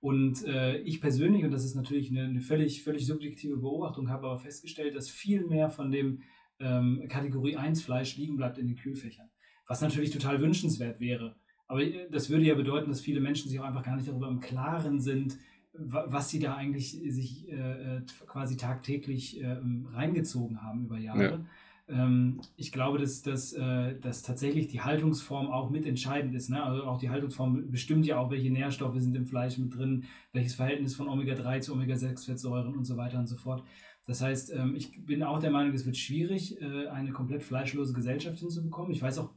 Und 0.00 0.44
äh, 0.46 0.78
ich 0.78 1.00
persönlich, 1.00 1.44
und 1.44 1.50
das 1.50 1.64
ist 1.64 1.74
natürlich 1.74 2.10
eine, 2.10 2.24
eine 2.24 2.40
völlig, 2.42 2.82
völlig 2.84 3.06
subjektive 3.06 3.56
Beobachtung, 3.56 4.10
habe 4.10 4.26
aber 4.26 4.38
festgestellt, 4.38 4.94
dass 4.94 5.08
viel 5.08 5.46
mehr 5.46 5.70
von 5.70 5.90
dem 5.90 6.22
ähm, 6.60 7.04
Kategorie 7.08 7.56
1 7.56 7.82
Fleisch 7.82 8.16
liegen 8.16 8.36
bleibt 8.36 8.58
in 8.58 8.66
den 8.66 8.76
Kühlfächern. 8.76 9.30
Was 9.66 9.80
natürlich 9.80 10.10
total 10.10 10.40
wünschenswert 10.40 11.00
wäre. 11.00 11.36
Aber 11.68 11.82
äh, 11.82 12.06
das 12.10 12.28
würde 12.28 12.44
ja 12.44 12.54
bedeuten, 12.54 12.90
dass 12.90 13.00
viele 13.00 13.20
Menschen 13.20 13.48
sich 13.48 13.58
auch 13.60 13.64
einfach 13.64 13.82
gar 13.84 13.96
nicht 13.96 14.08
darüber 14.08 14.28
im 14.28 14.40
Klaren 14.40 15.00
sind, 15.00 15.38
wa- 15.72 16.04
was 16.08 16.28
sie 16.28 16.38
da 16.38 16.54
eigentlich 16.54 16.90
sich 17.08 17.48
äh, 17.50 17.96
äh, 17.96 18.02
quasi 18.26 18.56
tagtäglich 18.58 19.40
äh, 19.40 19.56
reingezogen 19.92 20.62
haben 20.62 20.84
über 20.84 20.98
Jahre. 20.98 21.20
Ähm, 21.34 21.46
ich 22.56 22.70
glaube, 22.70 22.98
dass, 22.98 23.22
dass, 23.22 23.54
äh, 23.54 23.98
dass 23.98 24.22
tatsächlich 24.22 24.68
die 24.68 24.82
Haltungsform 24.82 25.50
auch 25.50 25.70
mitentscheidend 25.70 26.34
ist. 26.34 26.50
Ne? 26.50 26.62
Also 26.62 26.84
auch 26.84 26.98
die 26.98 27.08
Haltungsform 27.08 27.70
bestimmt 27.70 28.04
ja 28.04 28.18
auch, 28.18 28.30
welche 28.30 28.50
Nährstoffe 28.50 28.98
sind 28.98 29.16
im 29.16 29.26
Fleisch 29.26 29.56
mit 29.56 29.74
drin, 29.74 30.04
welches 30.32 30.54
Verhältnis 30.54 30.94
von 30.94 31.08
Omega-3 31.08 31.60
zu 31.60 31.72
Omega-6-Fettsäuren 31.72 32.76
und 32.76 32.84
so 32.84 32.96
weiter 32.98 33.18
und 33.18 33.26
so 33.26 33.36
fort. 33.36 33.64
Das 34.06 34.20
heißt, 34.20 34.52
ähm, 34.54 34.74
ich 34.76 35.04
bin 35.04 35.22
auch 35.22 35.38
der 35.38 35.50
Meinung, 35.50 35.74
es 35.74 35.86
wird 35.86 35.96
schwierig, 35.96 36.60
äh, 36.60 36.88
eine 36.88 37.10
komplett 37.10 37.42
fleischlose 37.42 37.94
Gesellschaft 37.94 38.38
hinzubekommen. 38.38 38.92
Ich 38.92 39.02
weiß 39.02 39.18
auch 39.18 39.32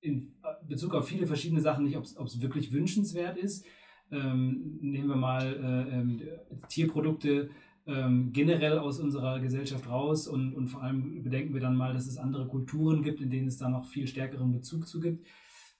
in 0.00 0.34
Bezug 0.68 0.94
auf 0.94 1.08
viele 1.08 1.26
verschiedene 1.26 1.62
Sachen 1.62 1.84
nicht, 1.84 1.96
ob 1.96 2.04
es 2.04 2.40
wirklich 2.42 2.72
wünschenswert 2.72 3.38
ist. 3.38 3.64
Ähm, 4.10 4.78
nehmen 4.80 5.08
wir 5.08 5.16
mal 5.16 5.42
äh, 5.42 5.94
ähm, 5.94 6.22
Tierprodukte 6.68 7.50
ähm, 7.86 8.32
generell 8.32 8.78
aus 8.78 8.98
unserer 8.98 9.40
Gesellschaft 9.40 9.88
raus 9.88 10.26
und, 10.26 10.54
und 10.54 10.68
vor 10.68 10.82
allem 10.82 11.22
bedenken 11.22 11.54
wir 11.54 11.60
dann 11.60 11.76
mal, 11.76 11.92
dass 11.92 12.06
es 12.06 12.18
andere 12.18 12.46
Kulturen 12.46 13.02
gibt, 13.02 13.20
in 13.20 13.30
denen 13.30 13.48
es 13.48 13.58
da 13.58 13.68
noch 13.68 13.86
viel 13.86 14.06
stärkeren 14.06 14.52
Bezug 14.52 14.88
zu 14.88 15.00
gibt. 15.00 15.26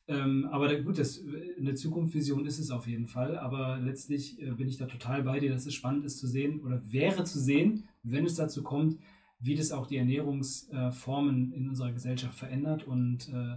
Ähm, 0.06 0.46
aber 0.50 0.74
gut, 0.82 0.98
das, 0.98 1.22
eine 1.58 1.74
Zukunftsvision 1.74 2.44
ist 2.44 2.58
es 2.58 2.70
auf 2.70 2.86
jeden 2.86 3.06
Fall. 3.06 3.38
Aber 3.38 3.78
letztlich 3.78 4.40
äh, 4.40 4.50
bin 4.50 4.68
ich 4.68 4.76
da 4.76 4.86
total 4.86 5.22
bei 5.22 5.40
dir, 5.40 5.50
dass 5.50 5.66
es 5.66 5.74
spannend 5.74 6.04
ist 6.04 6.18
zu 6.18 6.26
sehen 6.26 6.60
oder 6.60 6.80
wäre 6.92 7.24
zu 7.24 7.40
sehen, 7.40 7.88
wenn 8.02 8.26
es 8.26 8.34
dazu 8.34 8.62
kommt, 8.62 8.98
wie 9.40 9.54
das 9.54 9.72
auch 9.72 9.86
die 9.86 9.96
Ernährungsformen 9.96 11.52
in 11.52 11.68
unserer 11.68 11.92
Gesellschaft 11.92 12.38
verändert 12.38 12.86
und 12.86 13.28
äh, 13.28 13.56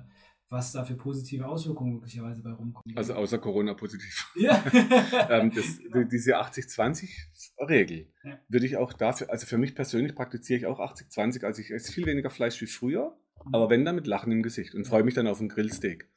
was 0.49 0.71
da 0.71 0.85
für 0.85 0.95
positive 0.95 1.45
Auswirkungen 1.45 1.93
möglicherweise 1.93 2.41
bei 2.41 2.51
rumkommen. 2.51 2.97
Also 2.97 3.13
außer 3.15 3.37
Corona 3.37 3.73
positiv. 3.73 4.31
Ja. 4.35 4.63
ähm, 5.29 5.51
das, 5.53 5.79
diese 6.11 6.37
80-20-Regel 6.39 8.07
Ja. 8.23 8.39
würde 8.47 8.65
ich 8.65 8.77
auch 8.77 8.93
dafür, 8.93 9.29
also 9.29 9.45
für 9.45 9.57
mich 9.57 9.75
persönlich 9.75 10.15
praktiziere 10.15 10.59
ich 10.59 10.65
auch 10.65 10.79
80-20, 10.79 11.43
also 11.45 11.61
ich 11.61 11.71
esse 11.71 11.91
viel 11.91 12.05
weniger 12.05 12.29
Fleisch 12.29 12.61
wie 12.61 12.67
früher, 12.67 13.17
aber 13.51 13.69
wenn 13.69 13.83
dann 13.85 13.95
mit 13.95 14.07
Lachen 14.07 14.31
im 14.31 14.43
Gesicht 14.43 14.75
und 14.75 14.85
freue 14.87 15.03
mich 15.03 15.13
dann 15.13 15.27
auf 15.27 15.39
ein 15.39 15.49
Grillsteak. 15.49 16.09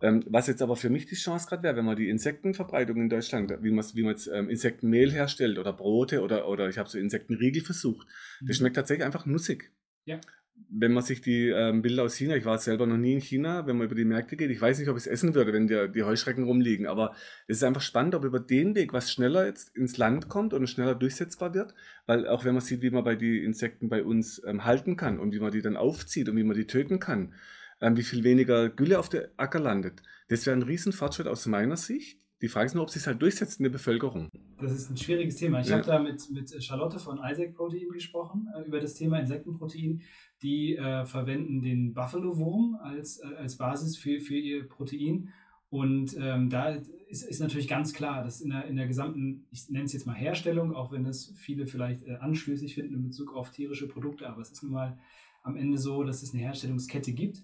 Ähm, 0.00 0.24
was 0.26 0.48
jetzt 0.48 0.62
aber 0.62 0.74
für 0.74 0.90
mich 0.90 1.06
die 1.06 1.14
Chance 1.14 1.46
gerade 1.48 1.62
wäre, 1.62 1.76
wenn 1.76 1.84
man 1.84 1.96
die 1.96 2.08
Insektenverbreitung 2.08 2.96
in 2.96 3.08
Deutschland, 3.08 3.50
wie 3.62 3.70
man 3.70 3.84
wie 3.94 4.02
man 4.02 4.12
jetzt 4.12 4.26
ähm, 4.26 4.50
Insektenmehl 4.50 5.12
herstellt 5.12 5.58
oder 5.58 5.72
Brote 5.72 6.22
oder, 6.22 6.48
oder 6.48 6.68
ich 6.68 6.78
habe 6.78 6.88
so 6.88 6.98
Insektenriegel 6.98 7.62
versucht, 7.62 8.06
das 8.44 8.56
schmeckt 8.56 8.74
tatsächlich 8.74 9.06
einfach 9.06 9.26
nussig. 9.26 9.70
Ja. 10.04 10.20
Wenn 10.70 10.92
man 10.92 11.02
sich 11.02 11.20
die 11.20 11.48
ähm, 11.48 11.82
Bilder 11.82 12.04
aus 12.04 12.14
China, 12.16 12.36
ich 12.36 12.44
war 12.44 12.58
selber 12.58 12.86
noch 12.86 12.96
nie 12.96 13.14
in 13.14 13.20
China, 13.20 13.66
wenn 13.66 13.76
man 13.76 13.86
über 13.86 13.94
die 13.94 14.04
Märkte 14.04 14.36
geht, 14.36 14.50
ich 14.50 14.60
weiß 14.60 14.78
nicht, 14.78 14.88
ob 14.88 14.96
ich 14.96 15.02
es 15.02 15.06
essen 15.06 15.34
würde, 15.34 15.52
wenn 15.52 15.66
die, 15.66 15.90
die 15.92 16.02
Heuschrecken 16.02 16.44
rumliegen, 16.44 16.86
aber 16.86 17.14
es 17.46 17.58
ist 17.58 17.64
einfach 17.64 17.80
spannend, 17.80 18.14
ob 18.14 18.24
über 18.24 18.40
den 18.40 18.74
Weg 18.74 18.92
was 18.92 19.10
schneller 19.10 19.46
jetzt 19.46 19.76
ins 19.76 19.96
Land 19.98 20.28
kommt 20.28 20.54
und 20.54 20.66
schneller 20.66 20.94
durchsetzbar 20.94 21.54
wird, 21.54 21.74
weil 22.06 22.26
auch 22.26 22.44
wenn 22.44 22.54
man 22.54 22.62
sieht, 22.62 22.82
wie 22.82 22.90
man 22.90 23.04
bei 23.04 23.14
die 23.16 23.44
Insekten 23.44 23.88
bei 23.88 24.02
uns 24.02 24.42
ähm, 24.46 24.64
halten 24.64 24.96
kann 24.96 25.18
und 25.18 25.32
wie 25.32 25.40
man 25.40 25.52
die 25.52 25.62
dann 25.62 25.76
aufzieht 25.76 26.28
und 26.28 26.36
wie 26.36 26.44
man 26.44 26.56
die 26.56 26.66
töten 26.66 26.98
kann, 26.98 27.34
ähm, 27.80 27.96
wie 27.96 28.02
viel 28.02 28.24
weniger 28.24 28.68
Gülle 28.68 28.98
auf 28.98 29.08
der 29.08 29.30
Acker 29.36 29.60
landet, 29.60 30.02
das 30.28 30.46
wäre 30.46 30.56
ein 30.56 30.62
Riesenfortschritt 30.62 31.26
aus 31.26 31.46
meiner 31.46 31.76
Sicht. 31.76 32.18
Die 32.40 32.48
Frage 32.48 32.66
ist 32.66 32.74
nur, 32.74 32.82
ob 32.82 32.88
es 32.88 32.94
sich 32.94 33.06
halt 33.06 33.22
durchsetzt 33.22 33.60
in 33.60 33.62
der 33.64 33.70
Bevölkerung. 33.70 34.28
Das 34.60 34.72
ist 34.72 34.90
ein 34.90 34.96
schwieriges 34.96 35.36
Thema. 35.36 35.60
Ich 35.60 35.68
Ja. 35.68 35.76
habe 35.76 35.86
da 35.86 35.98
mit, 36.00 36.28
mit 36.30 36.64
Charlotte 36.64 36.98
von 36.98 37.20
Isaac 37.22 37.54
Protein 37.54 37.88
gesprochen, 37.92 38.48
äh, 38.56 38.66
über 38.66 38.80
das 38.80 38.94
Thema 38.94 39.20
Insektenprotein. 39.20 40.00
Die 40.42 40.76
äh, 40.76 41.04
verwenden 41.04 41.62
den 41.62 41.94
Buffalo-Wurm 41.94 42.76
als, 42.82 43.18
äh, 43.18 43.34
als 43.36 43.56
Basis 43.56 43.96
für, 43.96 44.20
für 44.20 44.36
ihr 44.36 44.68
Protein. 44.68 45.28
Und 45.70 46.16
ähm, 46.20 46.50
da 46.50 46.76
ist, 47.08 47.22
ist 47.22 47.40
natürlich 47.40 47.68
ganz 47.68 47.94
klar, 47.94 48.24
dass 48.24 48.40
in 48.40 48.50
der, 48.50 48.66
in 48.66 48.76
der 48.76 48.86
gesamten, 48.86 49.46
ich 49.50 49.70
nenne 49.70 49.84
es 49.84 49.92
jetzt 49.92 50.06
mal 50.06 50.14
Herstellung, 50.14 50.74
auch 50.74 50.92
wenn 50.92 51.04
das 51.04 51.32
viele 51.36 51.66
vielleicht 51.66 52.02
äh, 52.06 52.16
anstößig 52.16 52.74
finden 52.74 52.94
in 52.94 53.02
Bezug 53.02 53.34
auf 53.34 53.50
tierische 53.50 53.88
Produkte, 53.88 54.28
aber 54.28 54.42
es 54.42 54.50
ist 54.50 54.62
nun 54.62 54.72
mal 54.72 54.98
am 55.42 55.56
Ende 55.56 55.78
so, 55.78 56.04
dass 56.04 56.22
es 56.22 56.34
eine 56.34 56.42
Herstellungskette 56.42 57.12
gibt. 57.12 57.42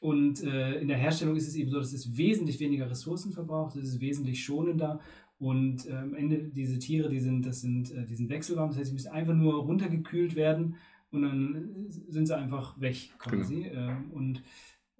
Und 0.00 0.42
äh, 0.44 0.78
in 0.80 0.88
der 0.88 0.96
Herstellung 0.96 1.36
ist 1.36 1.48
es 1.48 1.54
eben 1.54 1.70
so, 1.70 1.78
dass 1.78 1.92
es 1.92 2.16
wesentlich 2.16 2.60
weniger 2.60 2.90
Ressourcen 2.90 3.32
verbraucht, 3.32 3.76
es 3.76 3.88
ist 3.88 4.00
wesentlich 4.00 4.44
schonender 4.44 5.00
und 5.38 5.86
äh, 5.86 5.92
am 5.92 6.14
Ende 6.14 6.48
diese 6.48 6.78
Tiere, 6.78 7.08
die 7.08 7.20
sind, 7.20 7.44
das 7.44 7.60
sind, 7.60 7.90
äh, 7.92 8.06
die 8.06 8.14
sind 8.14 8.30
wechselwarm, 8.30 8.70
das 8.70 8.78
heißt, 8.78 8.88
sie 8.88 8.94
müssen 8.94 9.12
einfach 9.12 9.34
nur 9.34 9.54
runtergekühlt 9.54 10.34
werden 10.34 10.76
und 11.10 11.22
dann 11.22 11.86
sind 11.88 12.26
sie 12.26 12.36
einfach 12.36 12.80
weg 12.80 13.10
quasi 13.18 13.66
ähm, 13.66 14.10
und 14.12 14.42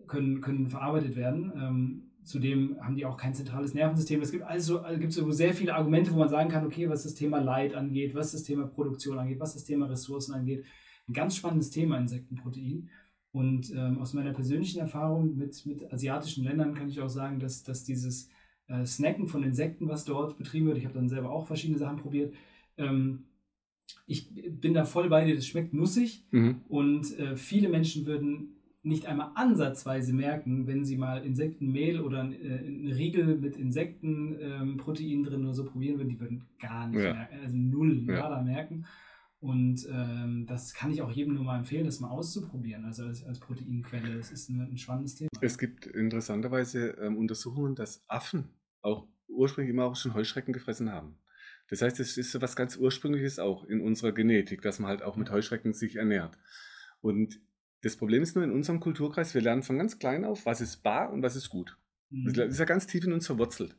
können, 0.06 0.40
können 0.40 0.68
verarbeitet 0.68 1.16
werden. 1.16 1.52
Ähm, 1.56 2.02
zudem 2.24 2.76
haben 2.80 2.96
die 2.96 3.06
auch 3.06 3.16
kein 3.16 3.34
zentrales 3.34 3.74
Nervensystem. 3.74 4.20
Es 4.20 4.32
gibt 4.32 4.44
also, 4.44 4.80
also 4.80 5.00
gibt 5.00 5.12
so 5.12 5.30
sehr 5.30 5.54
viele 5.54 5.74
Argumente, 5.74 6.12
wo 6.12 6.18
man 6.18 6.28
sagen 6.28 6.50
kann, 6.50 6.66
okay, 6.66 6.88
was 6.88 7.04
das 7.04 7.14
Thema 7.14 7.38
Leid 7.38 7.74
angeht, 7.74 8.14
was 8.14 8.32
das 8.32 8.42
Thema 8.42 8.66
Produktion 8.66 9.18
angeht, 9.18 9.40
was 9.40 9.54
das 9.54 9.64
Thema 9.64 9.86
Ressourcen 9.86 10.34
angeht. 10.34 10.64
Ein 11.08 11.12
ganz 11.12 11.36
spannendes 11.36 11.70
Thema 11.70 11.98
Insektenprotein. 11.98 12.88
Und 13.32 13.70
ähm, 13.74 13.98
aus 13.98 14.14
meiner 14.14 14.32
persönlichen 14.32 14.80
Erfahrung 14.80 15.36
mit, 15.36 15.66
mit 15.66 15.92
asiatischen 15.92 16.44
Ländern 16.44 16.74
kann 16.74 16.88
ich 16.88 17.00
auch 17.00 17.08
sagen, 17.08 17.38
dass, 17.38 17.62
dass 17.62 17.84
dieses 17.84 18.30
äh, 18.68 18.86
Snacken 18.86 19.28
von 19.28 19.42
Insekten, 19.42 19.88
was 19.88 20.04
dort 20.04 20.38
betrieben 20.38 20.66
wird, 20.66 20.78
ich 20.78 20.84
habe 20.84 20.94
dann 20.94 21.08
selber 21.08 21.30
auch 21.30 21.46
verschiedene 21.46 21.78
Sachen 21.78 21.98
probiert, 21.98 22.34
ähm, 22.78 23.26
ich 24.06 24.30
bin 24.60 24.74
da 24.74 24.84
voll 24.84 25.08
bei 25.08 25.24
dir, 25.24 25.34
das 25.34 25.46
schmeckt 25.46 25.74
nussig 25.74 26.24
Mhm. 26.30 26.62
und 26.68 27.18
äh, 27.18 27.36
viele 27.36 27.68
Menschen 27.68 28.06
würden 28.06 28.52
nicht 28.82 29.06
einmal 29.06 29.32
ansatzweise 29.34 30.12
merken, 30.12 30.66
wenn 30.68 30.84
sie 30.84 30.96
mal 30.96 31.24
Insektenmehl 31.24 32.00
oder 32.00 32.20
äh, 32.30 32.58
ein 32.68 32.92
Riegel 32.92 33.36
mit 33.36 33.56
Insektenprotein 33.56 35.24
drin 35.24 35.44
oder 35.44 35.54
so 35.54 35.64
probieren 35.64 35.98
würden, 35.98 36.08
die 36.10 36.20
würden 36.20 36.44
gar 36.58 36.86
nicht 36.88 37.02
Ja. 37.02 37.12
merken, 37.12 37.38
also 37.42 37.56
null, 37.56 38.04
Ja. 38.06 38.14
nada 38.22 38.42
merken. 38.42 38.86
Und 39.40 39.86
ähm, 39.92 40.46
das 40.46 40.72
kann 40.72 40.90
ich 40.92 41.02
auch 41.02 41.10
jedem 41.10 41.34
nur 41.34 41.44
mal 41.44 41.58
empfehlen, 41.58 41.84
das 41.84 42.00
mal 42.00 42.08
auszuprobieren, 42.08 42.84
also 42.84 43.04
als, 43.04 43.22
als 43.24 43.38
Proteinquelle. 43.38 44.16
Das 44.16 44.30
ist 44.32 44.48
ein, 44.48 44.60
ein 44.60 44.78
spannendes 44.78 45.14
Thema. 45.14 45.28
Es 45.40 45.58
gibt 45.58 45.86
interessanterweise 45.86 46.90
ähm, 47.00 47.16
Untersuchungen, 47.18 47.74
dass 47.74 48.02
Affen 48.08 48.48
auch 48.82 49.06
ursprünglich 49.28 49.72
immer 49.74 49.84
auch 49.84 49.96
schon 49.96 50.14
Heuschrecken 50.14 50.54
gefressen 50.54 50.90
haben. 50.90 51.16
Das 51.68 51.82
heißt, 51.82 51.98
es 52.00 52.16
ist 52.16 52.32
so 52.32 52.40
was 52.40 52.56
ganz 52.56 52.76
Ursprüngliches 52.76 53.38
auch 53.38 53.64
in 53.64 53.80
unserer 53.80 54.12
Genetik, 54.12 54.62
dass 54.62 54.78
man 54.78 54.88
halt 54.88 55.02
auch 55.02 55.16
mit 55.16 55.30
Heuschrecken 55.30 55.72
sich 55.72 55.96
ernährt. 55.96 56.38
Und 57.00 57.40
das 57.82 57.96
Problem 57.96 58.22
ist 58.22 58.34
nur 58.34 58.44
in 58.44 58.52
unserem 58.52 58.80
Kulturkreis, 58.80 59.34
wir 59.34 59.42
lernen 59.42 59.62
von 59.62 59.78
ganz 59.78 59.98
klein 59.98 60.24
auf, 60.24 60.46
was 60.46 60.60
ist 60.60 60.82
bar 60.82 61.12
und 61.12 61.22
was 61.22 61.36
ist 61.36 61.50
gut. 61.50 61.76
Mhm. 62.10 62.32
Das 62.32 62.48
ist 62.48 62.58
ja 62.58 62.64
ganz 62.64 62.86
tief 62.86 63.04
in 63.04 63.12
uns 63.12 63.26
verwurzelt. 63.26 63.76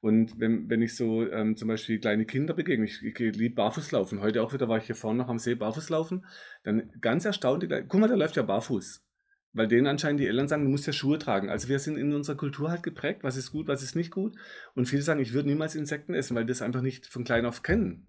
Und 0.00 0.38
wenn, 0.38 0.70
wenn 0.70 0.80
ich 0.80 0.94
so 0.94 1.28
ähm, 1.28 1.56
zum 1.56 1.66
Beispiel 1.66 1.98
kleine 1.98 2.24
Kinder 2.24 2.54
begegne, 2.54 2.84
ich, 2.84 3.02
ich 3.02 3.18
liebe 3.18 3.56
Barfußlaufen, 3.56 4.20
heute 4.20 4.42
auch 4.42 4.52
wieder 4.52 4.68
war 4.68 4.78
ich 4.78 4.84
hier 4.84 4.94
vorne 4.94 5.18
noch 5.18 5.28
am 5.28 5.40
See 5.40 5.56
Barfußlaufen, 5.56 6.24
dann 6.62 6.92
ganz 7.00 7.24
erstaunt, 7.24 7.64
die, 7.64 7.68
guck 7.68 8.00
mal, 8.00 8.06
der 8.06 8.16
läuft 8.16 8.36
ja 8.36 8.42
barfuß. 8.42 9.04
Weil 9.52 9.68
denen 9.68 9.86
anscheinend 9.86 10.20
die 10.20 10.26
Eltern 10.26 10.48
sagen, 10.48 10.64
du 10.64 10.70
musst 10.70 10.86
ja 10.86 10.92
Schuhe 10.92 11.18
tragen. 11.18 11.48
Also 11.48 11.68
wir 11.68 11.78
sind 11.78 11.96
in 11.96 12.12
unserer 12.12 12.36
Kultur 12.36 12.70
halt 12.70 12.82
geprägt, 12.82 13.22
was 13.22 13.36
ist 13.36 13.50
gut, 13.50 13.66
was 13.66 13.82
ist 13.82 13.96
nicht 13.96 14.10
gut. 14.10 14.36
Und 14.74 14.86
viele 14.86 15.02
sagen, 15.02 15.20
ich 15.20 15.32
würde 15.32 15.48
niemals 15.48 15.74
Insekten 15.74 16.14
essen, 16.14 16.34
weil 16.36 16.44
die 16.44 16.52
das 16.52 16.62
einfach 16.62 16.82
nicht 16.82 17.06
von 17.06 17.24
klein 17.24 17.46
auf 17.46 17.62
kennen. 17.62 18.06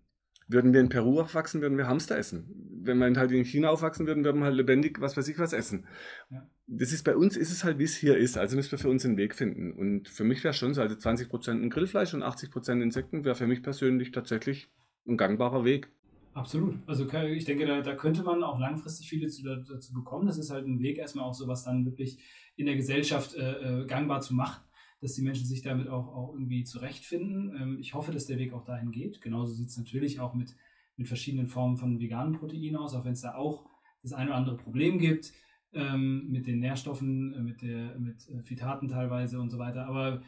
Würden 0.47 0.73
wir 0.73 0.79
in 0.79 0.89
Peru 0.89 1.19
aufwachsen, 1.21 1.61
würden 1.61 1.77
wir 1.77 1.87
Hamster 1.87 2.17
essen. 2.17 2.49
Wenn 2.81 2.97
wir 2.97 3.13
halt 3.15 3.31
in 3.31 3.45
China 3.45 3.69
aufwachsen 3.69 4.07
würden, 4.07 4.23
würden 4.23 4.39
wir 4.39 4.45
halt 4.45 4.55
lebendig, 4.55 4.99
was 4.99 5.15
weiß 5.15 5.27
ich, 5.27 5.37
was 5.37 5.53
essen. 5.53 5.85
Ja. 6.31 6.49
Das 6.65 6.91
ist 6.91 7.03
bei 7.03 7.15
uns, 7.15 7.37
ist 7.37 7.51
es 7.51 7.63
halt, 7.63 7.77
wie 7.77 7.83
es 7.83 7.95
hier 7.95 8.17
ist. 8.17 8.37
Also 8.37 8.55
müssen 8.55 8.71
wir 8.71 8.79
für 8.79 8.89
uns 8.89 9.05
einen 9.05 9.17
Weg 9.17 9.35
finden. 9.35 9.71
Und 9.71 10.09
für 10.09 10.23
mich 10.23 10.43
wäre 10.43 10.55
schon 10.55 10.73
so, 10.73 10.81
also 10.81 10.95
20% 10.95 11.51
ein 11.51 11.69
Grillfleisch 11.69 12.15
und 12.15 12.23
80% 12.23 12.81
Insekten 12.81 13.25
wäre 13.25 13.35
für 13.35 13.45
mich 13.45 13.61
persönlich 13.61 14.11
tatsächlich 14.11 14.71
ein 15.07 15.17
gangbarer 15.17 15.65
Weg. 15.65 15.89
Absolut. 16.33 16.75
Also 16.85 17.07
ich 17.11 17.45
denke, 17.45 17.65
da, 17.65 17.81
da 17.81 17.95
könnte 17.95 18.23
man 18.23 18.43
auch 18.43 18.59
langfristig 18.59 19.09
viele 19.09 19.27
zu, 19.27 19.43
dazu 19.43 19.93
bekommen. 19.93 20.27
Das 20.27 20.37
ist 20.37 20.51
halt 20.51 20.67
ein 20.67 20.79
Weg, 20.79 20.97
erstmal 20.97 21.25
auch 21.25 21.33
sowas 21.33 21.63
dann 21.63 21.85
wirklich 21.85 22.19
in 22.55 22.65
der 22.65 22.75
Gesellschaft 22.75 23.35
äh, 23.35 23.81
äh, 23.81 23.85
gangbar 23.85 24.21
zu 24.21 24.33
machen, 24.35 24.63
dass 25.01 25.13
die 25.13 25.21
Menschen 25.21 25.45
sich 25.45 25.61
damit 25.61 25.87
auch, 25.87 26.07
auch 26.07 26.33
irgendwie 26.33 26.63
zurechtfinden. 26.63 27.55
Ähm, 27.59 27.77
ich 27.79 27.93
hoffe, 27.93 28.11
dass 28.11 28.25
der 28.25 28.37
Weg 28.37 28.53
auch 28.53 28.63
dahin 28.63 28.91
geht. 28.91 29.21
Genauso 29.21 29.53
sieht 29.53 29.69
es 29.69 29.77
natürlich 29.77 30.19
auch 30.19 30.33
mit, 30.33 30.55
mit 30.97 31.07
verschiedenen 31.07 31.47
Formen 31.47 31.77
von 31.77 31.99
veganen 31.99 32.33
Proteinen 32.33 32.75
aus, 32.75 32.93
auch 32.93 33.05
wenn 33.05 33.13
es 33.13 33.21
da 33.21 33.35
auch 33.35 33.65
das 34.03 34.13
eine 34.13 34.29
oder 34.29 34.37
andere 34.37 34.57
Problem 34.57 34.99
gibt 34.99 35.33
ähm, 35.73 36.27
mit 36.29 36.47
den 36.47 36.59
Nährstoffen, 36.59 37.33
äh, 37.33 37.41
mit, 37.41 37.61
der, 37.61 37.97
mit 37.99 38.27
äh, 38.29 38.41
Phytaten 38.41 38.87
teilweise 38.87 39.39
und 39.39 39.49
so 39.49 39.57
weiter. 39.57 39.85
Aber 39.85 40.15
äh, 40.15 40.21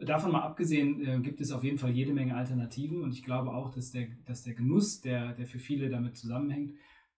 davon 0.00 0.32
mal 0.32 0.42
abgesehen, 0.42 1.06
äh, 1.06 1.20
gibt 1.20 1.40
es 1.40 1.52
auf 1.52 1.64
jeden 1.64 1.78
Fall 1.78 1.90
jede 1.90 2.12
Menge 2.12 2.36
Alternativen 2.36 3.02
und 3.02 3.12
ich 3.12 3.24
glaube 3.24 3.52
auch, 3.52 3.70
dass 3.70 3.90
der, 3.90 4.08
dass 4.24 4.42
der 4.42 4.54
Genuss, 4.54 5.00
der, 5.00 5.32
der 5.32 5.46
für 5.46 5.58
viele 5.58 5.88
damit 5.88 6.16
zusammenhängt, 6.16 6.74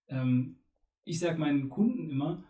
ähm, 0.09 0.57
ich 1.05 1.19
sage 1.19 1.39
meinen 1.39 1.69
Kunden 1.69 2.11
immer, 2.11 2.45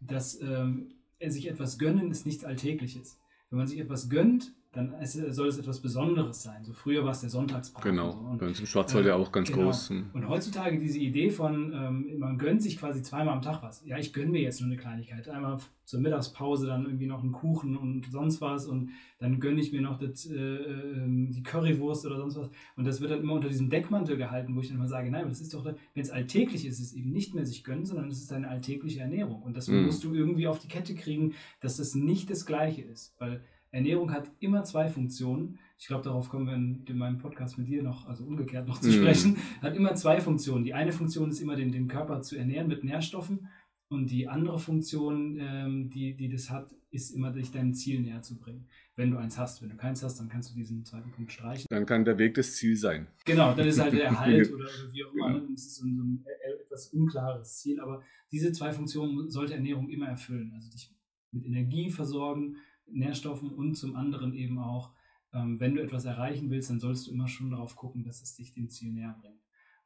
dass 0.00 0.40
ähm, 0.40 0.94
sich 1.20 1.48
etwas 1.48 1.78
gönnen 1.78 2.10
ist 2.10 2.26
nichts 2.26 2.44
Alltägliches. 2.44 3.18
Wenn 3.50 3.58
man 3.58 3.66
sich 3.66 3.78
etwas 3.78 4.08
gönnt, 4.08 4.54
dann 4.78 5.06
soll 5.06 5.48
es 5.48 5.58
etwas 5.58 5.80
Besonderes 5.80 6.42
sein. 6.42 6.64
So 6.64 6.72
früher 6.72 7.04
war 7.04 7.10
es 7.10 7.20
der 7.20 7.30
Sonntagsbraten. 7.30 7.90
Genau. 7.90 8.12
So. 8.12 8.18
Und 8.18 8.38
Bei 8.38 8.46
uns 8.46 8.60
im 8.60 8.66
Schwarzwald 8.66 9.06
ja 9.06 9.16
auch 9.16 9.32
ganz 9.32 9.50
genau. 9.50 9.64
groß. 9.64 9.90
Hm. 9.90 10.10
und 10.12 10.28
heutzutage 10.28 10.78
diese 10.78 10.98
Idee 10.98 11.30
von, 11.30 11.72
ähm, 11.74 12.18
man 12.18 12.38
gönnt 12.38 12.62
sich 12.62 12.78
quasi 12.78 13.02
zweimal 13.02 13.34
am 13.34 13.42
Tag 13.42 13.62
was. 13.62 13.82
Ja, 13.84 13.98
ich 13.98 14.12
gönne 14.12 14.30
mir 14.30 14.40
jetzt 14.42 14.60
nur 14.60 14.68
eine 14.70 14.76
Kleinigkeit. 14.78 15.28
Einmal 15.28 15.58
zur 15.84 16.00
Mittagspause 16.00 16.66
dann 16.66 16.84
irgendwie 16.84 17.06
noch 17.06 17.22
einen 17.22 17.32
Kuchen 17.32 17.76
und 17.76 18.06
sonst 18.12 18.40
was 18.42 18.66
und 18.66 18.90
dann 19.18 19.40
gönne 19.40 19.60
ich 19.60 19.72
mir 19.72 19.80
noch 19.80 19.98
das, 19.98 20.26
äh, 20.26 20.34
ähm, 20.36 21.30
die 21.32 21.42
Currywurst 21.42 22.04
oder 22.06 22.18
sonst 22.18 22.36
was. 22.36 22.50
Und 22.76 22.84
das 22.86 23.00
wird 23.00 23.10
dann 23.10 23.20
immer 23.20 23.32
unter 23.32 23.48
diesem 23.48 23.70
Deckmantel 23.70 24.16
gehalten, 24.18 24.54
wo 24.54 24.60
ich 24.60 24.68
dann 24.68 24.76
immer 24.76 24.86
sage, 24.86 25.10
nein, 25.10 25.22
aber 25.22 25.30
das 25.30 25.40
ist 25.40 25.54
doch, 25.54 25.64
wenn 25.64 25.76
es 25.94 26.10
alltäglich 26.10 26.66
ist, 26.66 26.78
ist 26.78 26.88
es 26.88 26.92
eben 26.92 27.10
nicht 27.10 27.34
mehr 27.34 27.46
sich 27.46 27.64
gönnen, 27.64 27.86
sondern 27.86 28.08
es 28.08 28.18
ist 28.22 28.32
eine 28.32 28.48
alltägliche 28.48 29.00
Ernährung. 29.00 29.42
Und 29.42 29.56
das 29.56 29.66
Mhm. 29.68 29.86
musst 29.86 30.04
du 30.04 30.14
irgendwie 30.14 30.46
auf 30.46 30.58
die 30.58 30.68
Kette 30.68 30.94
kriegen, 30.94 31.34
dass 31.60 31.78
das 31.78 31.94
nicht 31.94 32.30
das 32.30 32.44
Gleiche 32.46 32.82
ist. 32.82 33.14
Weil 33.18 33.40
Ernährung 33.70 34.12
hat 34.12 34.30
immer 34.40 34.64
zwei 34.64 34.88
Funktionen. 34.88 35.58
Ich 35.78 35.86
glaube, 35.86 36.02
darauf 36.04 36.28
kommen 36.28 36.46
wir 36.46 36.54
in, 36.54 36.82
in 36.86 36.98
meinem 36.98 37.18
Podcast 37.18 37.58
mit 37.58 37.68
dir 37.68 37.82
noch, 37.82 38.06
also 38.08 38.24
umgekehrt 38.24 38.66
noch 38.66 38.80
zu 38.80 38.88
Mhm. 38.88 38.92
sprechen. 38.94 39.36
Hat 39.62 39.76
immer 39.76 39.94
zwei 39.94 40.20
Funktionen. 40.20 40.64
Die 40.64 40.74
eine 40.74 40.92
Funktion 40.92 41.30
ist 41.30 41.40
immer, 41.40 41.54
den, 41.56 41.70
den 41.72 41.86
Körper 41.88 42.20
zu 42.22 42.36
ernähren 42.36 42.68
mit 42.68 42.82
Nährstoffen. 42.84 43.48
Und 43.90 44.10
die 44.10 44.28
andere 44.28 44.58
Funktion, 44.58 45.38
ähm, 45.40 45.88
die, 45.90 46.14
die 46.14 46.28
das 46.28 46.50
hat, 46.50 46.74
ist 46.90 47.10
immer, 47.10 47.30
dich 47.30 47.50
deinem 47.52 47.72
Ziel 47.74 48.00
näher 48.00 48.20
zu 48.22 48.38
bringen. 48.38 48.66
Wenn 48.96 49.10
du 49.10 49.16
eins 49.18 49.38
hast. 49.38 49.62
Wenn 49.62 49.68
du 49.70 49.76
keins 49.76 50.02
hast, 50.02 50.18
dann 50.18 50.28
kannst 50.28 50.50
du 50.50 50.54
diesen 50.56 50.84
zweiten 50.84 51.10
Punkt 51.12 51.32
streichen. 51.32 51.66
Dann 51.70 51.86
kann 51.86 52.04
der 52.04 52.18
Weg 52.18 52.34
das 52.34 52.56
Ziel 52.56 52.76
sein. 52.76 53.06
Genau, 53.24 53.54
dann 53.54 53.66
ist 53.66 53.78
halt 53.80 53.92
der 53.94 54.04
Erhalt 54.06 54.52
oder, 54.52 54.64
oder 54.64 54.92
wie 54.92 55.04
auch 55.04 55.12
immer. 55.14 55.26
Genau. 55.28 55.38
ne? 55.46 55.48
Das 55.52 55.62
ist 55.66 55.76
so 55.76 55.86
ein, 55.86 55.96
ein 55.96 56.24
äh, 56.26 56.62
etwas 56.64 56.88
unklares 56.88 57.58
Ziel. 57.58 57.80
Aber 57.80 58.02
diese 58.32 58.52
zwei 58.52 58.72
Funktionen 58.72 59.30
sollte 59.30 59.54
Ernährung 59.54 59.88
immer 59.88 60.06
erfüllen. 60.08 60.52
Also 60.54 60.70
dich 60.70 60.90
mit 61.32 61.46
Energie 61.46 61.90
versorgen, 61.90 62.56
Nährstoffen 62.90 63.50
und 63.50 63.74
zum 63.74 63.96
anderen 63.96 64.34
eben 64.34 64.58
auch, 64.58 64.92
ähm, 65.32 65.60
wenn 65.60 65.74
du 65.74 65.82
etwas 65.82 66.04
erreichen 66.04 66.50
willst, 66.50 66.70
dann 66.70 66.80
sollst 66.80 67.06
du 67.06 67.12
immer 67.12 67.28
schon 67.28 67.50
darauf 67.50 67.76
gucken, 67.76 68.04
dass 68.04 68.22
es 68.22 68.34
dich 68.34 68.54
dem 68.54 68.68
Ziel 68.68 68.92
näher 68.92 69.16
bringt. 69.20 69.40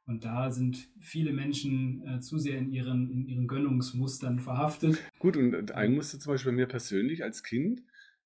Und 0.05 0.25
da 0.25 0.51
sind 0.51 0.89
viele 0.99 1.31
Menschen 1.31 2.05
äh, 2.05 2.19
zu 2.19 2.37
sehr 2.37 2.57
in 2.57 2.71
ihren, 2.71 3.09
in 3.09 3.25
ihren 3.25 3.47
Gönnungsmustern 3.47 4.39
verhaftet. 4.39 4.97
Gut, 5.19 5.37
und 5.37 5.71
ein 5.71 5.95
Muster 5.95 6.19
zum 6.19 6.33
Beispiel 6.33 6.51
bei 6.51 6.57
mir 6.57 6.67
persönlich 6.67 7.23
als 7.23 7.43
Kind, 7.43 7.83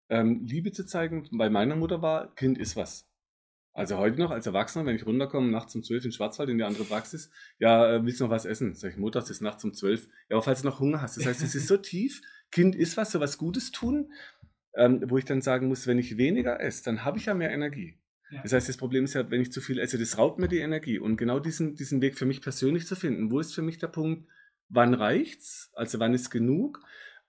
ähm, 0.09 0.45
Liebe 0.45 0.71
zu 0.71 0.86
zeigen, 0.86 1.28
bei 1.32 1.49
meiner 1.49 1.75
Mutter 1.75 2.01
war, 2.01 2.34
Kind 2.36 2.57
ist 2.57 2.75
was. 2.75 3.07
Also 3.73 3.97
heute 3.97 4.19
noch 4.19 4.32
als 4.32 4.47
Erwachsener, 4.47 4.88
wenn 4.88 4.95
ich 4.95 5.05
runterkomme, 5.05 5.51
nachts 5.51 5.75
um 5.75 5.84
12 5.84 6.05
in 6.05 6.11
Schwarzwald 6.11 6.49
in 6.49 6.57
die 6.57 6.63
andere 6.63 6.84
Praxis, 6.84 7.30
ja, 7.59 7.97
äh, 7.97 8.03
willst 8.03 8.19
du 8.19 8.23
noch 8.23 8.32
was 8.32 8.45
essen? 8.45 8.73
Sag 8.73 8.93
ich, 8.93 8.97
Mutter, 8.97 9.19
es 9.19 9.30
ist 9.30 9.41
nachts 9.41 9.63
um 9.63 9.71
12. 9.71 10.07
Ja, 10.30 10.38
aber 10.38 10.41
falls 10.41 10.61
du 10.61 10.67
noch 10.67 10.80
Hunger 10.80 10.99
hast. 10.99 11.17
Das 11.17 11.28
heißt, 11.28 11.43
es 11.43 11.53
ist 11.53 11.67
so 11.67 11.78
tief, 11.78 12.21
Kind 12.49 12.75
ist 12.75 12.97
was, 12.97 13.11
so 13.11 13.19
was 13.19 13.38
Gutes 13.38 13.71
tun, 13.71 14.11
ähm, 14.78 15.01
wo 15.07 15.17
ich 15.17 15.25
dann 15.25 15.41
sagen 15.41 15.67
muss, 15.67 15.88
wenn 15.88 15.99
ich 15.99 16.17
weniger 16.17 16.61
esse, 16.61 16.84
dann 16.86 17.03
habe 17.03 17.17
ich 17.17 17.25
ja 17.25 17.34
mehr 17.34 17.51
Energie. 17.51 17.97
Ja. 18.30 18.41
Das 18.43 18.53
heißt, 18.53 18.69
das 18.69 18.78
Problem 18.78 19.05
ist 19.05 19.13
ja, 19.15 19.30
wenn 19.30 19.41
ich 19.41 19.51
zu 19.51 19.61
viel 19.61 19.80
esse, 19.80 19.97
das 19.97 20.17
raubt 20.17 20.39
mir 20.39 20.47
die 20.47 20.59
Energie. 20.59 20.99
Und 20.99 21.17
genau 21.17 21.39
diesen, 21.39 21.75
diesen 21.75 22.01
Weg 22.01 22.17
für 22.17 22.25
mich 22.25 22.41
persönlich 22.41 22.86
zu 22.86 22.95
finden, 22.95 23.32
wo 23.32 23.39
ist 23.39 23.55
für 23.55 23.61
mich 23.61 23.80
der 23.80 23.88
Punkt, 23.88 24.28
wann 24.69 24.93
reicht's? 24.93 25.71
Also 25.73 25.99
wann 25.99 26.13
ist 26.13 26.30
genug? 26.30 26.80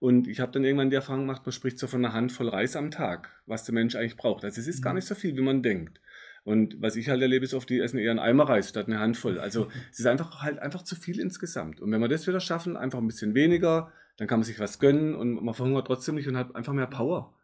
Und 0.01 0.29
ich 0.29 0.41
habe 0.41 0.53
dann 0.53 0.65
irgendwann 0.65 0.91
die 0.91 0.97
Erfahrung 0.97 1.23
gemacht, 1.23 1.43
man 1.45 1.53
spricht 1.53 1.79
so 1.79 1.87
von 1.87 2.05
einer 2.05 2.15
Handvoll 2.15 2.49
Reis 2.49 2.77
am 2.77 2.91
Tag, 2.91 3.31
was 3.47 3.65
der 3.65 3.75
Mensch 3.75 3.97
eigentlich 3.97 4.17
braucht. 4.17 4.45
Also 4.45 4.61
es 4.61 4.69
ist 4.69 4.81
mhm. 4.81 4.85
gar 4.85 4.95
nicht 4.95 5.07
so 5.07 5.15
viel, 5.15 5.37
wie 5.37 5.43
man 5.43 5.63
denkt. 5.63 6.01
Und 6.45 6.81
was 6.81 6.97
ich 6.97 7.09
halt 7.09 7.21
erlebe, 7.21 7.45
ist 7.45 7.55
oft, 7.55 7.69
die 7.69 7.81
essen 7.81 7.99
eher 7.99 8.11
einen 8.11 8.21
Eimer 8.21 8.49
Reis 8.49 8.69
statt 8.69 8.87
eine 8.87 9.01
Handvoll. 9.01 9.39
Also 9.39 9.69
es 9.93 10.01
ist 10.01 10.07
einfach 10.07 10.43
halt 10.43 10.59
einfach 10.59 10.83
zu 10.83 10.97
viel 10.97 11.19
insgesamt. 11.19 11.81
Und 11.81 11.91
wenn 11.91 12.01
wir 12.01 12.09
das 12.09 12.27
wieder 12.27 12.41
schaffen, 12.41 12.77
einfach 12.77 12.99
ein 12.99 13.07
bisschen 13.07 13.35
weniger, 13.35 13.93
dann 14.19 14.29
kann 14.29 14.41
man 14.41 14.45
sich 14.45 14.59
was 14.59 14.79
gönnen 14.79 15.15
und 15.15 15.43
man 15.43 15.55
verhungert 15.55 15.87
trotzdem 15.87 16.17
nicht 16.17 16.29
und 16.29 16.37
hat 16.37 16.55
einfach 16.55 16.73
mehr 16.73 16.87
Power. 16.87 17.35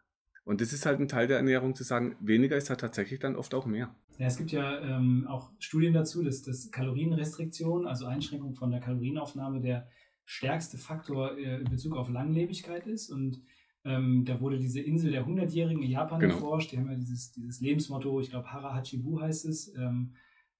Und 0.45 0.61
das 0.61 0.73
ist 0.73 0.85
halt 0.85 1.01
ein 1.01 1.09
Teil 1.09 1.27
der 1.27 1.39
Ernährung, 1.39 1.75
zu 1.75 1.85
sagen, 1.85 2.17
weniger 2.21 2.57
ist 2.57 2.69
halt 2.69 2.81
tatsächlich 2.81 3.19
dann 3.19 3.37
oft 3.37 3.55
auch 3.55 3.65
mehr. 3.65 3.95
Ja, 4.19 4.27
es 4.27 4.37
gibt 4.37 4.53
ja 4.53 4.79
ähm, 4.81 5.27
auch 5.29 5.51
Studien 5.59 5.95
dazu, 5.95 6.23
dass, 6.23 6.43
dass 6.43 6.71
Kalorienrestriktion, 6.71 7.87
also 7.87 8.07
Einschränkung 8.07 8.55
von 8.55 8.71
der 8.71 8.81
Kalorienaufnahme, 8.81 9.61
der 9.61 9.89
stärkste 10.25 10.79
Faktor 10.79 11.37
äh, 11.39 11.61
in 11.61 11.71
Bezug 11.71 11.97
auf 11.97 12.11
Langlebigkeit 12.11 12.87
ist. 12.87 13.11
Und 13.11 13.41
ähm, 13.85 14.25
da 14.25 14.41
wurde 14.41 14.59
diese 14.59 14.81
Insel 14.81 15.13
der 15.13 15.27
Hundertjährigen 15.27 15.83
in 15.83 15.91
Japan 15.91 16.21
genau. 16.21 16.35
erforscht. 16.35 16.73
Die 16.73 16.79
haben 16.79 16.91
ja 16.91 16.97
dieses, 16.97 17.33
dieses 17.33 17.61
Lebensmotto, 17.61 18.21
ich 18.21 18.31
glaube 18.31 18.53
Hara 18.53 18.75
Hachibu 18.75 19.21
heißt 19.21 19.47
es, 19.47 19.75
ähm, 19.77 20.15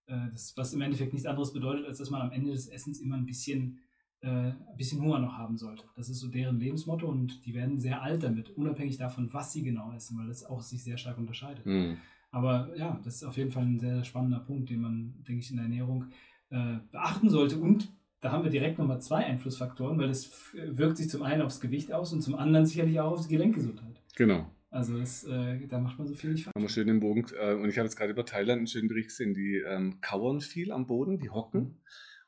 äh, 0.07 0.31
das, 0.33 0.55
was 0.57 0.73
im 0.75 0.81
Endeffekt 0.81 1.13
nichts 1.13 1.27
anderes 1.27 1.53
bedeutet, 1.53 1.87
als 1.87 1.99
dass 1.99 2.11
man 2.11 2.23
am 2.23 2.33
Ende 2.33 2.53
des 2.53 2.69
Essens 2.69 3.01
immer 3.01 3.17
ein 3.17 3.27
bisschen 3.27 3.81
äh, 4.25 4.27
ein 4.27 4.77
bisschen 4.77 5.03
Hunger 5.03 5.19
noch 5.19 5.37
haben 5.37 5.59
sollte. 5.59 5.85
Das 5.97 6.09
ist 6.09 6.19
so 6.19 6.29
deren 6.29 6.59
Lebensmotto 6.59 7.07
und 7.07 7.45
die 7.45 7.55
werden 7.55 7.79
sehr 7.79 8.03
alt 8.03 8.23
damit, 8.23 8.51
unabhängig 8.57 8.97
davon, 8.97 9.29
was 9.33 9.53
sie 9.53 9.63
genau 9.63 9.93
essen, 9.93 10.19
weil 10.19 10.29
das 10.29 10.45
auch 10.45 10.63
sich 10.63 10.83
sehr 10.83 10.97
stark 10.97 11.19
unterscheidet. 11.19 11.67
Mhm. 11.67 11.99
Aber 12.31 12.71
ja, 12.77 12.99
das 13.05 13.17
ist 13.17 13.25
auf 13.25 13.37
jeden 13.37 13.51
Fall 13.51 13.65
ein 13.65 13.79
sehr 13.79 14.03
spannender 14.03 14.41
Punkt, 14.41 14.71
den 14.71 14.81
man, 14.81 15.15
denke 15.29 15.43
ich, 15.43 15.51
in 15.51 15.57
der 15.57 15.67
Ernährung 15.67 16.07
äh, 16.51 16.79
beachten 16.91 17.29
sollte. 17.29 17.59
Und 17.59 17.93
da 18.21 18.33
haben 18.33 18.45
wir 18.45 18.51
direkt 18.51 18.79
nochmal 18.79 19.01
zwei 19.01 19.27
Einflussfaktoren, 19.27 19.99
weil 19.99 20.09
das 20.09 20.31
wirkt 20.55 20.97
sich 20.97 21.11
zum 21.11 21.23
einen 21.23 21.43
aufs 21.43 21.61
Gewicht 21.61 21.93
aus 21.93 22.13
und 22.13 22.23
zum 22.23 22.35
anderen 22.35 22.65
sicherlich 22.67 22.99
auch 22.99 23.13
auf 23.13 23.27
die 23.27 23.35
Gelenkgesundheit. 23.35 24.01
Genau. 24.17 24.51
Also 24.71 24.99
das, 24.99 25.23
äh, 25.25 25.67
da 25.69 25.79
macht 25.79 25.99
man 25.99 26.09
so 26.09 26.15
viel 26.15 26.33
nicht 26.33 26.45
falsch. 26.45 26.55
Haben 26.57 26.65
wir 26.65 26.71
schön 26.71 26.89
den 26.89 26.99
Bogen. 26.99 27.27
Äh, 27.39 27.55
und 27.55 27.69
ich 27.69 27.77
habe 27.77 27.87
jetzt 27.87 27.97
gerade 27.97 28.11
über 28.11 28.25
Thailand 28.25 28.59
einen 28.59 28.67
schönen 28.67 28.89
Bericht 28.89 29.11
gesehen. 29.11 29.35
Die 29.35 29.59
ähm, 29.59 30.01
kauern 30.01 30.41
viel 30.41 30.73
am 30.73 30.87
Boden, 30.87 31.19
die 31.19 31.31
hocken. 31.31 31.61
Mhm. 31.61 31.77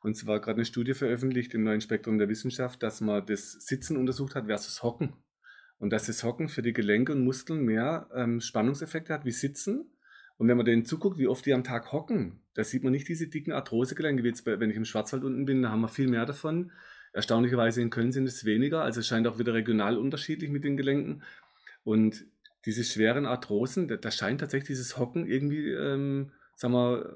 Und 0.06 0.14
zwar 0.14 0.38
gerade 0.38 0.58
eine 0.58 0.64
Studie 0.64 0.94
veröffentlicht 0.94 1.52
im 1.52 1.64
neuen 1.64 1.80
Spektrum 1.80 2.16
der 2.16 2.28
Wissenschaft, 2.28 2.80
dass 2.80 3.00
man 3.00 3.26
das 3.26 3.54
Sitzen 3.54 3.96
untersucht 3.96 4.36
hat 4.36 4.46
versus 4.46 4.84
Hocken. 4.84 5.14
Und 5.78 5.90
dass 5.90 6.06
das 6.06 6.22
Hocken 6.22 6.48
für 6.48 6.62
die 6.62 6.72
Gelenke 6.72 7.10
und 7.10 7.24
Muskeln 7.24 7.64
mehr 7.64 8.08
ähm, 8.14 8.40
Spannungseffekte 8.40 9.12
hat 9.12 9.24
wie 9.24 9.32
Sitzen. 9.32 9.90
Und 10.36 10.46
wenn 10.46 10.56
man 10.56 10.64
denen 10.64 10.84
zuguckt, 10.84 11.18
wie 11.18 11.26
oft 11.26 11.44
die 11.44 11.52
am 11.52 11.64
Tag 11.64 11.90
hocken, 11.90 12.38
da 12.54 12.62
sieht 12.62 12.84
man 12.84 12.92
nicht 12.92 13.08
diese 13.08 13.26
dicken 13.26 13.50
Arthrosegelenke, 13.50 14.22
wie 14.22 14.32
wenn 14.60 14.70
ich 14.70 14.76
im 14.76 14.84
Schwarzwald 14.84 15.24
unten 15.24 15.44
bin, 15.44 15.62
da 15.62 15.70
haben 15.70 15.80
wir 15.80 15.88
viel 15.88 16.06
mehr 16.06 16.24
davon. 16.24 16.70
Erstaunlicherweise 17.12 17.82
in 17.82 17.90
Köln 17.90 18.12
sind 18.12 18.28
es 18.28 18.44
weniger, 18.44 18.82
also 18.82 19.00
es 19.00 19.08
scheint 19.08 19.26
auch 19.26 19.40
wieder 19.40 19.54
regional 19.54 19.98
unterschiedlich 19.98 20.50
mit 20.50 20.62
den 20.62 20.76
Gelenken. 20.76 21.24
Und 21.82 22.26
diese 22.64 22.84
schweren 22.84 23.26
Arthrosen, 23.26 23.88
da, 23.88 23.96
da 23.96 24.12
scheint 24.12 24.38
tatsächlich 24.38 24.68
dieses 24.68 24.98
Hocken 24.98 25.26
irgendwie, 25.26 25.72
ähm, 25.72 26.30
sagen 26.54 26.74
wir, 26.74 27.12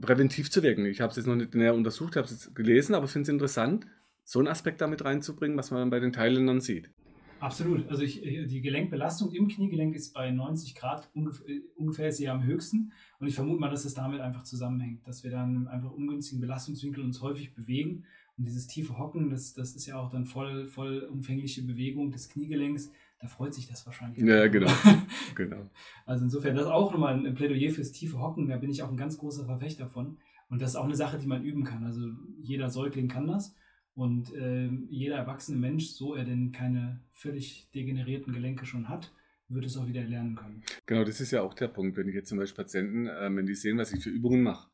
präventiv 0.00 0.50
zu 0.50 0.62
wirken. 0.62 0.86
Ich 0.86 1.00
habe 1.00 1.10
es 1.10 1.16
jetzt 1.16 1.26
noch 1.26 1.36
nicht 1.36 1.54
näher 1.54 1.74
untersucht, 1.74 2.16
habe 2.16 2.26
es 2.26 2.32
jetzt 2.32 2.54
gelesen, 2.54 2.94
aber 2.94 3.08
finde 3.08 3.24
es 3.24 3.28
interessant, 3.28 3.86
so 4.24 4.38
einen 4.38 4.48
Aspekt 4.48 4.80
damit 4.80 5.04
reinzubringen, 5.04 5.56
was 5.56 5.70
man 5.70 5.90
bei 5.90 6.00
den 6.00 6.12
Thailändern 6.12 6.60
sieht. 6.60 6.90
Absolut. 7.38 7.88
Also 7.88 8.02
ich, 8.02 8.24
äh, 8.24 8.46
die 8.46 8.62
Gelenkbelastung 8.62 9.32
im 9.32 9.48
Kniegelenk 9.48 9.94
ist 9.94 10.14
bei 10.14 10.30
90 10.30 10.74
Grad 10.74 11.10
ungefähr, 11.14 11.48
äh, 11.48 11.60
ungefähr 11.76 12.10
sehr 12.10 12.32
am 12.32 12.44
höchsten. 12.44 12.92
Und 13.20 13.26
ich 13.26 13.34
vermute 13.34 13.60
mal, 13.60 13.70
dass 13.70 13.84
es 13.84 13.94
damit 13.94 14.20
einfach 14.20 14.42
zusammenhängt, 14.42 15.06
dass 15.06 15.22
wir 15.22 15.30
dann 15.30 15.68
einfach 15.68 15.90
ungünstigen 15.90 16.40
Belastungswinkel 16.40 17.04
uns 17.04 17.20
häufig 17.20 17.54
bewegen. 17.54 18.04
Und 18.38 18.46
dieses 18.46 18.66
tiefe 18.66 18.98
Hocken, 18.98 19.30
das, 19.30 19.54
das 19.54 19.76
ist 19.76 19.86
ja 19.86 19.98
auch 19.98 20.10
dann 20.10 20.26
voll, 20.26 20.66
voll 20.68 21.00
umfängliche 21.10 21.62
Bewegung 21.62 22.10
des 22.10 22.28
Kniegelenks 22.28 22.90
da 23.18 23.28
freut 23.28 23.54
sich 23.54 23.66
das 23.66 23.86
wahrscheinlich. 23.86 24.22
Ja, 24.24 24.46
genau. 24.48 24.70
genau. 25.34 25.70
Also 26.04 26.24
insofern, 26.24 26.54
das 26.54 26.66
ist 26.66 26.70
auch 26.70 26.92
nochmal 26.92 27.14
ein 27.14 27.34
Plädoyer 27.34 27.70
fürs 27.70 27.92
tiefe 27.92 28.20
Hocken, 28.20 28.48
da 28.48 28.56
bin 28.56 28.70
ich 28.70 28.82
auch 28.82 28.90
ein 28.90 28.96
ganz 28.96 29.18
großer 29.18 29.44
Verfechter 29.44 29.88
von. 29.88 30.18
Und 30.48 30.62
das 30.62 30.70
ist 30.70 30.76
auch 30.76 30.84
eine 30.84 30.96
Sache, 30.96 31.18
die 31.18 31.26
man 31.26 31.42
üben 31.42 31.64
kann. 31.64 31.84
Also 31.84 32.08
jeder 32.36 32.70
Säugling 32.70 33.08
kann 33.08 33.26
das. 33.26 33.54
Und 33.94 34.32
äh, 34.34 34.68
jeder 34.90 35.16
erwachsene 35.16 35.58
Mensch, 35.58 35.88
so 35.88 36.14
er 36.14 36.24
denn 36.24 36.52
keine 36.52 37.00
völlig 37.12 37.70
degenerierten 37.74 38.32
Gelenke 38.32 38.66
schon 38.66 38.88
hat, 38.88 39.12
wird 39.48 39.64
es 39.64 39.76
auch 39.76 39.86
wieder 39.86 40.02
lernen 40.02 40.34
können. 40.34 40.62
Genau, 40.84 41.04
das 41.04 41.20
ist 41.20 41.30
ja 41.30 41.42
auch 41.42 41.54
der 41.54 41.68
Punkt. 41.68 41.96
Wenn 41.96 42.08
ich 42.08 42.14
jetzt 42.14 42.28
zum 42.28 42.38
Beispiel 42.38 42.62
Patienten, 42.62 43.06
äh, 43.06 43.34
wenn 43.34 43.46
die 43.46 43.54
sehen, 43.54 43.78
was 43.78 43.92
ich 43.92 44.02
für 44.02 44.10
Übungen 44.10 44.42
mache, 44.42 44.68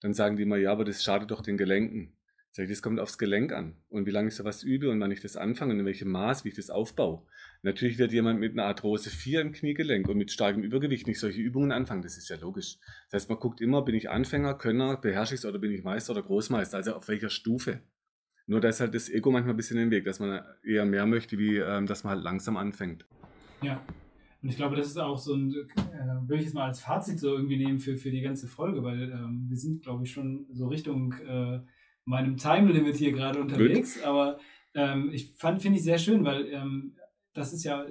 dann 0.00 0.14
sagen 0.14 0.36
die 0.36 0.44
immer, 0.44 0.56
ja, 0.56 0.72
aber 0.72 0.84
das 0.84 1.02
schadet 1.02 1.30
doch 1.30 1.42
den 1.42 1.56
Gelenken. 1.56 2.12
Sag 2.52 2.64
ich, 2.64 2.70
das 2.70 2.82
kommt 2.82 2.98
aufs 2.98 3.16
Gelenk 3.16 3.52
an 3.52 3.76
und 3.88 4.06
wie 4.06 4.10
lange 4.10 4.28
ich 4.28 4.34
sowas 4.34 4.64
übe 4.64 4.90
und 4.90 4.98
wann 5.00 5.12
ich 5.12 5.20
das 5.20 5.36
anfange 5.36 5.72
und 5.72 5.80
in 5.80 5.86
welchem 5.86 6.10
Maß, 6.10 6.44
wie 6.44 6.48
ich 6.48 6.56
das 6.56 6.68
aufbaue. 6.68 7.22
Natürlich 7.62 7.98
wird 7.98 8.12
jemand 8.12 8.40
mit 8.40 8.52
einer 8.52 8.64
Arthrose 8.64 9.08
4 9.08 9.40
im 9.40 9.52
Kniegelenk 9.52 10.08
und 10.08 10.16
mit 10.16 10.32
starkem 10.32 10.64
Übergewicht 10.64 11.06
nicht 11.06 11.20
solche 11.20 11.40
Übungen 11.40 11.70
anfangen, 11.70 12.02
das 12.02 12.18
ist 12.18 12.28
ja 12.28 12.36
logisch. 12.36 12.78
Das 13.08 13.22
heißt, 13.22 13.30
man 13.30 13.38
guckt 13.38 13.60
immer, 13.60 13.82
bin 13.82 13.94
ich 13.94 14.10
Anfänger, 14.10 14.54
Könner, 14.54 14.96
beherrsche 14.96 15.34
ich 15.34 15.40
es 15.40 15.46
oder 15.46 15.60
bin 15.60 15.70
ich 15.70 15.84
Meister 15.84 16.12
oder 16.12 16.24
Großmeister, 16.24 16.76
also 16.76 16.94
auf 16.94 17.06
welcher 17.06 17.30
Stufe. 17.30 17.82
Nur 18.48 18.60
da 18.60 18.68
ist 18.68 18.80
halt 18.80 18.96
das 18.96 19.08
Ego 19.08 19.30
manchmal 19.30 19.54
ein 19.54 19.56
bisschen 19.56 19.78
im 19.78 19.92
Weg, 19.92 20.04
dass 20.04 20.18
man 20.18 20.42
eher 20.64 20.84
mehr 20.84 21.06
möchte, 21.06 21.38
wie 21.38 21.58
ähm, 21.58 21.86
dass 21.86 22.02
man 22.02 22.14
halt 22.14 22.24
langsam 22.24 22.56
anfängt. 22.56 23.06
Ja, 23.62 23.80
und 24.42 24.48
ich 24.48 24.56
glaube, 24.56 24.74
das 24.74 24.88
ist 24.88 24.96
auch 24.96 25.18
so 25.18 25.34
ein, 25.34 25.52
äh, 25.52 26.28
würde 26.28 26.42
ich 26.42 26.48
es 26.48 26.54
mal 26.54 26.66
als 26.66 26.80
Fazit 26.80 27.20
so 27.20 27.36
irgendwie 27.36 27.58
nehmen 27.58 27.78
für, 27.78 27.96
für 27.96 28.10
die 28.10 28.22
ganze 28.22 28.48
Folge, 28.48 28.82
weil 28.82 29.12
ähm, 29.12 29.44
wir 29.48 29.56
sind, 29.56 29.82
glaube 29.82 30.02
ich, 30.04 30.10
schon 30.10 30.46
so 30.50 30.66
Richtung 30.66 31.12
äh, 31.28 31.60
meinem 32.10 32.36
Time 32.36 32.70
Limit 32.70 32.96
hier 32.96 33.12
gerade 33.12 33.40
unterwegs. 33.40 33.94
Gut. 33.94 34.04
Aber 34.04 34.38
ähm, 34.74 35.10
ich 35.12 35.32
fand, 35.36 35.62
finde 35.62 35.78
ich 35.78 35.84
sehr 35.84 35.98
schön, 35.98 36.24
weil 36.24 36.46
ähm, 36.52 36.96
das 37.32 37.52
ist 37.52 37.64
ja, 37.64 37.86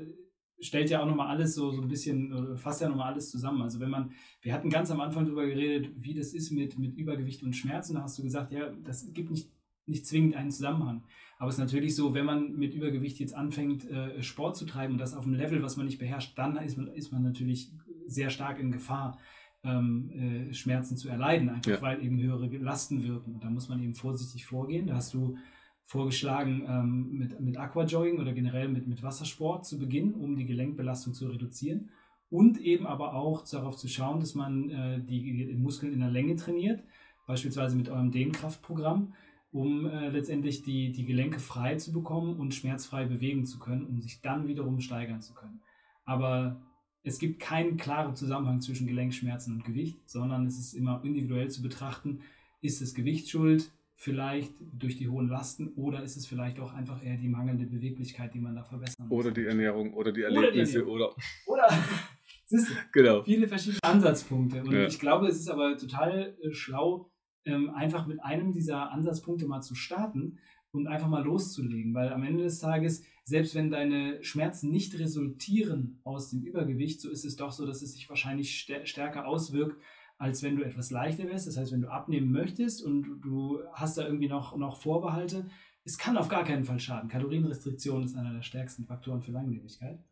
stellt 0.59 0.89
ja 0.89 1.01
auch 1.01 1.07
nochmal 1.07 1.28
alles 1.28 1.55
so, 1.55 1.72
so 1.72 1.82
ein 1.82 1.88
bisschen, 1.88 2.34
oder 2.34 2.57
fasst 2.57 2.82
ja 2.82 2.89
nochmal 2.89 3.13
alles 3.13 3.32
zusammen. 3.32 3.61
Also 3.61 3.80
wenn 3.80 3.89
man, 3.89 4.11
wir 4.41 4.53
hatten 4.53 4.70
ganz 4.70 4.91
am 4.91 4.99
Anfang 4.99 5.26
darüber 5.26 5.45
geredet, 5.45 5.91
wie 5.95 6.13
das 6.13 6.34
ist 6.34 6.51
mit, 6.51 6.78
mit 6.78 6.95
Übergewicht 6.95 7.41
und 7.43 7.55
Schmerzen. 7.55 7.95
Da 7.95 8.03
hast 8.03 8.20
du 8.20 8.24
gesagt, 8.24 8.51
ja, 8.51 8.70
das 8.84 9.11
gibt 9.13 9.32
nicht, 9.32 9.49
nicht 9.86 10.05
zwingend 10.05 10.36
einen 10.36 10.51
Zusammenhang. 10.51 11.03
Aber 11.38 11.47
es 11.47 11.55
ist 11.55 11.61
natürlich 11.61 11.95
so, 11.95 12.13
wenn 12.13 12.26
man 12.26 12.51
mit 12.57 12.74
Übergewicht 12.74 13.20
jetzt 13.20 13.34
anfängt, 13.34 13.89
äh, 13.89 14.22
Sport 14.22 14.57
zu 14.57 14.65
treiben 14.65 14.93
und 14.93 14.99
das 14.99 15.15
auf 15.15 15.26
einem 15.26 15.36
Level, 15.36 15.63
was 15.63 15.78
man 15.78 15.86
nicht 15.86 15.97
beherrscht, 15.97 16.38
dann 16.38 16.57
ist 16.57 16.78
man, 16.78 16.88
ist 16.88 17.13
man 17.13 17.24
natürlich 17.24 17.72
sehr 18.05 18.30
stark 18.30 18.59
in 18.59 18.72
Gefahr 18.72 19.17
ähm, 19.64 20.10
äh, 20.10 20.53
Schmerzen 20.53 20.97
zu 20.97 21.10
erleiden, 21.10 21.49
einfach 21.49 21.72
ja. 21.72 21.82
weil 21.82 22.03
eben 22.03 22.20
höhere 22.20 22.47
Lasten 22.57 23.03
wirken. 23.03 23.34
Und 23.34 23.43
da 23.43 23.49
muss 23.49 23.70
man 23.70 23.82
eben 23.82 23.95
vorsichtig 23.95 24.45
vorgehen. 24.45 24.88
Da 24.88 24.95
hast 24.95 25.14
du 25.14 25.38
vorgeschlagen, 25.84 26.64
ähm, 26.68 27.18
mit, 27.18 27.39
mit 27.39 27.57
Aquajogging 27.57 28.20
oder 28.20 28.32
generell 28.34 28.70
mit, 28.70 28.88
mit 28.88 29.01
Wassersport 29.01 29.66
zu 29.66 29.80
beginnen, 29.80 30.14
um 30.14 30.36
die 30.36 30.45
Gelenkbelastung 30.45 31.14
zu 31.14 31.28
reduzieren. 31.28 31.89
Und 32.30 32.60
eben 32.60 32.86
aber 32.86 33.16
auch 33.16 33.43
darauf 33.47 33.76
zu 33.76 33.88
schauen, 33.88 34.20
dass 34.20 34.36
man 34.36 34.70
äh, 34.70 35.01
die 35.01 35.55
Muskeln 35.57 35.91
in 35.91 35.99
der 35.99 36.12
Länge 36.12 36.36
trainiert, 36.36 36.84
beispielsweise 37.26 37.76
mit 37.76 37.89
eurem 37.89 38.12
Dehnkraftprogramm, 38.12 39.14
um 39.51 39.88
äh, 39.88 40.10
letztendlich 40.10 40.62
die, 40.62 40.91
die 40.91 41.05
Gelenke 41.05 41.39
frei 41.39 41.76
zu 41.76 41.91
bekommen 41.91 42.38
und 42.38 42.53
schmerzfrei 42.53 43.05
bewegen 43.05 43.45
zu 43.45 43.57
können, 43.57 43.88
um 43.88 43.99
sich 43.99 44.22
dann 44.22 44.47
wiederum 44.47 44.80
steigern 44.80 45.22
zu 45.22 45.34
können. 45.34 45.60
Aber 46.05 46.62
es 47.04 47.20
gibt 47.20 47.39
keinen 47.39 47.78
klaren 47.78 48.16
Zusammenhang 48.16 48.62
zwischen 48.62 48.88
Gelenkschmerzen 48.88 49.54
und 49.54 49.64
Gewicht, 49.64 49.97
sondern 50.10 50.45
es 50.45 50.60
ist 50.60 50.74
immer 50.74 51.02
individuell 51.04 51.50
zu 51.50 51.62
betrachten, 51.62 52.22
ist 52.62 52.82
das 52.82 52.93
Gewicht 52.93 53.30
schuld, 53.30 53.72
vielleicht 53.95 54.54
durch 54.74 54.95
die 54.97 55.10
hohen 55.10 55.28
Lasten 55.28 55.74
oder 55.76 56.02
ist 56.04 56.16
es 56.16 56.26
vielleicht 56.26 56.60
auch 56.60 56.74
einfach 56.74 57.04
eher 57.04 57.18
die 57.18 57.28
mangelnde 57.28 57.66
Beweglichkeit, 57.66 58.34
die 58.34 58.39
man 58.39 58.56
da 58.56 58.64
verbessern 58.64 59.08
muss. 59.08 59.26
Oder 59.26 59.32
die 59.32 59.45
Ernährung 59.45 59.93
oder 59.93 60.12
die 60.12 60.22
Erlebnisse 60.22 60.86
oder. 60.86 61.14
Oder, 61.45 61.68
oder 62.50 62.68
genau. 62.93 63.24
viele 63.24 63.47
verschiedene 63.47 63.84
Ansatzpunkte. 63.84 64.64
Und 64.64 64.72
ja. 64.72 64.86
ich 64.86 65.00
glaube, 65.00 65.28
es 65.28 65.38
ist 65.38 65.50
aber 65.50 65.78
total 65.78 66.38
äh, 66.41 66.54
schlau, 66.54 67.12
ähm, 67.43 67.70
einfach 67.72 68.08
mit 68.08 68.24
einem 68.24 68.54
dieser 68.54 68.91
Ansatzpunkte 68.91 69.45
mal 69.47 69.62
zu 69.62 69.76
starten 69.76 70.39
und 70.72 70.88
einfach 70.88 71.07
mal 71.07 71.24
loszulegen. 71.24 71.93
Weil 71.93 72.13
am 72.13 72.24
Ende 72.24 72.43
des 72.43 72.59
Tages, 72.59 73.03
selbst 73.24 73.55
wenn 73.55 73.72
deine 73.72 74.24
Schmerzen 74.24 74.72
nicht 74.72 74.97
resultieren 74.99 75.99
aus 76.03 76.30
dem 76.30 76.43
Übergewicht, 76.43 77.01
so 77.01 77.09
ist 77.09 77.26
es 77.26 77.36
doch 77.36 77.51
so, 77.51 77.65
dass 77.65 77.82
es 77.82 77.93
sich 77.93 78.09
wahrscheinlich 78.09 78.59
stärker 78.84 79.28
auswirkt, 79.28 79.78
als 80.17 80.43
wenn 80.43 80.57
du 80.57 80.63
etwas 80.63 80.91
leichter 80.91 81.28
wärst. 81.28 81.47
Das 81.47 81.57
heißt, 81.57 81.72
wenn 81.72 81.82
du 81.82 81.91
abnehmen 81.91 82.32
möchtest 82.32 82.84
und 82.84 83.22
du 83.22 83.59
hast 83.74 83.97
da 83.97 84.05
irgendwie 84.05 84.28
noch, 84.28 84.55
noch 84.57 84.78
Vorbehalte, 84.78 85.49
es 85.86 85.97
kann 85.97 86.17
auf 86.17 86.28
gar 86.28 86.43
keinen 86.43 86.65
Fall 86.65 86.80
schaden. 86.80 87.09
Kalorienrestriktion 87.09 88.03
ist 88.03 88.15
einer 88.15 88.34
der 88.34 88.43
stärksten 88.43 88.86
Faktoren 88.86 89.22
für 89.22 89.32
Langlebigkeit. 89.32 90.03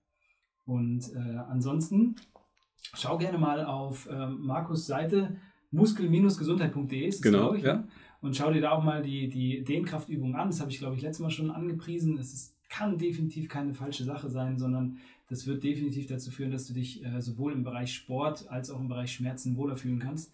Und 0.65 1.13
äh, 1.13 1.37
ansonsten 1.49 2.15
schau 2.93 3.17
gerne 3.17 3.37
mal 3.37 3.65
auf 3.65 4.07
äh, 4.07 4.27
Markus 4.27 4.87
Seite 4.87 5.37
muskel-gesundheit.de 5.71 7.21
genau, 7.21 7.53
ich, 7.53 7.63
ja. 7.63 7.77
Ne? 7.77 7.87
Und 8.21 8.35
schau 8.35 8.51
dir 8.51 8.61
da 8.61 8.71
auch 8.71 8.83
mal 8.83 9.01
die, 9.01 9.29
die 9.29 9.63
Dehnkraftübungen 9.63 10.35
an. 10.35 10.49
Das 10.49 10.59
habe 10.59 10.71
ich, 10.71 10.79
glaube 10.79 10.95
ich, 10.95 11.01
letztes 11.01 11.21
Mal 11.21 11.29
schon 11.29 11.51
angepriesen. 11.51 12.17
Es 12.17 12.33
ist, 12.33 12.55
kann 12.69 12.97
definitiv 12.97 13.47
keine 13.47 13.73
falsche 13.73 14.03
Sache 14.03 14.29
sein, 14.29 14.57
sondern 14.57 14.97
das 15.29 15.45
wird 15.45 15.63
definitiv 15.63 16.07
dazu 16.07 16.31
führen, 16.31 16.51
dass 16.51 16.67
du 16.67 16.73
dich 16.73 17.03
äh, 17.03 17.21
sowohl 17.21 17.51
im 17.51 17.63
Bereich 17.63 17.93
Sport 17.93 18.49
als 18.49 18.69
auch 18.69 18.79
im 18.79 18.87
Bereich 18.87 19.11
Schmerzen 19.11 19.57
wohler 19.57 19.75
fühlen 19.75 19.99
kannst. 19.99 20.31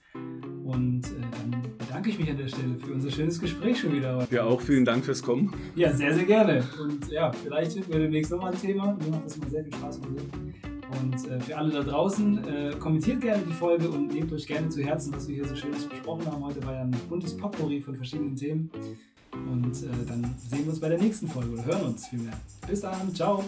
Und 0.63 1.05
äh, 1.05 1.21
dann 1.31 1.77
bedanke 1.77 2.09
ich 2.09 2.19
mich 2.19 2.29
an 2.29 2.37
der 2.37 2.47
Stelle 2.47 2.77
für 2.77 2.93
unser 2.93 3.09
schönes 3.09 3.39
Gespräch 3.39 3.79
schon 3.79 3.93
wieder. 3.93 4.17
Heute. 4.17 4.35
Ja, 4.35 4.43
auch 4.43 4.61
vielen 4.61 4.85
Dank 4.85 5.03
fürs 5.03 5.23
Kommen. 5.23 5.53
Ja, 5.75 5.91
sehr, 5.93 6.13
sehr 6.13 6.25
gerne. 6.25 6.63
Und 6.79 7.11
ja, 7.11 7.31
vielleicht 7.31 7.73
finden 7.73 7.91
wir 7.91 7.99
demnächst 7.99 8.31
nochmal 8.31 8.53
ein 8.53 8.61
Thema. 8.61 8.93
Mir 8.93 9.09
macht 9.09 9.25
das 9.25 9.37
mal 9.37 9.49
sehr 9.49 9.63
viel 9.63 9.73
Spaß 9.73 9.99
mit 10.01 10.19
dir. 10.19 10.72
Und 10.91 11.27
äh, 11.29 11.39
für 11.39 11.57
alle 11.57 11.71
da 11.71 11.83
draußen, 11.83 12.47
äh, 12.47 12.75
kommentiert 12.79 13.21
gerne 13.21 13.43
die 13.47 13.53
Folge 13.53 13.89
und 13.89 14.13
nehmt 14.13 14.31
euch 14.33 14.47
gerne 14.47 14.69
zu 14.69 14.83
Herzen, 14.83 15.13
was 15.13 15.27
wir 15.27 15.35
hier 15.35 15.47
so 15.47 15.55
Schönes 15.55 15.85
besprochen 15.85 16.25
haben. 16.25 16.43
Heute 16.43 16.63
war 16.65 16.73
ja 16.73 16.81
ein 16.81 16.91
buntes 17.09 17.35
Potpourri 17.35 17.81
von 17.81 17.95
verschiedenen 17.95 18.35
Themen. 18.35 18.69
Und 19.33 19.83
äh, 19.83 20.05
dann 20.07 20.35
sehen 20.37 20.65
wir 20.65 20.69
uns 20.69 20.79
bei 20.79 20.89
der 20.89 20.99
nächsten 20.99 21.27
Folge 21.27 21.53
oder 21.53 21.65
hören 21.65 21.85
uns 21.87 22.07
vielmehr. 22.07 22.33
Bis 22.67 22.81
dann, 22.81 23.13
ciao! 23.15 23.43